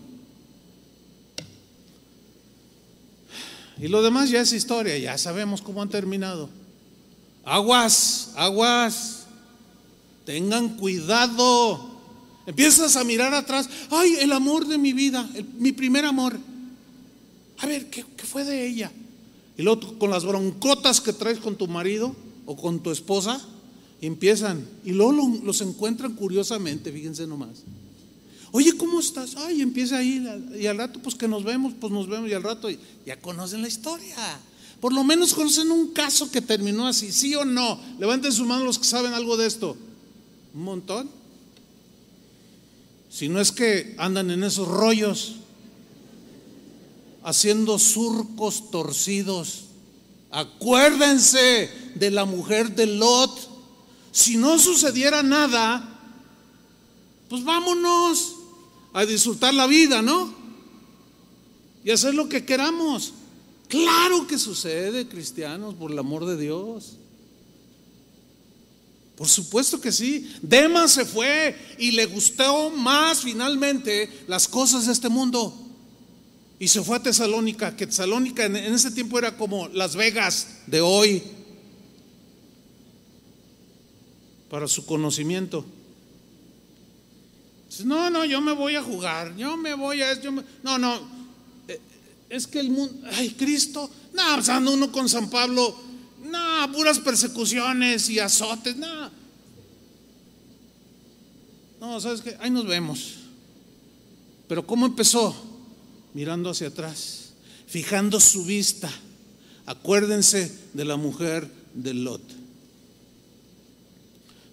[3.78, 6.50] Y lo demás ya es historia, ya sabemos cómo han terminado.
[7.44, 9.26] Aguas, aguas,
[10.26, 11.92] tengan cuidado.
[12.46, 16.40] Empiezas a mirar atrás, ay, el amor de mi vida, mi primer amor.
[17.58, 18.90] A ver, ¿qué, ¿qué, fue de ella?
[19.62, 22.16] Y luego con las broncotas que traes con tu marido
[22.48, 23.40] o con tu esposa,
[24.02, 24.68] empiezan.
[24.84, 27.60] Y luego los encuentran curiosamente, fíjense nomás.
[28.52, 29.36] Oye, ¿cómo estás?
[29.36, 30.28] Ay, empieza ahí.
[30.60, 32.28] Y al rato, pues que nos vemos, pues nos vemos.
[32.28, 32.70] Y al rato
[33.06, 34.16] ya conocen la historia.
[34.80, 37.80] Por lo menos conocen un caso que terminó así, ¿sí o no?
[38.00, 39.78] Levanten su mano los que saben algo de esto.
[40.56, 41.08] Un montón.
[43.12, 45.36] Si no es que andan en esos rollos
[47.24, 49.66] haciendo surcos torcidos.
[50.32, 53.50] Acuérdense de la mujer de Lot.
[54.12, 56.00] Si no sucediera nada,
[57.30, 58.36] pues vámonos
[58.94, 60.34] a disfrutar la vida, ¿no?
[61.84, 63.14] Y hacer lo que queramos.
[63.68, 66.98] Claro que sucede, cristianos, por el amor de Dios.
[69.16, 70.34] Por supuesto que sí.
[70.42, 75.61] Demas se fue y le gustó más finalmente las cosas de este mundo.
[76.62, 80.80] Y se fue a Tesalónica, que Tesalónica en, ese tiempo era como Las Vegas de
[80.80, 81.24] hoy.
[84.48, 85.66] Para su conocimiento.
[87.84, 90.14] No, no, yo me voy a jugar, yo me voy a...
[90.62, 91.02] no, no,
[91.68, 91.82] eh,
[92.30, 95.76] es que el mundo, ay, Cristo, no, pasando uno con San Pablo,
[96.26, 99.10] no, puras persecuciones y azotes, no.
[101.80, 102.38] No, ¿sabes qué?
[102.40, 103.16] Ahí nos vemos.
[104.48, 105.51] Pero ¿cómo empezó?
[106.14, 107.34] Mirando hacia atrás,
[107.68, 108.92] fijando su vista.
[109.66, 112.22] Acuérdense de la mujer de Lot.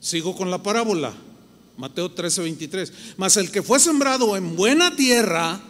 [0.00, 1.12] Sigo con la parábola.
[1.76, 2.92] Mateo 13, 23.
[3.16, 5.60] Mas el que fue sembrado en buena tierra,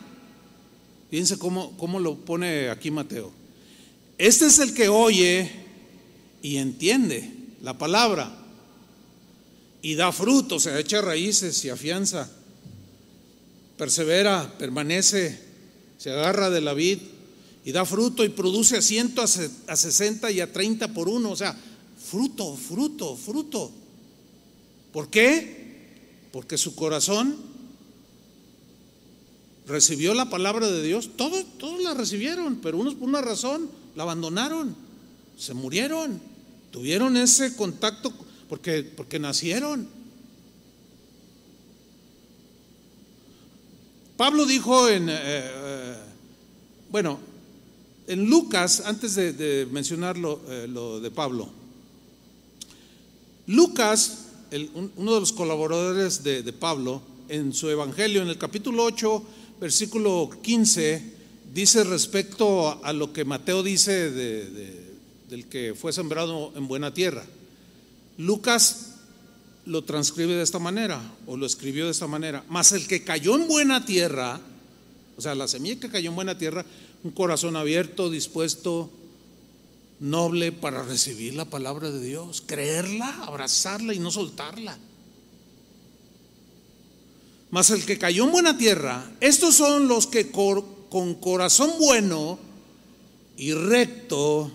[1.10, 3.32] fíjense cómo, cómo lo pone aquí Mateo.
[4.16, 5.50] Este es el que oye
[6.42, 7.30] y entiende
[7.62, 8.36] la palabra
[9.82, 12.28] y da fruto, se echa raíces y afianza,
[13.76, 15.47] persevera, permanece,
[15.98, 16.98] se agarra de la vid
[17.64, 21.36] y da fruto y produce a ciento, a sesenta y a treinta por uno, o
[21.36, 21.54] sea,
[22.10, 23.70] fruto, fruto, fruto.
[24.92, 25.58] ¿Por qué?
[26.32, 27.36] porque su corazón
[29.66, 31.10] recibió la palabra de Dios.
[31.16, 34.74] Todos, todos la recibieron, pero unos por una razón la abandonaron,
[35.36, 36.20] se murieron,
[36.70, 38.12] tuvieron ese contacto
[38.48, 39.88] porque, porque nacieron.
[44.16, 45.14] Pablo dijo en, eh,
[46.90, 47.18] bueno,
[48.06, 51.48] en Lucas, antes de, mencionar eh, lo de Pablo,
[53.46, 54.28] Lucas
[54.96, 59.22] uno de los colaboradores de, Pablo, en su Evangelio, en el capítulo 8,
[59.60, 61.12] versículo 15,
[61.52, 67.24] dice respecto a, lo que Mateo dice del que fue sembrado en buena tierra.
[68.16, 68.94] Lucas
[69.66, 72.42] lo transcribe de esta manera, o lo escribió de esta manera.
[72.48, 74.40] Mas el que cayó en buena tierra,
[75.18, 76.64] o sea, la semilla que cayó en buena tierra,
[77.02, 78.88] un corazón abierto, dispuesto
[79.98, 84.78] noble para recibir la palabra de Dios, creerla, abrazarla y no soltarla.
[87.50, 92.38] Mas el que cayó en buena tierra, estos son los que con corazón bueno
[93.36, 94.52] y recto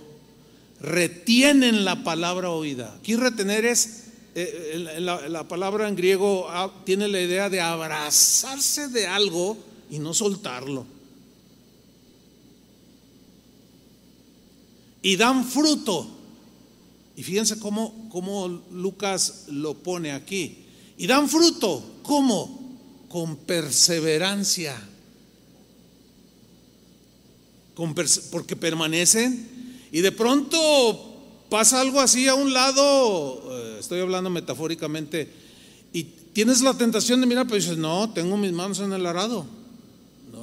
[0.79, 2.95] retienen la palabra oída.
[3.01, 8.87] Aquí retener es, eh, la, la, palabra en griego ah, tiene la idea de abrazarse
[8.87, 9.57] de algo
[9.89, 10.85] y no soltarlo.
[15.03, 16.07] y dan fruto.
[17.15, 20.65] Y fíjense cómo, cómo Lucas lo pone aquí.
[20.97, 21.83] Y dan fruto.
[22.01, 22.79] ¿Cómo?
[23.09, 24.81] Con perseverancia.
[28.31, 29.77] porque permanecen.
[29.91, 31.11] Y de pronto
[31.49, 35.29] pasa algo así a un lado, eh, estoy hablando metafóricamente,
[35.91, 39.45] y tienes la tentación de mirar, pero dices, no, tengo mis manos en el arado.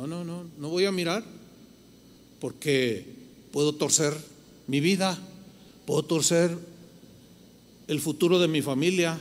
[0.00, 1.22] No, no, no, no voy a mirar,
[2.40, 3.04] porque
[3.52, 4.16] puedo torcer
[4.66, 5.18] mi vida,
[5.84, 6.56] puedo torcer
[7.86, 9.20] el futuro de mi familia,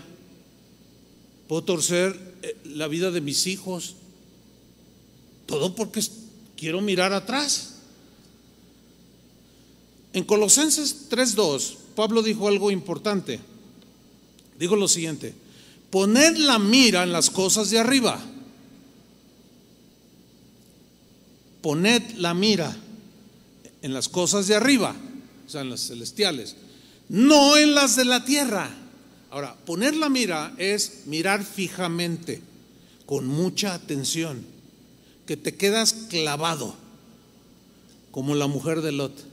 [1.50, 3.96] puedo torcer eh, la vida de mis hijos,
[5.48, 6.02] todo porque
[6.56, 7.80] quiero mirar atrás.
[10.14, 13.42] En Colosenses 3.2, Pablo dijo algo importante.
[14.58, 15.34] Dijo lo siguiente,
[15.90, 18.26] poned la mira en las cosas de arriba.
[21.62, 22.76] Poned la mira
[23.82, 24.95] en las cosas de arriba
[25.49, 26.55] o sea, en las celestiales,
[27.10, 28.70] no en las de la tierra.
[29.32, 32.39] Ahora, poner la mira es mirar fijamente,
[33.07, 34.45] con mucha atención,
[35.26, 36.76] que te quedas clavado,
[38.12, 39.26] como la mujer de Lot.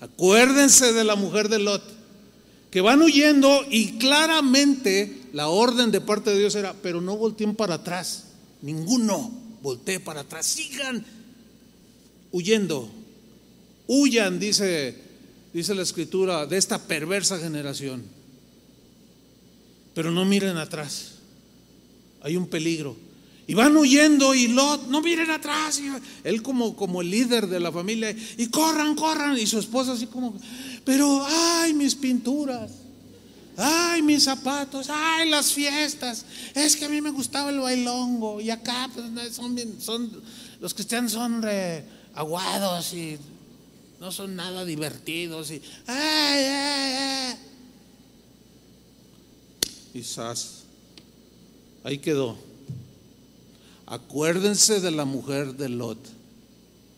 [0.00, 1.82] Acuérdense de la mujer de Lot,
[2.70, 7.54] que van huyendo y claramente la orden de parte de Dios era, pero no volteen
[7.54, 8.28] para atrás,
[8.62, 11.04] ninguno voltee para atrás, sigan
[12.30, 12.88] huyendo
[13.88, 14.96] Huyan, dice,
[15.52, 18.04] dice la escritura, de esta perversa generación.
[19.94, 21.12] Pero no miren atrás.
[22.22, 22.96] Hay un peligro.
[23.46, 25.80] Y van huyendo y Lot, no miren atrás.
[26.24, 29.38] él como, como el líder de la familia, y corran, corran.
[29.38, 30.36] Y su esposa así como,
[30.84, 32.72] pero, ay, mis pinturas.
[33.56, 36.24] Ay, mis zapatos, ay, las fiestas.
[36.54, 38.40] Es que a mí me gustaba el bailongo.
[38.40, 39.34] Y acá pues,
[39.80, 40.10] son,
[40.60, 41.42] los cristianos son
[42.14, 43.18] aguados y
[44.00, 47.36] no son nada divertidos y ¡ay, ay,
[49.92, 50.64] Quizás
[51.84, 52.36] ahí quedó.
[53.86, 55.98] Acuérdense de la mujer de Lot.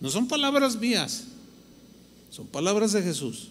[0.00, 1.24] No son palabras mías,
[2.30, 3.50] son palabras de Jesús.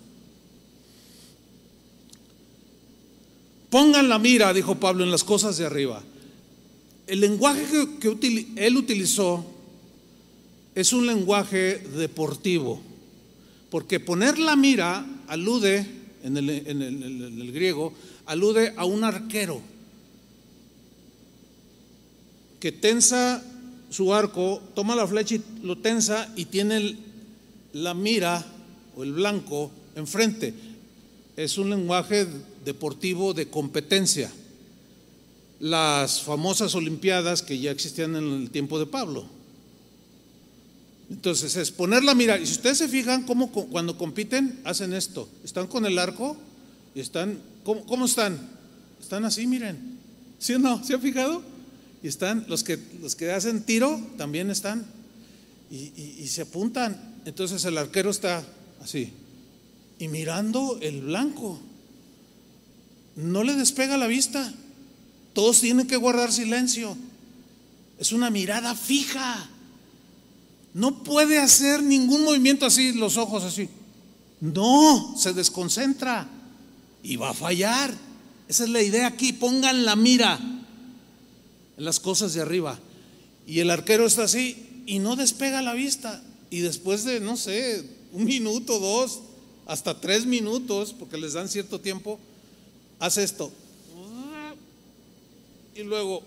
[3.70, 6.02] Pongan la mira, dijo Pablo, en las cosas de arriba.
[7.06, 9.46] El lenguaje que, él utilizó
[10.76, 12.82] es un lenguaje deportivo,
[13.70, 15.86] porque poner la mira alude,
[16.24, 17.94] en el griego,
[18.26, 19.62] alude a un arquero
[22.60, 23.44] que tensa
[23.90, 26.98] su arco, toma la flecha y lo tensa y tiene
[27.74, 28.46] la mira
[28.96, 30.54] o el blanco enfrente.
[31.38, 32.28] Es un lenguaje
[32.66, 34.30] deportivo de competencia.
[35.62, 39.26] Las famosas Olimpiadas que ya existían en el tiempo de Pablo.
[41.10, 42.38] Entonces es poner la mira.
[42.38, 45.30] Y si ustedes se fijan cómo cuando compiten hacen esto.
[45.46, 46.36] Están con el arco
[46.94, 48.38] y están, ¿cómo, cómo están?
[49.00, 49.98] Están así, miren.
[50.40, 50.84] ¿Sí o no?
[50.84, 51.42] ¿Se han fijado?
[52.04, 54.86] Y están, los que, los que hacen tiro también están.
[55.70, 57.22] Y, se apuntan.
[57.26, 58.44] Entonces el arquero está
[58.82, 59.12] así.
[60.00, 61.60] Y mirando el blanco.
[63.16, 64.54] No le despega la vista.
[65.34, 66.96] Todos tienen que guardar silencio.
[68.00, 69.50] Es una mirada fija.
[70.74, 73.70] No puede hacer ningún movimiento así, los ojos así.
[74.40, 76.28] No, se desconcentra
[77.02, 77.92] y va a fallar.
[78.48, 79.34] Esa es la idea aquí.
[79.34, 80.40] Pongan la mira
[81.78, 82.80] en las cosas de arriba.
[83.48, 86.22] Y el arquero está así y no despega la vista.
[86.50, 87.84] Y después de, no sé,
[88.14, 89.22] un minuto, dos,
[89.68, 92.18] hasta tres minutos, porque les dan cierto tiempo,
[93.00, 93.52] hace esto.
[95.76, 96.24] Y luego,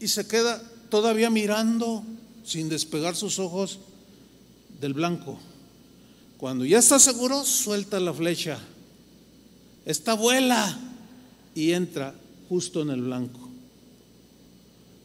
[0.00, 0.60] y se queda
[0.90, 2.02] todavía mirando
[2.44, 3.78] sin despegar sus ojos
[4.80, 5.38] del blanco.
[6.38, 8.58] Cuando ya está seguro, suelta la flecha.
[9.86, 10.78] Esta vuela
[11.54, 12.14] y entra
[12.48, 13.48] justo en el blanco.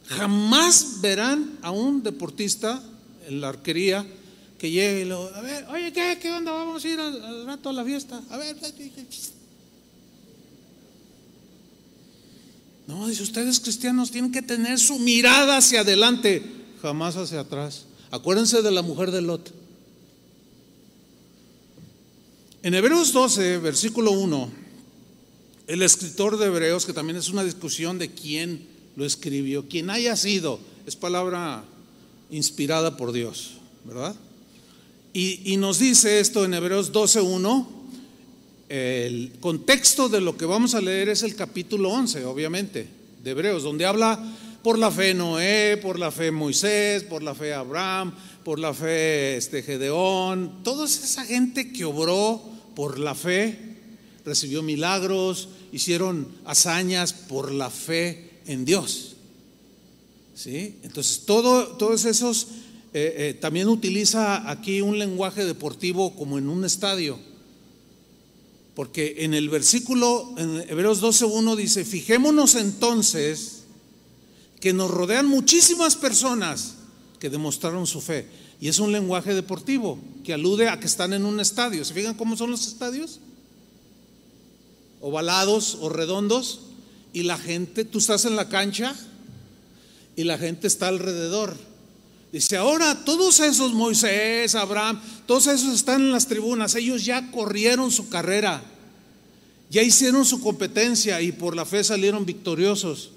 [0.06, 2.82] Jamás verán a un deportista
[3.26, 4.06] en la arquería
[4.64, 6.50] que llegue y a ver, oye, ¿qué, qué onda?
[6.50, 8.22] Vamos a ir al, rato a la fiesta.
[8.30, 8.56] A ver,
[12.86, 16.42] no, dice, ustedes cristianos tienen que tener su mirada hacia adelante,
[16.80, 17.84] jamás hacia atrás.
[18.10, 19.52] Acuérdense de la mujer de Lot.
[22.62, 24.50] En Hebreos 12, versículo 1,
[25.66, 30.16] el escritor de Hebreos, que también es una discusión de quién lo escribió, quien haya
[30.16, 31.64] sido, es palabra
[32.30, 34.16] inspirada por Dios, ¿verdad?
[35.16, 37.66] Y, nos dice esto en Hebreos 12.1,
[38.68, 42.88] el contexto de lo que vamos a leer es el capítulo 11, obviamente,
[43.22, 44.18] de Hebreos, donde habla
[44.64, 48.12] por la fe Noé, por la fe Moisés, por la fe Abraham,
[48.42, 52.42] por la fe este, Gedeón, toda esa gente que obró
[52.74, 53.56] por la fe,
[54.24, 59.14] recibió milagros, hicieron hazañas por la fe en Dios.
[60.34, 60.78] ¿Sí?
[60.82, 62.48] Entonces, todo, todos esos,
[62.96, 67.18] eh, eh, también utiliza aquí un lenguaje deportivo como en un estadio.
[68.76, 73.64] Porque en el versículo, en Hebreos 12.1 dice, fijémonos entonces
[74.60, 76.74] que nos rodean muchísimas personas
[77.18, 78.28] que demostraron su fe.
[78.60, 81.84] Y es un lenguaje deportivo que alude a que están en un estadio.
[81.84, 83.18] ¿Se fijan cómo son los estadios?
[85.00, 86.60] Ovalados o redondos
[87.12, 88.94] y la gente, tú estás en la cancha
[90.14, 91.73] y la gente está alrededor.
[92.34, 97.92] Dice, ahora todos esos, Moisés, Abraham, todos esos están en las tribunas, ellos ya corrieron
[97.92, 98.60] su carrera,
[99.70, 103.12] ya hicieron su competencia y por la fe salieron victoriosos.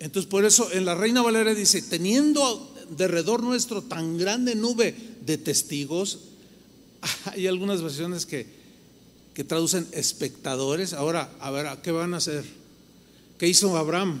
[0.00, 5.38] Entonces por eso en la Reina Valera dice, teniendo derredor nuestro tan grande nube de
[5.38, 6.18] testigos,
[7.32, 8.46] hay algunas versiones que,
[9.32, 12.44] que traducen espectadores, ahora a ver, ¿qué van a hacer?
[13.38, 14.20] ¿Qué hizo Abraham?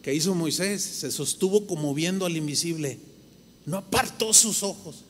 [0.00, 0.82] ¿Qué hizo Moisés?
[0.82, 2.98] Se sostuvo como viendo al invisible.
[3.66, 5.04] No apartó sus ojos.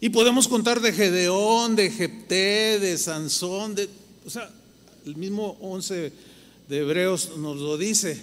[0.00, 3.88] Y podemos contar de Gedeón, de Jepté, de Sansón, de,
[4.26, 4.48] o sea,
[5.06, 6.12] el mismo 11
[6.68, 8.20] de Hebreos nos lo dice.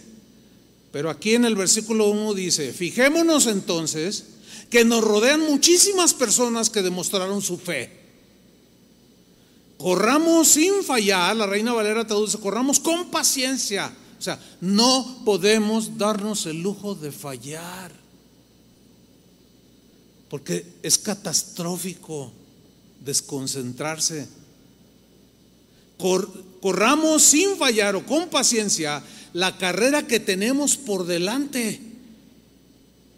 [0.92, 4.28] Pero aquí en el versículo 1 dice, fijémonos entonces
[4.70, 8.06] que nos rodean muchísimas personas que demostraron su fe.
[9.78, 13.94] Corramos sin fallar, la Reina Valera traduce, corramos con paciencia.
[14.18, 18.05] O sea, no podemos darnos el lujo de fallar.
[20.30, 22.32] Porque es catastrófico
[23.04, 24.28] desconcentrarse.
[26.62, 29.04] corramos sin fallar o con paciencia
[29.34, 31.80] la carrera que tenemos por delante.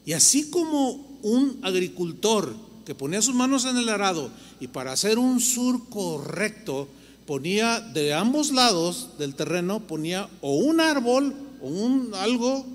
[0.06, 2.56] Y así como un agricultor
[2.86, 6.88] que ponía sus manos en el arado y para hacer un surco recto
[7.26, 12.66] ponía de ambos lados del terreno ponía o un árbol o un algo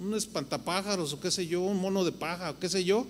[0.00, 3.06] un espantapájaros o qué sé yo, un mono de paja o qué sé yo,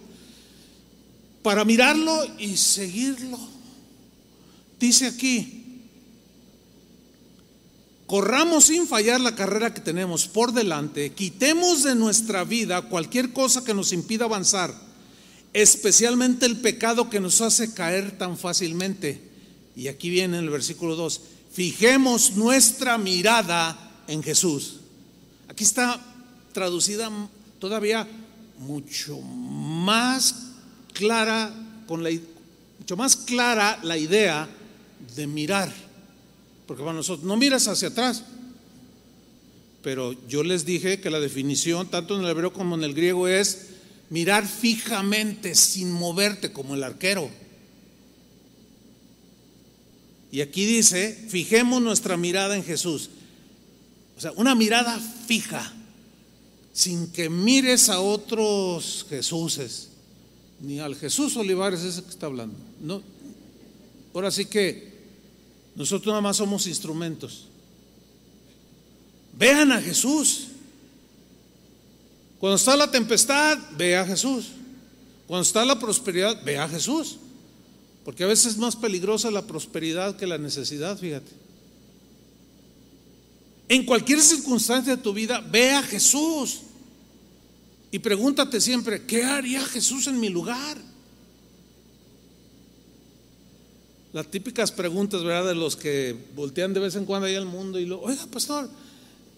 [1.43, 3.38] para mirarlo y seguirlo.
[4.78, 5.62] Dice aquí,
[8.07, 13.64] corramos sin fallar la carrera que tenemos por delante, quitemos de nuestra vida cualquier cosa
[13.64, 14.74] que nos impida avanzar,
[15.53, 19.30] especialmente el pecado que nos hace caer tan fácilmente.
[19.74, 21.20] Y aquí viene el versículo 2,
[21.53, 24.80] fijemos nuestra mirada en Jesús.
[25.49, 26.01] Aquí está
[26.53, 27.11] traducida
[27.59, 28.07] todavía
[28.59, 30.51] mucho más
[30.93, 31.53] clara,
[31.86, 32.11] con la,
[32.78, 34.49] mucho más clara la idea
[35.14, 35.72] de mirar.
[36.66, 38.24] Porque para nosotros no miras hacia atrás.
[39.82, 43.26] Pero yo les dije que la definición, tanto en el hebreo como en el griego,
[43.26, 43.66] es
[44.11, 47.30] mirar fijamente, sin moverte, como el arquero.
[50.30, 53.11] Y aquí dice, fijemos nuestra mirada en Jesús.
[54.16, 55.72] O sea, una mirada fija,
[56.72, 59.91] sin que mires a otros Jesuses,
[60.62, 62.56] ni al Jesús Olivares ese que está hablando.
[62.80, 63.02] No.
[64.14, 64.92] Ahora sí que
[65.74, 67.48] nosotros nada más somos instrumentos.
[69.36, 70.48] Vean a Jesús.
[72.38, 74.50] Cuando está la tempestad, ve a Jesús.
[75.26, 77.18] Cuando está la prosperidad, ve a Jesús.
[78.04, 81.30] Porque a veces es más peligrosa la prosperidad que la necesidad, fíjate.
[83.68, 86.60] En cualquier circunstancia de tu vida, ve a Jesús.
[87.93, 90.78] Y pregúntate siempre, ¿qué haría Jesús en mi lugar?
[94.14, 95.49] Las típicas preguntas, ¿verdad?
[95.49, 98.70] De los que voltean de vez en cuando ahí al mundo y lo, oiga, pastor,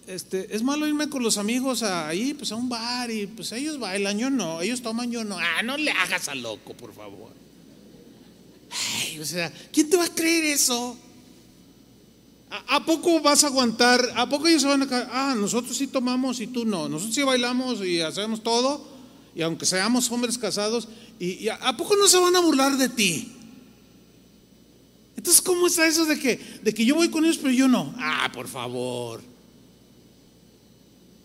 [0.07, 3.81] este, es malo irme con los amigos ahí, pues a un bar y pues ellos
[3.81, 5.37] bailan, yo no, ellos toman, yo no.
[5.37, 7.33] Ah, no le hagas a loco, por favor.
[9.01, 10.97] Ay, o sea, ¿quién te va a creer eso?
[12.51, 14.13] ¿A, poco vas a aguantar?
[14.15, 15.09] ¿A poco ellos se van a caer?
[15.11, 16.89] Ah, nosotros sí tomamos y tú no.
[16.89, 18.87] Nosotros sí bailamos y hacemos todo.
[19.35, 20.89] Y aunque seamos hombres casados,
[21.19, 23.33] y, a, poco no se van a burlar de ti?
[25.17, 27.95] Entonces, ¿cómo está eso de que, de que yo voy con ellos pero yo no?
[27.99, 29.23] Ah, por favor.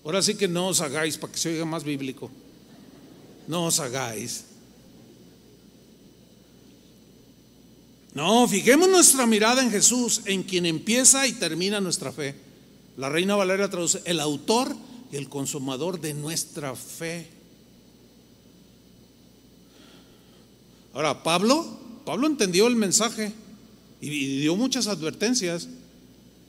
[0.03, 2.32] Ahora sí que no os hagáis para que se oiga más bíblico.
[3.47, 4.45] No os hagáis.
[8.20, 12.36] No, fijemos nuestra mirada en Jesús, en quien empieza y termina nuestra fe.
[12.97, 14.76] La Reina Valeria traduce el autor
[15.09, 17.30] y el consumador de nuestra fe.
[20.93, 21.65] Ahora, Pablo,
[22.03, 23.32] Pablo entendió el mensaje
[24.01, 25.70] y dio muchas advertencias.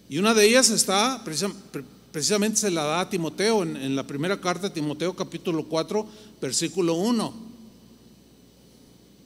[0.09, 4.41] Y una de ellas está, precisamente se la da a Timoteo en, en la primera
[4.41, 6.05] carta de Timoteo capítulo 4,
[6.41, 7.33] versículo 1.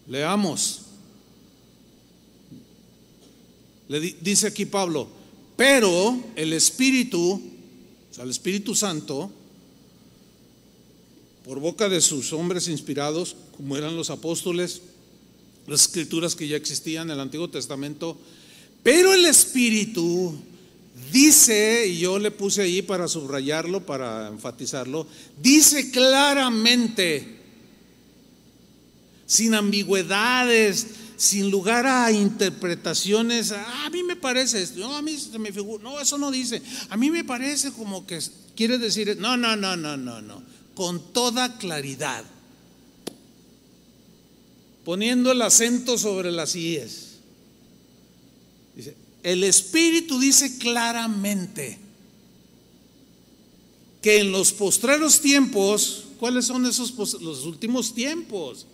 [0.09, 0.84] Leamos.
[3.89, 5.09] Le dice aquí Pablo,
[5.57, 7.41] pero el Espíritu,
[8.11, 9.30] o sea, el Espíritu Santo,
[11.45, 14.80] por boca de sus hombres inspirados, como eran los apóstoles,
[15.66, 18.16] las escrituras que ya existían en el Antiguo Testamento,
[18.82, 20.35] pero el Espíritu
[21.12, 25.07] dice, y yo le puse ahí para subrayarlo, para enfatizarlo,
[25.43, 27.41] dice claramente,
[29.26, 35.38] sin ambigüedades, sin lugar a interpretaciones, ah, a mí me parece, no, a mí se
[35.38, 38.20] me figura, no, eso no dice, a mí me parece como que
[38.56, 40.42] quiere decir, no, no, no, no, no, no,
[40.74, 42.24] con toda claridad,
[44.84, 47.14] poniendo el acento sobre las IES.
[48.76, 51.78] Dice, el Espíritu dice claramente
[54.02, 56.92] que en los postreros tiempos, ¿cuáles son esos
[57.22, 58.66] los últimos tiempos?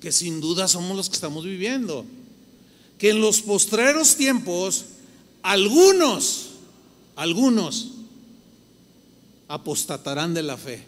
[0.00, 2.04] Que sin duda somos los que estamos viviendo,
[2.98, 4.84] que en los postreros tiempos
[5.42, 6.50] algunos,
[7.14, 7.92] algunos
[9.48, 10.82] apostatarán de la fe.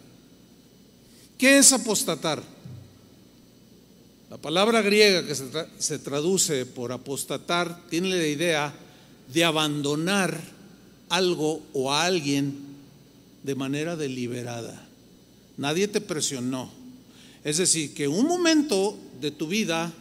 [1.37, 2.43] ¿Qué es apostatar?
[4.29, 8.73] La palabra griega que se, traduce por apostatar tiene la idea
[9.33, 10.39] de abandonar
[11.09, 12.55] algo o a alguien
[13.43, 14.85] de manera deliberada.
[15.57, 16.69] Nadie te presionó,
[17.43, 19.93] es decir, que un momento de tu vida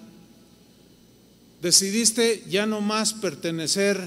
[1.63, 4.01] decidiste ya no más pertenecer,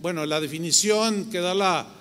[0.00, 1.94] bueno, la definición que da la,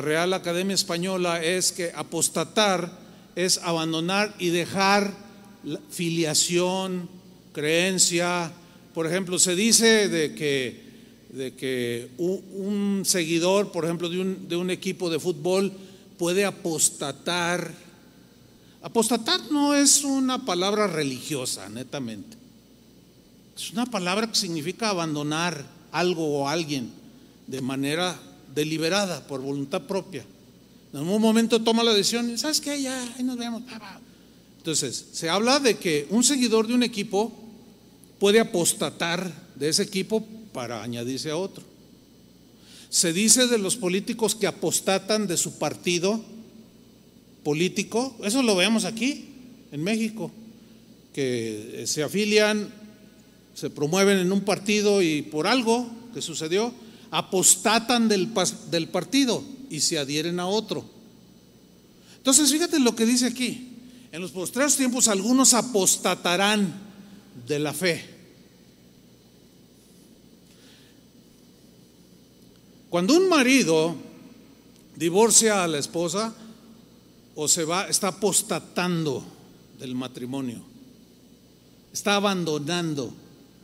[0.00, 3.00] Real Academia Española es que apostatar
[3.34, 5.12] es abandonar y dejar
[5.90, 7.08] filiación,
[7.52, 8.52] creencia.
[8.94, 10.82] Por ejemplo, se dice de que,
[11.30, 15.72] de que un, seguidor, por ejemplo, de un, de un equipo de fútbol
[16.16, 17.74] puede apostatar
[18.82, 22.36] Apostatar no es una palabra religiosa, netamente.
[23.56, 26.90] Es una palabra que significa abandonar algo o alguien
[27.46, 28.18] de manera
[28.54, 30.24] deliberada, por voluntad propia.
[30.92, 32.82] En algún momento toma la decisión, ¿sabes qué?
[32.82, 33.62] Ya, ahí nos vemos.
[34.58, 37.32] Entonces, se habla de que un seguidor de un equipo
[38.18, 41.64] puede apostatar de ese equipo para añadirse a otro.
[42.90, 46.20] Se dice de los políticos que apostatan de su partido
[47.42, 49.26] político, eso lo vemos aquí,
[49.72, 50.30] en México,
[51.12, 52.70] que se afilian,
[53.54, 56.72] se promueven en un partido y por algo que sucedió,
[57.10, 58.30] apostatan del,
[58.70, 60.84] del partido y se adhieren a otro.
[62.16, 63.68] Entonces, fíjate lo que dice aquí.
[64.12, 66.72] En los postreros tiempos algunos apostatarán
[67.46, 68.04] de la fe.
[72.90, 73.96] Cuando un marido
[74.96, 76.34] divorcia a la esposa
[77.34, 79.24] o se va, está apostatando
[79.78, 80.62] del matrimonio,
[81.92, 83.12] está abandonando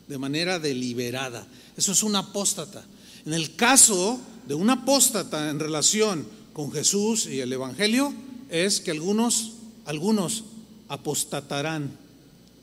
[0.07, 1.47] de manera deliberada.
[1.77, 2.85] Eso es un apóstata.
[3.27, 8.13] En el caso de un apóstata en relación con Jesús y el Evangelio,
[8.49, 9.53] es que algunos,
[9.85, 10.45] algunos
[10.89, 11.91] apostatarán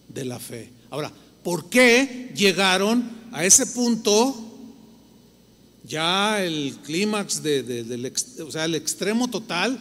[0.09, 0.71] de la fe.
[0.89, 1.11] Ahora,
[1.43, 4.35] ¿por qué llegaron a ese punto?
[5.87, 8.11] Ya el clímax de, del,
[8.45, 9.79] o sea, el extremo total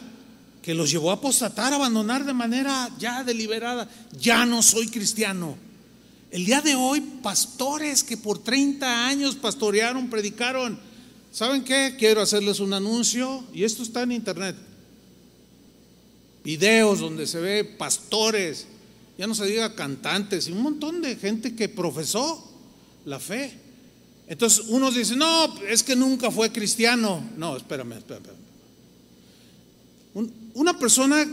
[0.65, 3.87] que los llevó a apostatar, a abandonar de manera ya deliberada.
[4.19, 5.55] Ya no soy cristiano.
[6.31, 10.79] El día de hoy, pastores que por 30 años pastorearon, predicaron,
[11.31, 11.95] ¿saben qué?
[11.99, 14.55] Quiero hacerles un anuncio y esto está en internet.
[16.43, 18.65] Videos donde se ve pastores,
[19.19, 22.43] ya no se diga cantantes y un montón de gente que profesó
[23.05, 23.53] la fe.
[24.27, 27.23] Entonces unos dicen, no, es que nunca fue cristiano.
[27.37, 28.44] No, espérame, espérame.
[30.53, 31.27] Una persona,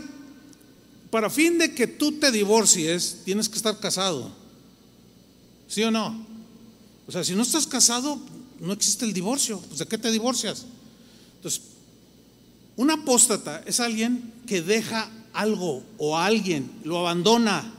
[1.09, 4.31] para fin de que tú te divorcies, tienes que estar casado.
[5.67, 6.25] ¿Sí o no?
[7.07, 8.19] O sea, si no estás casado,
[8.59, 9.59] no existe el divorcio.
[9.59, 10.65] Pues, ¿De qué te divorcias?
[11.37, 11.61] Entonces,
[12.75, 17.73] un apóstata es alguien que deja algo o a alguien, lo abandona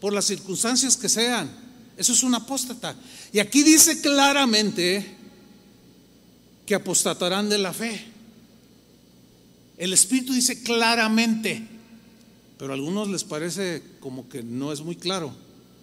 [0.00, 1.50] por las circunstancias que sean.
[1.96, 2.96] Eso es un apóstata.
[3.32, 5.16] Y aquí dice claramente
[6.66, 8.11] que apostatarán de la fe.
[9.82, 11.66] El Espíritu dice claramente,
[12.56, 15.34] pero a algunos les parece como que no es muy claro.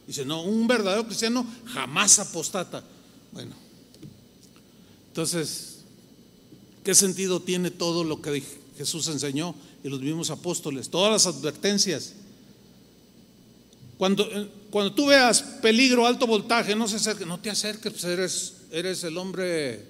[0.07, 2.81] Dice, no, un verdadero cristiano jamás apostata.
[3.33, 3.53] Bueno,
[5.09, 5.79] entonces,
[6.81, 8.41] ¿qué sentido tiene todo lo que
[8.77, 10.89] Jesús enseñó y los mismos apóstoles?
[10.89, 12.13] Todas las advertencias.
[13.97, 18.53] Cuando, eh, cuando tú veas peligro, alto voltaje, no, se no te acerques, pues eres,
[18.71, 19.85] eres el hombre,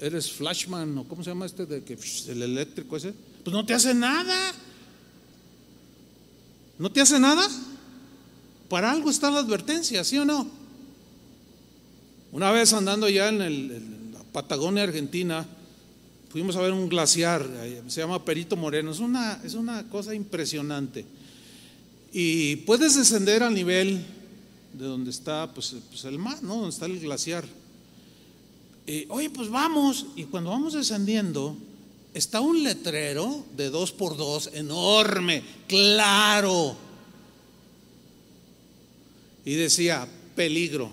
[0.00, 3.12] eres flashman, o cómo se llama este, de que, el eléctrico ese.
[3.44, 4.54] Pues no te hace nada.
[6.78, 7.48] ¿No te hace nada?
[8.68, 10.48] Para algo está la advertencia, ¿sí o no?
[12.30, 15.46] Una vez andando ya en, la Patagonia Argentina,
[16.30, 17.48] fuimos a ver un glaciar,
[17.88, 21.04] se llama Perito Moreno, es una, es una cosa impresionante.
[22.12, 24.04] Y puedes descender al nivel
[24.74, 26.56] de donde está pues, pues el mar, ¿no?
[26.56, 27.44] Donde está el glaciar.
[29.08, 30.06] Oye, pues vamos.
[30.16, 31.56] Y cuando vamos descendiendo,
[32.14, 36.76] está un letrero de dos por dos, enorme, claro.
[39.44, 40.90] Y decía, peligro.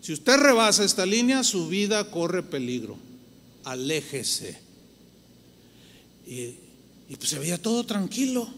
[0.00, 2.96] Si usted rebasa esta línea, su vida corre peligro.
[3.64, 4.58] Aléjese.
[6.26, 6.54] Y,
[7.08, 8.48] y pues se veía todo tranquilo.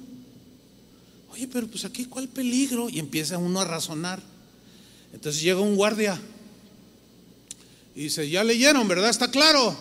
[1.32, 2.88] Oye, pero pues aquí cuál peligro.
[2.88, 4.22] Y empieza uno a razonar.
[5.12, 6.20] Entonces llega un guardia
[7.94, 9.10] y dice, ya leyeron, ¿verdad?
[9.10, 9.76] Está claro.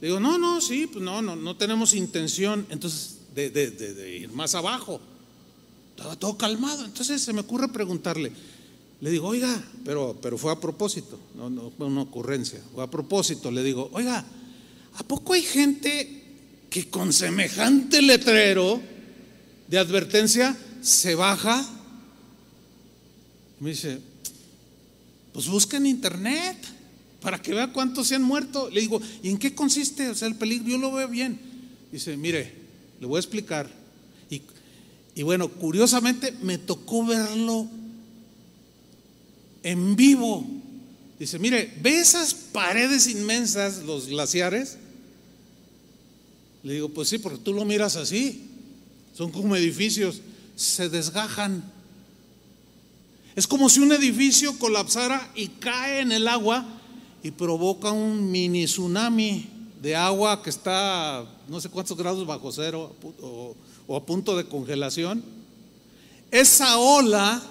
[0.00, 4.54] Digo, no, no, sí, pues no, no, no tenemos intención entonces de, de, ir más
[4.54, 5.00] abajo.
[5.96, 6.84] Estaba todo calmado.
[6.84, 8.32] Entonces se me ocurre preguntarle,
[9.00, 12.90] le digo, oiga, pero, pero fue a propósito, no, no fue una ocurrencia, fue a
[12.90, 13.50] propósito.
[13.50, 14.24] Le digo, oiga,
[14.94, 16.24] ¿a poco hay gente
[16.70, 18.80] que con semejante letrero
[19.68, 21.66] de advertencia se baja.
[23.60, 24.00] Me dice,
[25.36, 26.56] pues busca en internet
[27.20, 28.70] para que vea cuántos se han muerto.
[28.70, 30.08] Le digo, ¿y en qué consiste?
[30.08, 31.38] O sea, el peligro, yo lo veo bien.
[31.92, 32.50] Dice, mire,
[32.98, 33.68] le voy a explicar.
[34.30, 34.40] Y,
[35.14, 37.68] y bueno, curiosamente me tocó verlo
[39.62, 40.46] en vivo.
[41.18, 44.78] Dice, mire, ¿ve esas paredes inmensas, los glaciares?
[46.62, 48.46] Le digo, pues sí, porque tú lo miras así
[49.14, 50.22] son como edificios,
[50.56, 51.62] se desgajan.
[53.36, 56.64] Es como si un edificio colapsara y cae en el agua
[57.22, 59.46] y provoca un mini tsunami
[59.82, 63.54] de agua que está no sé cuántos grados bajo cero o,
[63.94, 65.22] a punto de congelación.
[66.30, 67.42] Esa ola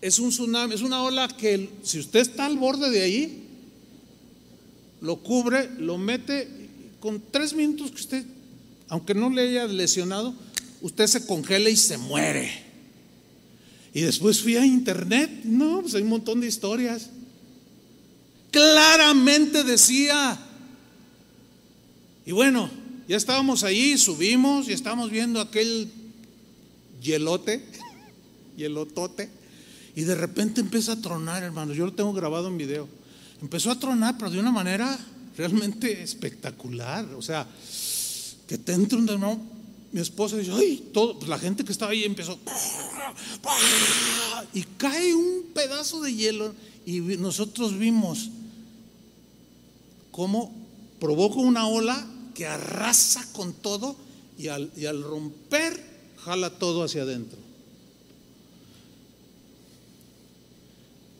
[0.00, 3.48] es un tsunami, es una ola que si usted está al borde de ahí,
[5.00, 6.48] lo cubre, lo mete
[7.00, 8.24] con tres minutos que usted,
[8.88, 10.32] aunque no le haya lesionado,
[10.80, 12.69] usted se congela y se muere.
[13.92, 17.10] Y después fui a internet, no, pues hay un montón de historias.
[18.50, 20.38] Claramente decía.
[22.24, 22.70] Y bueno,
[23.08, 25.90] ya estábamos ahí, subimos y estábamos viendo aquel
[27.02, 27.64] hielote,
[28.56, 29.28] hielotote,
[29.96, 31.74] y de repente empieza a tronar, hermano.
[31.74, 32.88] Yo lo tengo grabado en video.
[33.42, 34.98] Empezó a tronar, pero de una manera
[35.36, 37.06] realmente espectacular.
[37.14, 37.46] O sea,
[38.46, 39.59] que te entra un hermano.
[39.92, 42.38] Mi esposa dice, ay, todo, pues la gente que estaba ahí empezó,
[44.54, 46.54] y cae un pedazo de hielo,
[46.86, 48.30] y nosotros vimos
[50.12, 50.52] cómo
[51.00, 53.96] provoca una ola que arrasa con todo
[54.38, 55.82] y al, y al romper
[56.24, 57.38] jala todo hacia adentro.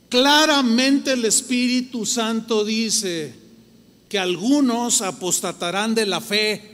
[0.09, 3.33] Claramente el Espíritu Santo dice
[4.09, 6.70] que algunos apostatarán de la fe,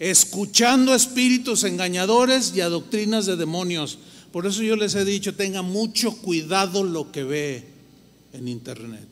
[0.00, 3.98] escuchando espíritus engañadores y a doctrinas de demonios.
[4.32, 7.64] Por eso yo les he dicho, tenga mucho cuidado lo que ve
[8.32, 9.06] en internet.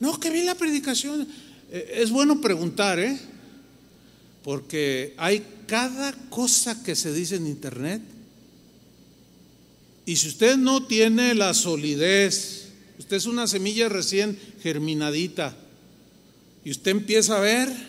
[0.00, 1.26] No, que vi la predicación.
[1.72, 3.18] Eh, es bueno preguntar, ¿eh?
[4.44, 8.02] Porque hay cada cosa que se dice en internet.
[10.04, 12.68] Y si usted no tiene la solidez,
[12.98, 15.56] usted es una semilla recién germinadita,
[16.64, 17.87] y usted empieza a ver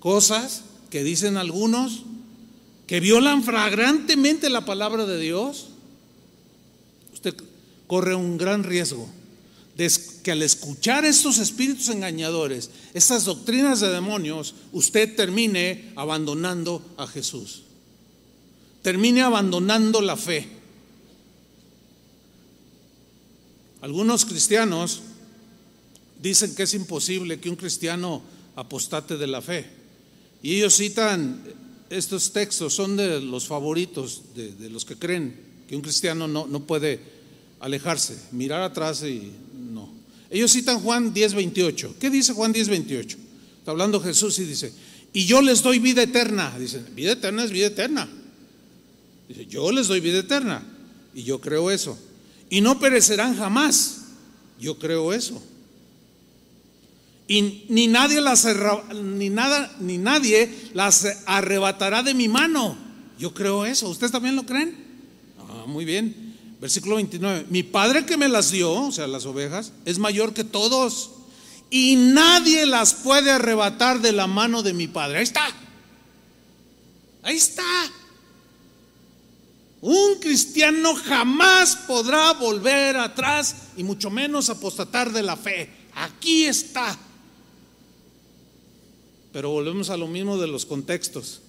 [0.00, 2.02] cosas que dicen algunos
[2.86, 5.68] que violan flagrantemente la palabra de Dios,
[7.12, 7.34] usted
[7.86, 9.08] corre un gran riesgo
[10.24, 17.62] que al escuchar estos espíritus engañadores, estas doctrinas de demonios, usted termine abandonando a Jesús.
[18.82, 20.48] Termine abandonando la fe.
[23.80, 25.02] Algunos cristianos
[26.20, 28.20] dicen que es imposible que un cristiano
[28.56, 29.64] apostate de la fe.
[30.42, 31.42] Y ellos citan
[31.90, 35.34] estos textos, son de los favoritos de, los que creen
[35.68, 37.00] que un cristiano no, no puede
[37.60, 39.32] alejarse, mirar atrás y
[40.30, 41.96] ellos citan Juan 10, 28.
[41.98, 43.18] ¿Qué dice Juan 10, 28?
[43.58, 44.72] Está hablando Jesús y dice,
[45.12, 46.54] y yo les doy vida eterna.
[46.58, 48.08] Dicen, vida eterna es vida eterna.
[49.28, 50.62] Dice, yo les doy vida eterna.
[51.14, 51.98] Y yo creo eso.
[52.50, 54.02] Y no perecerán jamás.
[54.60, 55.42] Yo creo eso.
[57.30, 58.46] Y ni nadie las
[58.94, 62.76] ni nada ni nadie las arrebatará de mi mano.
[63.18, 63.90] Yo creo eso.
[63.90, 64.74] ¿Ustedes también lo creen?
[65.38, 66.34] Ah, muy bien.
[66.58, 67.46] Versículo 29.
[67.50, 71.10] Mi padre que me las dio, o sea, las ovejas, es mayor que todos.
[71.70, 75.18] Y nadie las puede arrebatar de la mano de mi padre.
[75.18, 75.46] Ahí está.
[77.22, 77.92] Ahí está.
[79.82, 85.70] Un cristiano jamás podrá volver atrás y mucho menos apostatar de la fe.
[85.94, 86.98] Aquí está.
[89.32, 91.40] Pero volvemos a lo mismo de los contextos.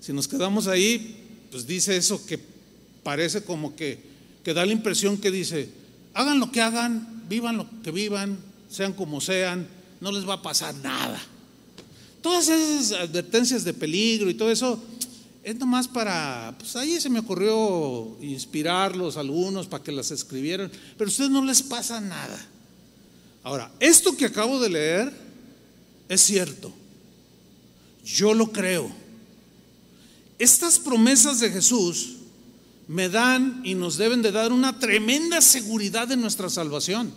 [0.00, 1.16] Si nos quedamos ahí,
[1.50, 2.38] pues dice eso que
[3.02, 5.68] parece como que que da la impresión que dice,
[6.14, 8.38] hagan lo que hagan, vivan lo que vivan,
[8.70, 9.66] sean como sean,
[10.00, 11.20] no les va a pasar nada.
[12.22, 14.80] Todas esas advertencias de peligro y todo eso
[15.42, 21.08] es nomás para, pues ahí se me ocurrió inspirarlos algunos para que las escribieran, pero
[21.08, 22.38] a ustedes no les pasa nada.
[23.42, 25.12] Ahora, esto que acabo de leer
[26.08, 26.72] es cierto.
[28.06, 28.88] Yo lo creo.
[30.38, 32.18] Estas promesas de Jesús
[32.86, 37.12] me dan y nos deben de dar una tremenda seguridad de nuestra salvación.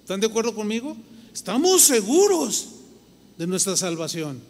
[0.00, 0.96] ¿Están de acuerdo conmigo?
[1.32, 2.68] Estamos seguros
[3.38, 4.40] de nuestra salvación.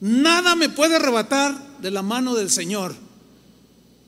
[0.00, 2.94] Nada me puede arrebatar de la mano del Señor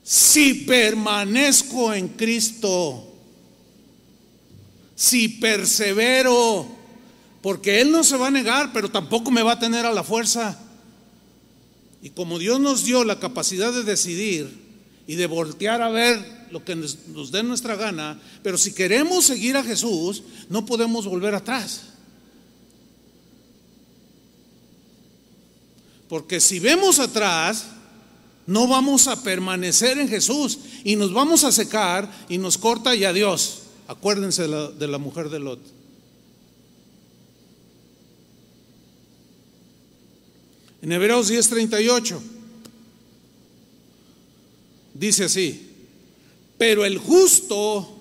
[0.05, 3.12] si permanezco en Cristo,
[4.94, 6.76] si persevero,
[7.47, 10.02] porque Él no se va a negar, pero tampoco me va a tener a la
[10.02, 10.59] fuerza.
[12.02, 14.66] Y como Dios nos dio la capacidad de decidir,
[15.06, 19.56] y de voltear a ver lo que nos, dé nuestra gana, pero si queremos seguir
[19.56, 21.82] a Jesús, no podemos volver atrás.
[26.09, 27.66] Porque si vemos atrás,
[28.48, 33.05] no vamos a permanecer en Jesús y nos vamos a secar y nos corta y
[33.05, 33.59] adiós.
[33.86, 35.86] Acuérdense de la, de la mujer de Lot.
[40.87, 42.21] En Hebreos 10:38
[44.95, 45.69] dice así,
[46.57, 47.99] pero el justo,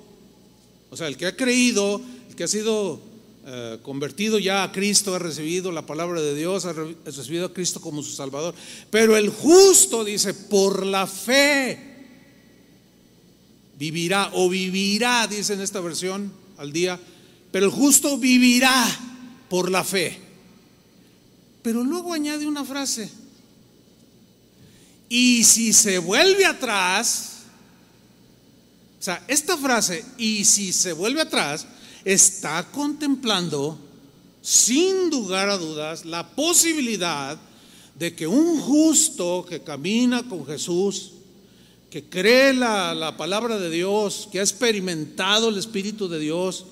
[0.92, 2.00] o sea, el que ha creído,
[2.30, 3.00] el que ha sido
[3.48, 7.82] eh, convertido ya a Cristo, ha recibido la palabra de Dios, ha recibido a Cristo
[7.82, 8.54] como su Salvador,
[8.92, 11.80] pero el justo dice, por la fe
[13.80, 17.00] vivirá o vivirá, dice en esta versión al día,
[17.52, 18.86] pero el justo vivirá
[19.50, 20.25] por la fe.
[21.66, 23.10] Pero luego añade una frase.
[25.10, 27.38] Y si se vuelve atrás,
[29.00, 31.66] o sea, esta frase, y si se vuelve atrás,
[32.04, 33.80] está contemplando,
[34.44, 37.36] sin lugar a dudas, la posibilidad
[37.98, 41.14] de que un justo que camina con Jesús,
[41.90, 46.68] que cree la, la, palabra de Dios, que ha experimentado el Espíritu de Dios,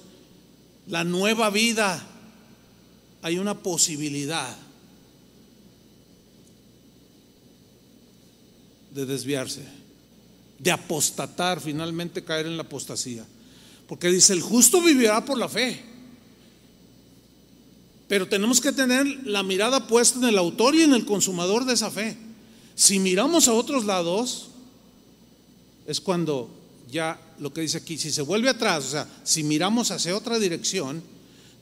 [0.85, 2.05] la nueva vida,
[3.23, 4.55] hay una posibilidad
[8.93, 9.63] de desviarse,
[10.59, 13.25] de apostatar, finalmente caer en la apostasía.
[13.87, 15.81] Porque dice, el justo vivirá por la fe.
[18.07, 21.73] Pero tenemos que tener la mirada puesta en el autor y en el consumador de
[21.73, 22.15] esa fe.
[22.75, 24.49] Si miramos a otros lados,
[25.87, 26.49] es cuando
[26.91, 30.37] ya lo que dice aquí, si se vuelve atrás, o sea, si miramos hacia otra
[30.37, 31.03] dirección,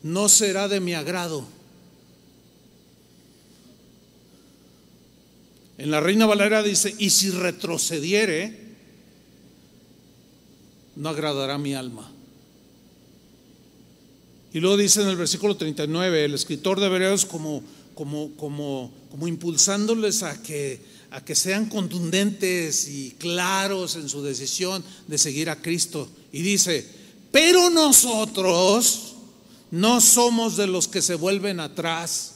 [0.04, 1.46] no será de mi agrado.
[5.82, 8.56] En la Reina Valera dice, y si retrocediere,
[10.96, 12.08] no agradará mi alma.
[14.54, 17.64] Y luego dice en el versículo 39, el escritor de Hebreos como,
[17.96, 20.80] como, como, como impulsándoles a que,
[21.10, 26.08] a que sean contundentes y claros en su decisión de seguir a Cristo.
[26.32, 26.88] Y dice,
[27.32, 29.16] pero nosotros
[29.72, 32.36] no somos de los que se vuelven atrás.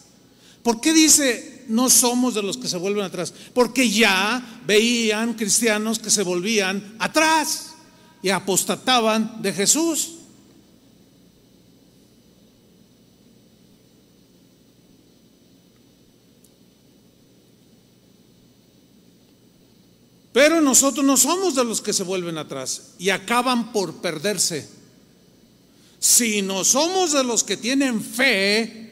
[0.64, 3.34] ¿Por qué dice no somos de los que se vuelven atrás?
[3.54, 7.76] Porque ya veían cristianos que se volvían atrás
[8.22, 10.12] y apostataban de Jesús.
[20.36, 24.68] Pero nosotros no somos de los que se vuelven atrás y acaban por perderse.
[25.98, 28.92] Si no somos de los que tienen fe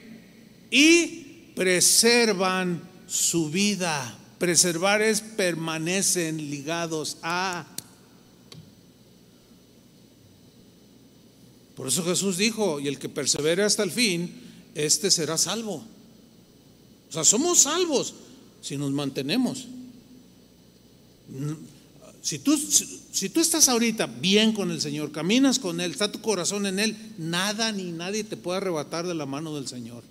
[0.71, 1.22] y
[1.55, 4.17] preservan su vida.
[4.39, 7.65] Preservar es permanecen ligados a.
[11.75, 14.33] Por eso Jesús dijo, y el que persevere hasta el fin,
[14.75, 15.83] este será salvo.
[17.09, 18.13] O sea, somos salvos
[18.61, 19.67] si nos mantenemos.
[22.21, 26.21] Si tú, si, tú estás ahorita bien con el Señor, caminas con Él, está tu
[26.21, 30.03] corazón en Él, nada ni nadie te puede arrebatar de la mano del Señor.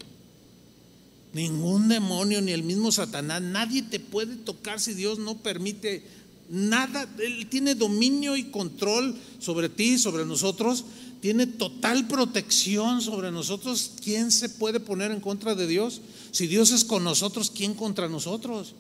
[1.33, 6.03] Ningún demonio, ni el mismo Satanás, nadie te puede tocar si Dios no permite
[6.51, 7.09] nada.
[7.19, 10.85] Él tiene dominio y control sobre ti, sobre nosotros.
[11.21, 13.93] Tiene total protección sobre nosotros.
[14.03, 16.03] ¿Quién se puede poner en contra de Dios?
[16.33, 18.75] Si Dios es con nosotros, ¿quién contra nosotros?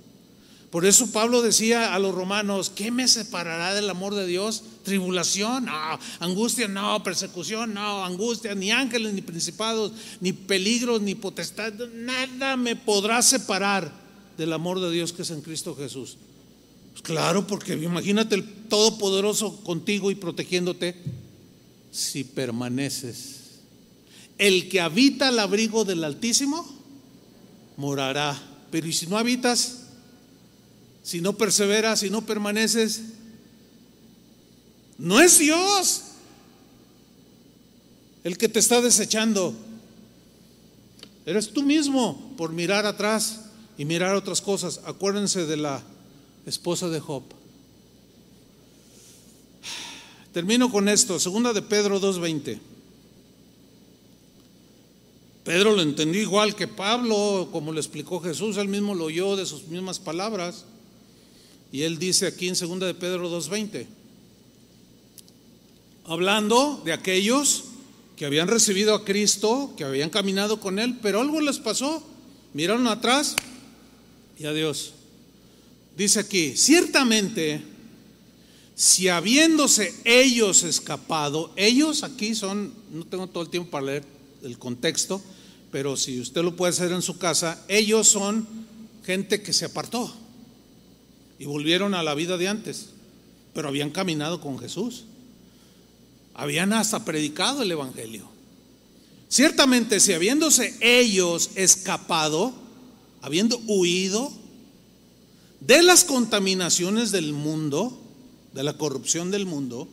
[0.70, 4.62] Por eso Pablo decía a los romanos, ¿qué me separará del amor de Dios?
[4.83, 11.73] Tribulación, no, angustia, no, persecución, no, angustia, ni ángeles, ni principados, ni peligros, ni potestad,
[11.95, 13.93] nada me podrá separar
[14.37, 16.17] del amor de Dios que es en Cristo Jesús.
[16.91, 20.97] Pues claro, porque imagínate el Todopoderoso contigo y protegiéndote
[21.91, 23.61] si permaneces.
[24.39, 26.67] El que habita al abrigo del Altísimo
[27.77, 28.41] morará,
[28.71, 29.83] pero ¿y si no habitas?
[31.03, 33.03] si no perseveras, si no permaneces,
[34.98, 36.02] no es Dios
[38.24, 39.55] el que te está desechando.
[41.27, 43.47] Eres tú mismo por mirar atrás
[43.78, 44.81] y mirar otras cosas.
[44.85, 45.82] Acuérdense de la
[46.47, 47.23] esposa de Job.
[50.32, 52.59] Termino con esto, segunda de Pedro 2.20.
[55.44, 59.44] Pedro lo entendió igual que Pablo, como le explicó Jesús, él mismo lo oyó de
[59.44, 60.64] sus mismas palabras.
[61.73, 63.86] Y él dice aquí en 2 de Pedro 2.20,
[66.05, 67.65] hablando de aquellos
[68.16, 72.03] que habían recibido a Cristo, que habían caminado con Él, pero algo les pasó,
[72.53, 73.37] miraron atrás
[74.39, 74.93] y adiós.
[75.97, 77.62] Dice aquí, ciertamente,
[78.74, 84.05] si habiéndose ellos escapado, ellos aquí son, no tengo todo el tiempo para leer
[84.43, 85.23] el contexto,
[85.70, 88.47] pero si usted lo puede hacer en su casa, ellos son
[89.05, 90.12] gente que se apartó
[91.39, 92.91] y volvieron a la vida de antes,
[93.55, 95.05] pero habían caminado con Jesús.
[96.35, 98.29] Habían hasta predicado el Evangelio.
[99.29, 102.53] Ciertamente, si habiéndose ellos escapado,
[103.23, 104.33] habiendo huido
[105.61, 107.99] de las contaminaciones del mundo,
[108.53, 109.89] de la corrupción del mundo,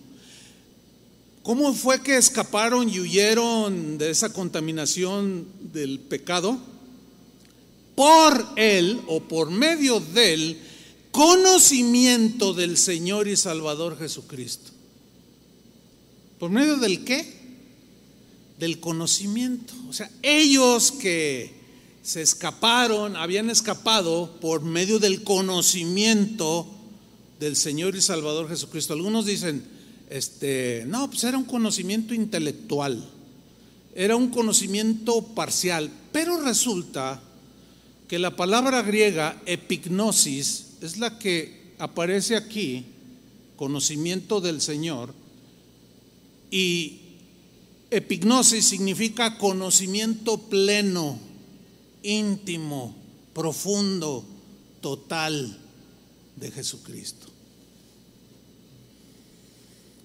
[1.44, 6.60] ¿cómo fue que escaparon y huyeron de esa contaminación del pecado?
[7.96, 10.60] Por él o por medio de él
[11.12, 14.72] conocimiento del Señor y Salvador Jesucristo.
[16.40, 17.26] ¿Por medio del qué?
[18.58, 19.74] Del conocimiento.
[19.90, 21.60] O sea, ellos que,
[22.10, 26.68] se escaparon, habían escapado por medio del conocimiento
[27.40, 28.94] del Señor y Salvador Jesucristo.
[28.94, 29.64] Algunos dicen,
[30.10, 33.08] este, no, pues era un conocimiento intelectual,
[33.94, 37.22] era un conocimiento parcial, pero resulta
[38.08, 42.86] que la palabra griega epignosis es la que aparece aquí,
[43.56, 45.14] conocimiento del Señor,
[46.52, 47.00] y
[47.92, 51.20] epignosis significa conocimiento pleno,
[52.04, 52.96] íntimo,
[53.34, 54.26] profundo,
[54.82, 55.58] total
[56.36, 57.28] de Jesucristo.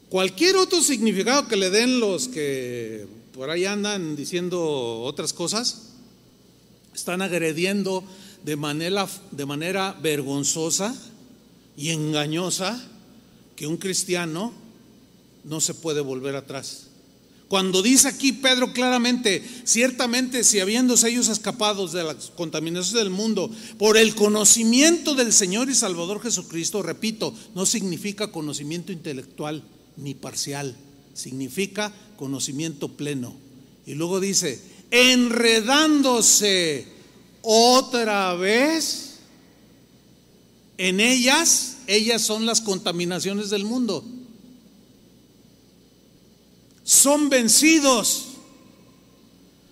[0.08, 5.90] Cualquier otro significado que le den los que por ahí andan diciendo otras cosas,
[6.94, 8.04] están agrediendo
[8.44, 10.94] de manera, de manera vergonzosa
[11.76, 12.80] y engañosa
[13.56, 14.52] que un cristiano
[15.44, 16.88] no se puede volver atrás.
[17.48, 23.50] Cuando dice aquí Pedro claramente, ciertamente si habiéndose ellos escapados de las contaminaciones del mundo
[23.78, 29.62] por el conocimiento del Señor y Salvador Jesucristo, repito, no significa conocimiento intelectual
[29.96, 30.74] ni parcial,
[31.12, 33.36] significa conocimiento pleno.
[33.86, 34.60] Y luego dice,
[34.90, 36.88] enredándose
[37.42, 39.18] otra vez
[40.78, 44.02] en ellas, ellas son las contaminaciones del mundo.
[46.84, 48.26] Son vencidos.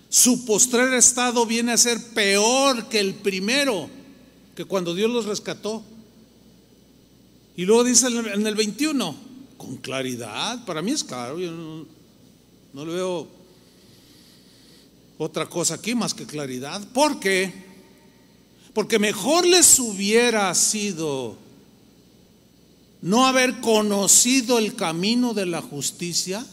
[0.09, 3.89] Su postrer estado viene a ser peor que el primero,
[4.55, 5.83] que cuando Dios los rescató.
[7.55, 9.15] Y luego dice en el 21,
[9.57, 11.85] con claridad, para mí es claro, yo no,
[12.73, 13.27] no le veo
[15.17, 16.81] otra cosa aquí más que claridad.
[16.93, 17.53] ¿Por qué?
[18.73, 21.37] Porque mejor les hubiera sido
[23.01, 26.45] no haber conocido el camino de la justicia,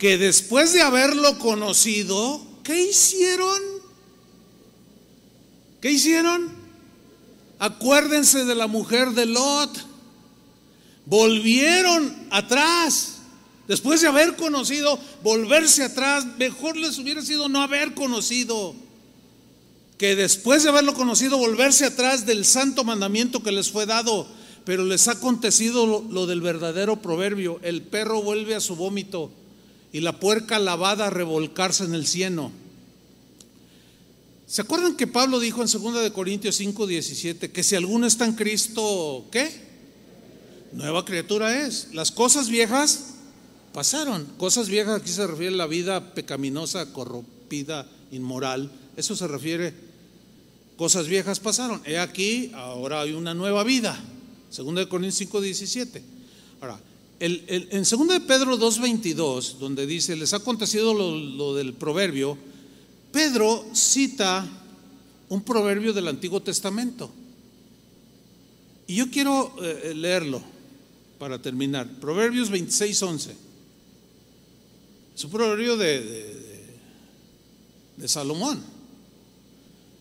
[0.00, 3.60] que después de haberlo conocido, ¿qué hicieron?
[5.82, 6.48] ¿Qué hicieron?
[7.58, 9.70] Acuérdense de la mujer de Lot.
[11.04, 13.18] Volvieron atrás.
[13.68, 18.74] Después de haber conocido, volverse atrás, mejor les hubiera sido no haber conocido
[19.98, 24.26] que después de haberlo conocido, volverse atrás del santo mandamiento que les fue dado.
[24.64, 27.60] Pero les ha acontecido lo, lo del verdadero proverbio.
[27.62, 29.30] El perro vuelve a su vómito
[29.92, 32.52] y la puerca lavada a revolcarse en el cieno.
[34.46, 38.24] ¿Se acuerdan que Pablo dijo en 2 de Corintios 5, 17 que si alguno está
[38.24, 39.48] en Cristo, ¿qué?
[40.72, 41.94] Nueva criatura es.
[41.94, 43.14] Las cosas viejas
[43.72, 44.24] pasaron.
[44.38, 48.70] Cosas viejas aquí se refiere a la vida pecaminosa, corrompida, inmoral.
[48.96, 49.72] Eso se refiere.
[50.76, 51.80] Cosas viejas pasaron.
[51.84, 53.98] He aquí, ahora hay una nueva vida.
[54.56, 56.02] 2 de Corintios 5, 17.
[56.60, 56.80] Ahora,
[57.20, 62.38] en 2 de Pedro 2.22, donde dice, les ha acontecido lo, del proverbio,
[63.12, 64.48] Pedro cita
[65.28, 67.10] un proverbio del Antiguo Testamento.
[68.86, 70.42] Y yo quiero eh, leerlo
[71.18, 71.86] para terminar.
[72.00, 73.30] Proverbios 26.11.
[75.14, 76.48] Es un proverbio de
[78.06, 78.64] Salomón.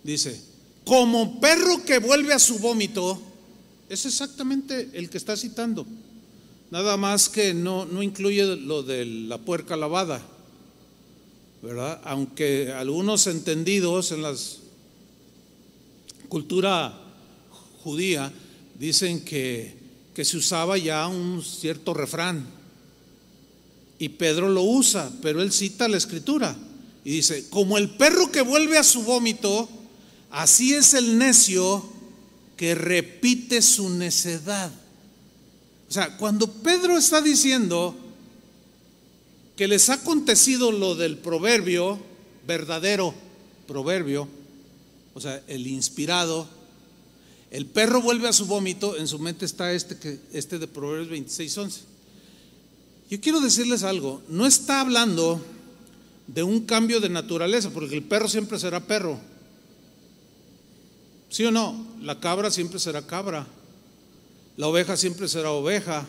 [0.03, 0.41] Dice,
[0.85, 3.21] como perro que vuelve a su vómito,
[3.89, 5.85] es exactamente el que está citando.
[6.71, 10.21] Nada más que no, no incluye lo de la puerca lavada,
[11.63, 11.99] ¿verdad?
[12.03, 14.35] Aunque algunos entendidos en la
[16.27, 16.93] cultura
[17.83, 18.31] judía
[18.77, 19.73] dicen que,
[20.13, 22.45] que se usaba ya un cierto refrán.
[23.97, 26.55] Y Pedro lo usa, pero él cita la escritura
[27.03, 29.67] y dice, como el perro que vuelve a su vómito,
[30.29, 31.83] así es el necio
[32.55, 34.71] que repite su necedad.
[35.89, 37.95] O sea, cuando Pedro está diciendo
[39.55, 41.99] que les ha acontecido lo del proverbio,
[42.45, 43.13] verdadero
[43.67, 44.27] proverbio,
[45.15, 46.47] o sea, el inspirado,
[47.49, 51.09] el perro vuelve a su vómito, en su mente está este, que, este de Proverbios
[51.09, 51.81] 26, 11.
[53.09, 55.43] Yo quiero decirles algo, no está hablando
[56.27, 59.19] de un cambio de naturaleza, porque el perro siempre será perro.
[61.29, 61.83] ¿Sí o no?
[62.01, 63.47] La cabra siempre será cabra.
[64.59, 66.05] La oveja siempre será oveja.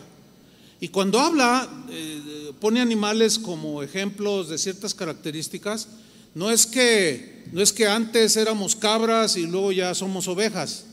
[0.81, 5.87] Y cuando habla, eh, pone animales como ejemplos de ciertas características,
[6.35, 10.83] no es que no es que antes éramos cabras y luego ya somos ovejas.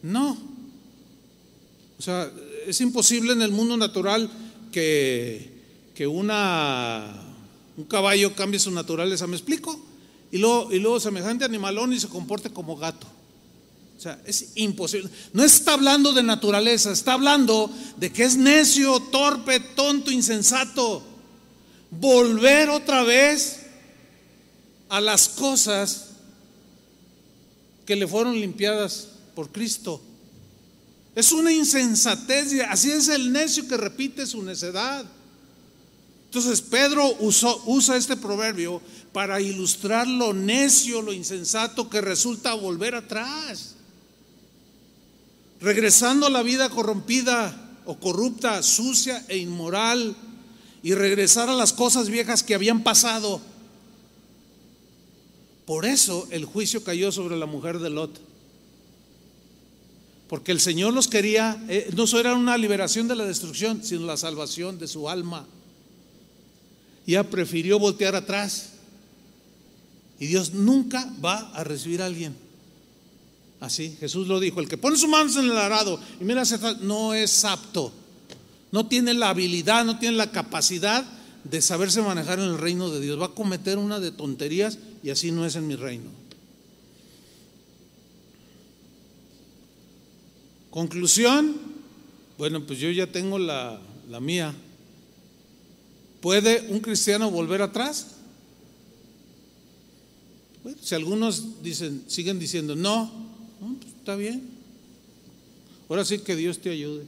[0.00, 0.38] No.
[1.98, 2.30] O sea,
[2.68, 4.30] es imposible en el mundo natural
[4.70, 5.50] que,
[5.92, 7.20] que una,
[7.76, 9.76] un caballo cambie su naturaleza, ¿me explico?
[10.30, 13.08] Y luego, y luego semejante animalón y se comporte como gato.
[13.96, 15.10] O sea, es imposible.
[15.32, 21.02] No está hablando de naturaleza, está hablando de que es necio, torpe, tonto, insensato.
[21.90, 23.60] Volver otra vez
[24.88, 26.08] a las cosas
[27.86, 30.02] que le fueron limpiadas por Cristo.
[31.14, 35.06] Es una insensatez, así es el necio que repite su necedad.
[36.26, 38.82] Entonces Pedro usa este proverbio
[39.12, 43.75] para ilustrar lo necio, lo insensato que resulta volver atrás.
[45.60, 50.14] Regresando a la vida corrompida o corrupta, sucia e inmoral
[50.82, 53.40] y regresar a las cosas viejas que habían pasado.
[55.64, 58.20] Por eso el juicio cayó sobre la mujer de Lot.
[60.28, 64.06] Porque el Señor los quería, eh, no solo era una liberación de la destrucción, sino
[64.06, 65.46] la salvación de su alma.
[67.06, 68.70] Ya prefirió voltear atrás
[70.18, 72.45] y Dios nunca va a recibir a alguien.
[73.60, 76.56] Así, Jesús lo dijo, el que pone su mano en el arado y mira hacia
[76.56, 77.92] atrás, no es apto,
[78.70, 81.04] no tiene la habilidad, no tiene la capacidad
[81.44, 83.20] de saberse manejar en el reino de Dios.
[83.20, 86.10] Va a cometer una de tonterías y así no es en mi reino.
[90.70, 91.56] Conclusión,
[92.36, 93.80] bueno, pues yo ya tengo la,
[94.10, 94.54] la mía.
[96.20, 98.16] ¿Puede un cristiano volver atrás?
[100.82, 103.25] si algunos dicen, siguen diciendo, no,
[104.06, 104.40] está bien.
[105.88, 107.02] Ahora sí que Dios te ayude.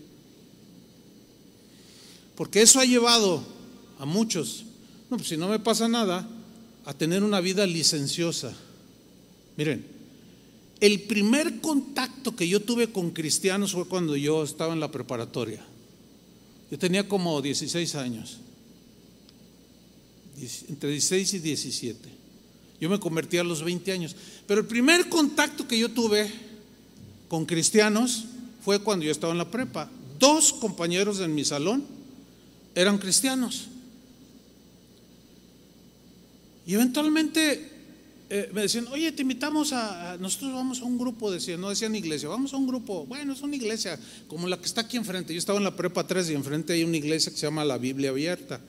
[2.34, 3.40] Porque eso ha llevado
[4.00, 4.64] a muchos,
[5.08, 6.28] no, pues si no me pasa nada,
[6.84, 8.52] a tener una vida licenciosa.
[9.56, 9.86] Miren,
[10.80, 15.64] el primer contacto que yo tuve con cristianos fue cuando yo estaba en la preparatoria.
[16.68, 18.38] Yo tenía como 16 años,
[20.68, 22.08] entre 16 y 17.
[22.80, 24.16] Yo me convertí a los 20 años.
[24.48, 26.47] Pero el primer contacto que yo tuve
[27.28, 28.24] con cristianos
[28.64, 29.90] fue cuando yo estaba en la prepa.
[30.18, 31.84] Dos compañeros en mi salón
[32.74, 33.68] eran cristianos.
[36.66, 37.78] Y eventualmente
[38.30, 41.94] eh, me decían, oye, te invitamos a, nosotros vamos a un grupo, decían, no decían
[41.94, 45.32] iglesia, vamos a un grupo, bueno, es una iglesia como la que está aquí enfrente.
[45.32, 47.78] Yo estaba en la prepa 3 y enfrente hay una iglesia que se llama la
[47.78, 48.60] Biblia Abierta.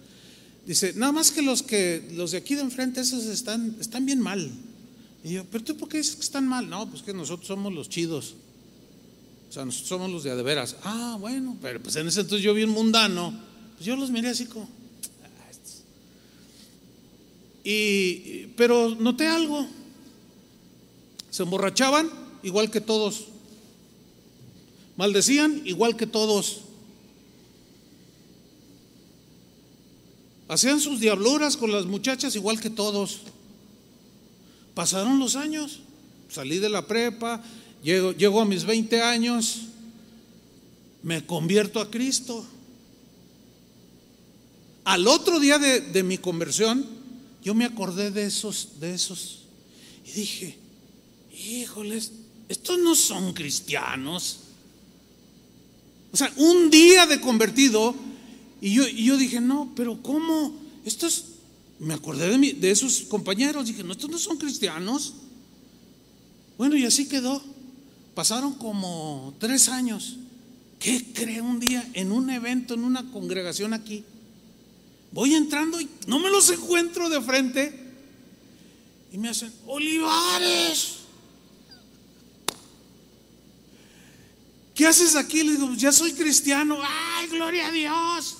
[0.65, 4.21] Dice, nada más que los que los de aquí de enfrente, esos están, están bien
[4.21, 4.49] mal.
[5.23, 6.69] Y yo, pero tú por qué dices que están mal?
[6.69, 8.35] No, pues que nosotros somos los chidos.
[9.49, 10.75] O sea, nosotros somos los de adeveras.
[10.83, 13.33] Ah, bueno, pero pues en ese entonces yo vi un mundano.
[13.75, 14.69] Pues yo los miré así como.
[15.23, 15.51] Ah,
[17.63, 19.65] y, pero noté algo.
[21.31, 22.09] Se emborrachaban
[22.43, 23.25] igual que todos.
[24.97, 26.61] Maldecían igual que todos.
[30.47, 33.21] Hacían sus diabluras con las muchachas igual que todos.
[34.73, 35.79] Pasaron los años,
[36.29, 37.41] salí de la prepa,
[37.83, 39.61] llego, a mis 20 años,
[41.03, 42.45] me convierto a Cristo.
[44.83, 46.85] Al otro día de, de, mi conversión,
[47.43, 49.43] yo me acordé de esos, de esos.
[50.05, 50.57] Y dije,
[51.31, 52.11] híjoles,
[52.47, 54.39] estos no son cristianos.
[56.11, 57.93] O sea, un día de convertido
[58.61, 60.53] y yo, yo dije, no, pero ¿cómo?
[60.85, 61.25] Estos,
[61.79, 65.13] me acordé de, de esos compañeros, dije, no, estos no son cristianos.
[66.57, 67.41] Bueno, y así quedó.
[68.19, 70.17] Pasaron como tres años.
[70.77, 74.03] ¿Qué cree un día en un evento, en una congregación aquí?
[75.13, 77.73] Voy entrando y no me los encuentro de frente.
[79.13, 80.95] Y me hacen, Olivares.
[84.75, 85.41] ¿Qué haces aquí?
[85.41, 86.77] Le digo, ya soy cristiano.
[86.83, 88.35] ¡Ay, gloria a Dios!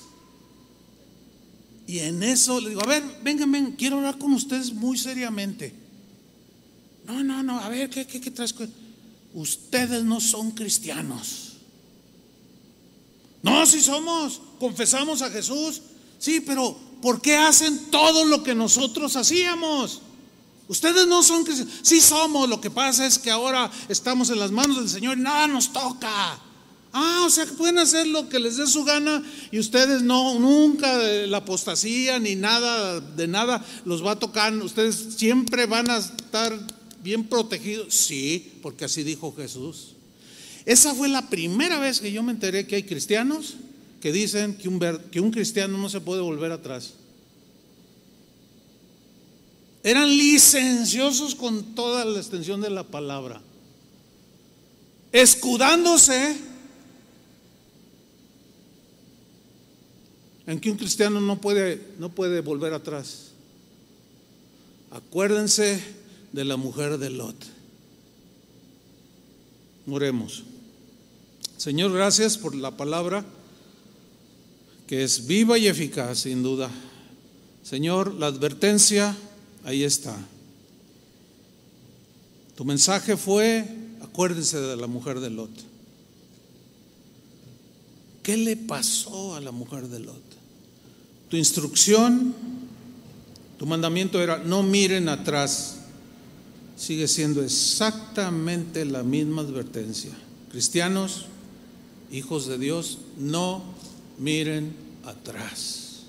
[1.86, 5.72] Y en eso le digo, a ver, vengan, ven, quiero hablar con ustedes muy seriamente.
[7.06, 8.54] No, no, no, a ver, ¿qué, qué, qué traes?
[9.34, 11.50] Ustedes no son cristianos.
[13.42, 15.82] No, si somos, confesamos a Jesús.
[16.18, 20.02] Sí, pero ¿por qué hacen todo lo que nosotros hacíamos?
[20.68, 21.74] Ustedes no son cristianos.
[21.82, 25.22] Sí somos, lo que pasa es que ahora estamos en las manos del Señor y
[25.22, 26.38] nada nos toca.
[26.92, 30.38] Ah, o sea que pueden hacer lo que les dé su gana y ustedes no,
[30.40, 34.52] nunca la apostasía ni nada de nada los va a tocar.
[34.54, 36.58] Ustedes siempre van a estar
[37.02, 37.94] bien protegidos.
[37.94, 39.94] Sí, porque así dijo Jesús.
[40.66, 43.56] Esa fue la primera vez que yo me enteré que hay cristianos
[44.00, 46.94] que dicen que un, que un cristiano no se puede volver atrás.
[49.82, 53.40] Eran licenciosos con toda la extensión de la palabra,
[55.12, 56.36] escudándose
[60.46, 63.30] en que un cristiano no puede, no puede volver atrás.
[64.90, 65.80] Acuérdense
[66.32, 67.36] de la mujer de Lot.
[69.88, 70.44] Oremos.
[71.56, 73.24] Señor, gracias por la palabra
[74.86, 76.70] que es viva y eficaz, sin duda.
[77.62, 79.16] Señor, la advertencia
[79.64, 80.16] ahí está.
[82.56, 83.64] Tu mensaje fue,
[84.02, 85.50] acuérdense de la mujer de Lot.
[88.22, 90.22] ¿Qué le pasó a la mujer de Lot?
[91.28, 92.34] Tu instrucción,
[93.58, 95.79] tu mandamiento era, no miren atrás.
[96.80, 100.12] Sigue siendo exactamente la misma advertencia.
[100.50, 101.26] Cristianos,
[102.10, 103.62] hijos de Dios, no
[104.16, 104.74] miren
[105.04, 106.04] atrás.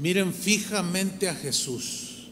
[0.00, 2.28] Miren fijamente a Jesús.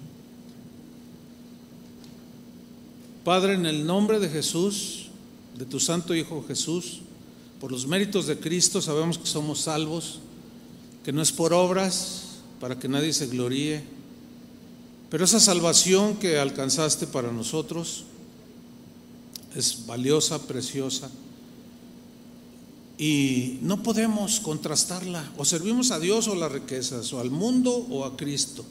[3.22, 5.08] Padre, en el nombre de Jesús,
[5.58, 7.00] de tu Santo Hijo Jesús,
[7.60, 10.20] por los méritos de Cristo sabemos que somos salvos,
[11.04, 13.99] que no es por obras para que nadie se gloríe,
[15.10, 18.04] pero esa salvación que alcanzaste para nosotros
[19.56, 21.10] es valiosa, preciosa,
[22.96, 25.32] y no podemos contrastarla.
[25.38, 28.64] O servimos a Dios o las riquezas, o al mundo o a Cristo,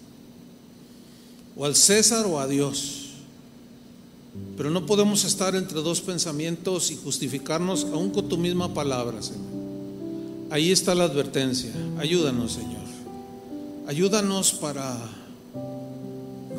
[1.57, 3.07] o al César o a Dios.
[4.55, 9.59] Pero no podemos estar entre dos pensamientos y justificarnos aún con tu misma palabra, Señor.
[10.51, 11.73] Ahí está la advertencia.
[11.97, 12.87] Ayúdanos, Señor.
[13.87, 15.18] Ayúdanos para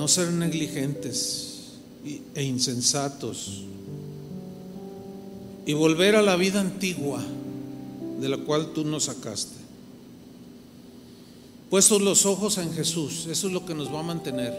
[0.01, 1.75] no ser negligentes
[2.35, 3.65] e insensatos
[5.67, 7.23] y volver a la vida antigua
[8.19, 9.57] de la cual tú nos sacaste.
[11.69, 14.59] Puestos los ojos en Jesús, eso es lo que nos va a mantener,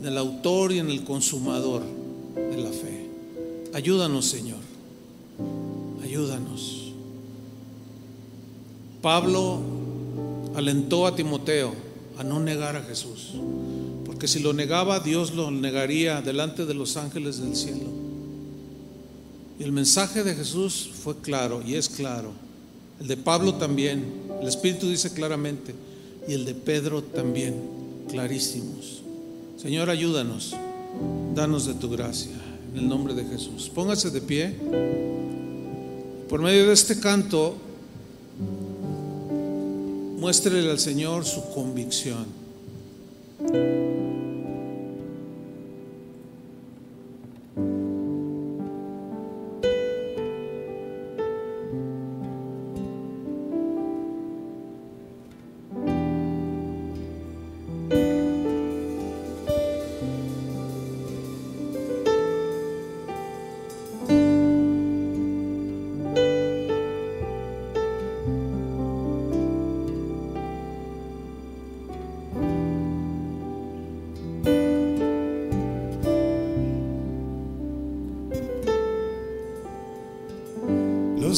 [0.00, 1.82] en el autor y en el consumador
[2.34, 3.06] de la fe.
[3.72, 4.60] Ayúdanos, Señor.
[6.02, 6.92] Ayúdanos.
[9.00, 9.60] Pablo
[10.54, 11.72] alentó a Timoteo
[12.18, 13.32] a no negar a Jesús,
[14.18, 17.86] porque si lo negaba, Dios lo negaría delante de los ángeles del cielo.
[19.60, 22.32] Y el mensaje de Jesús fue claro y es claro.
[23.00, 24.04] El de Pablo también,
[24.42, 25.72] el Espíritu dice claramente,
[26.26, 27.54] y el de Pedro también,
[28.08, 29.02] clarísimos.
[29.56, 30.52] Señor, ayúdanos,
[31.36, 32.34] danos de tu gracia,
[32.72, 33.70] en el nombre de Jesús.
[33.72, 34.52] Póngase de pie.
[36.28, 37.54] Por medio de este canto,
[40.18, 42.26] muéstrele al Señor su convicción.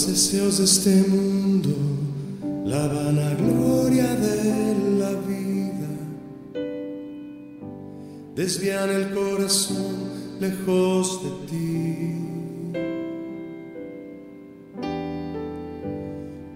[0.00, 1.76] Los deseos de este mundo,
[2.64, 5.90] la vanagloria de la vida,
[8.34, 10.08] desvían el corazón
[10.40, 12.16] lejos de ti.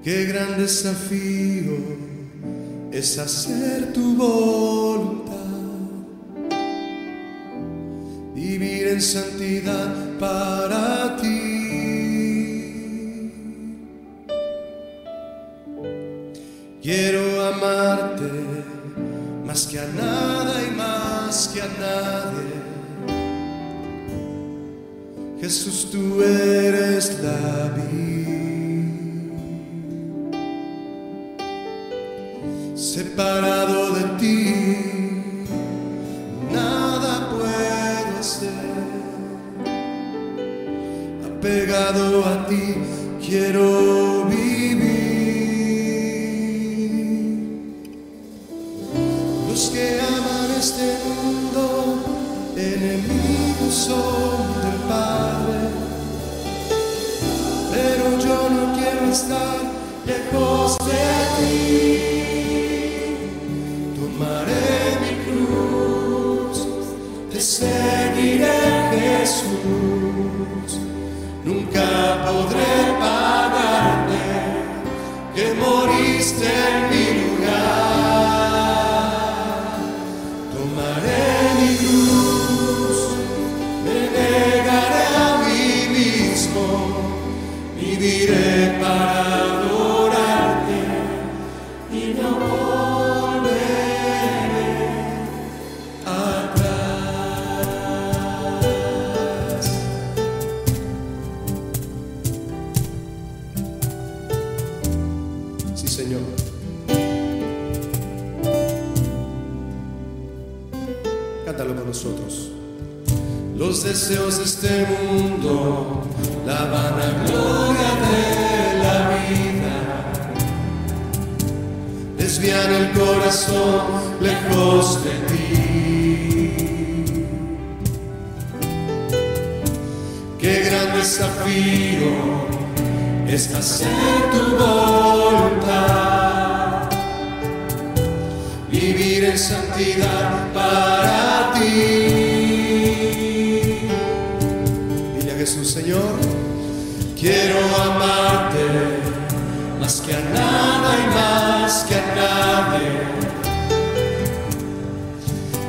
[0.03, 1.77] Qué gran desafío
[2.93, 5.35] es hacer tu voluntad,
[8.35, 10.84] vivir en santidad para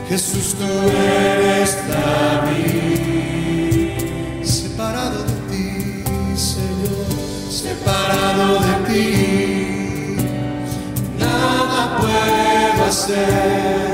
[0.07, 3.95] Jesús, tú eres la vida.
[4.43, 6.03] Separado de ti,
[6.35, 7.07] Señor,
[7.49, 10.17] separado de ti,
[11.17, 13.84] nada puedo hacer.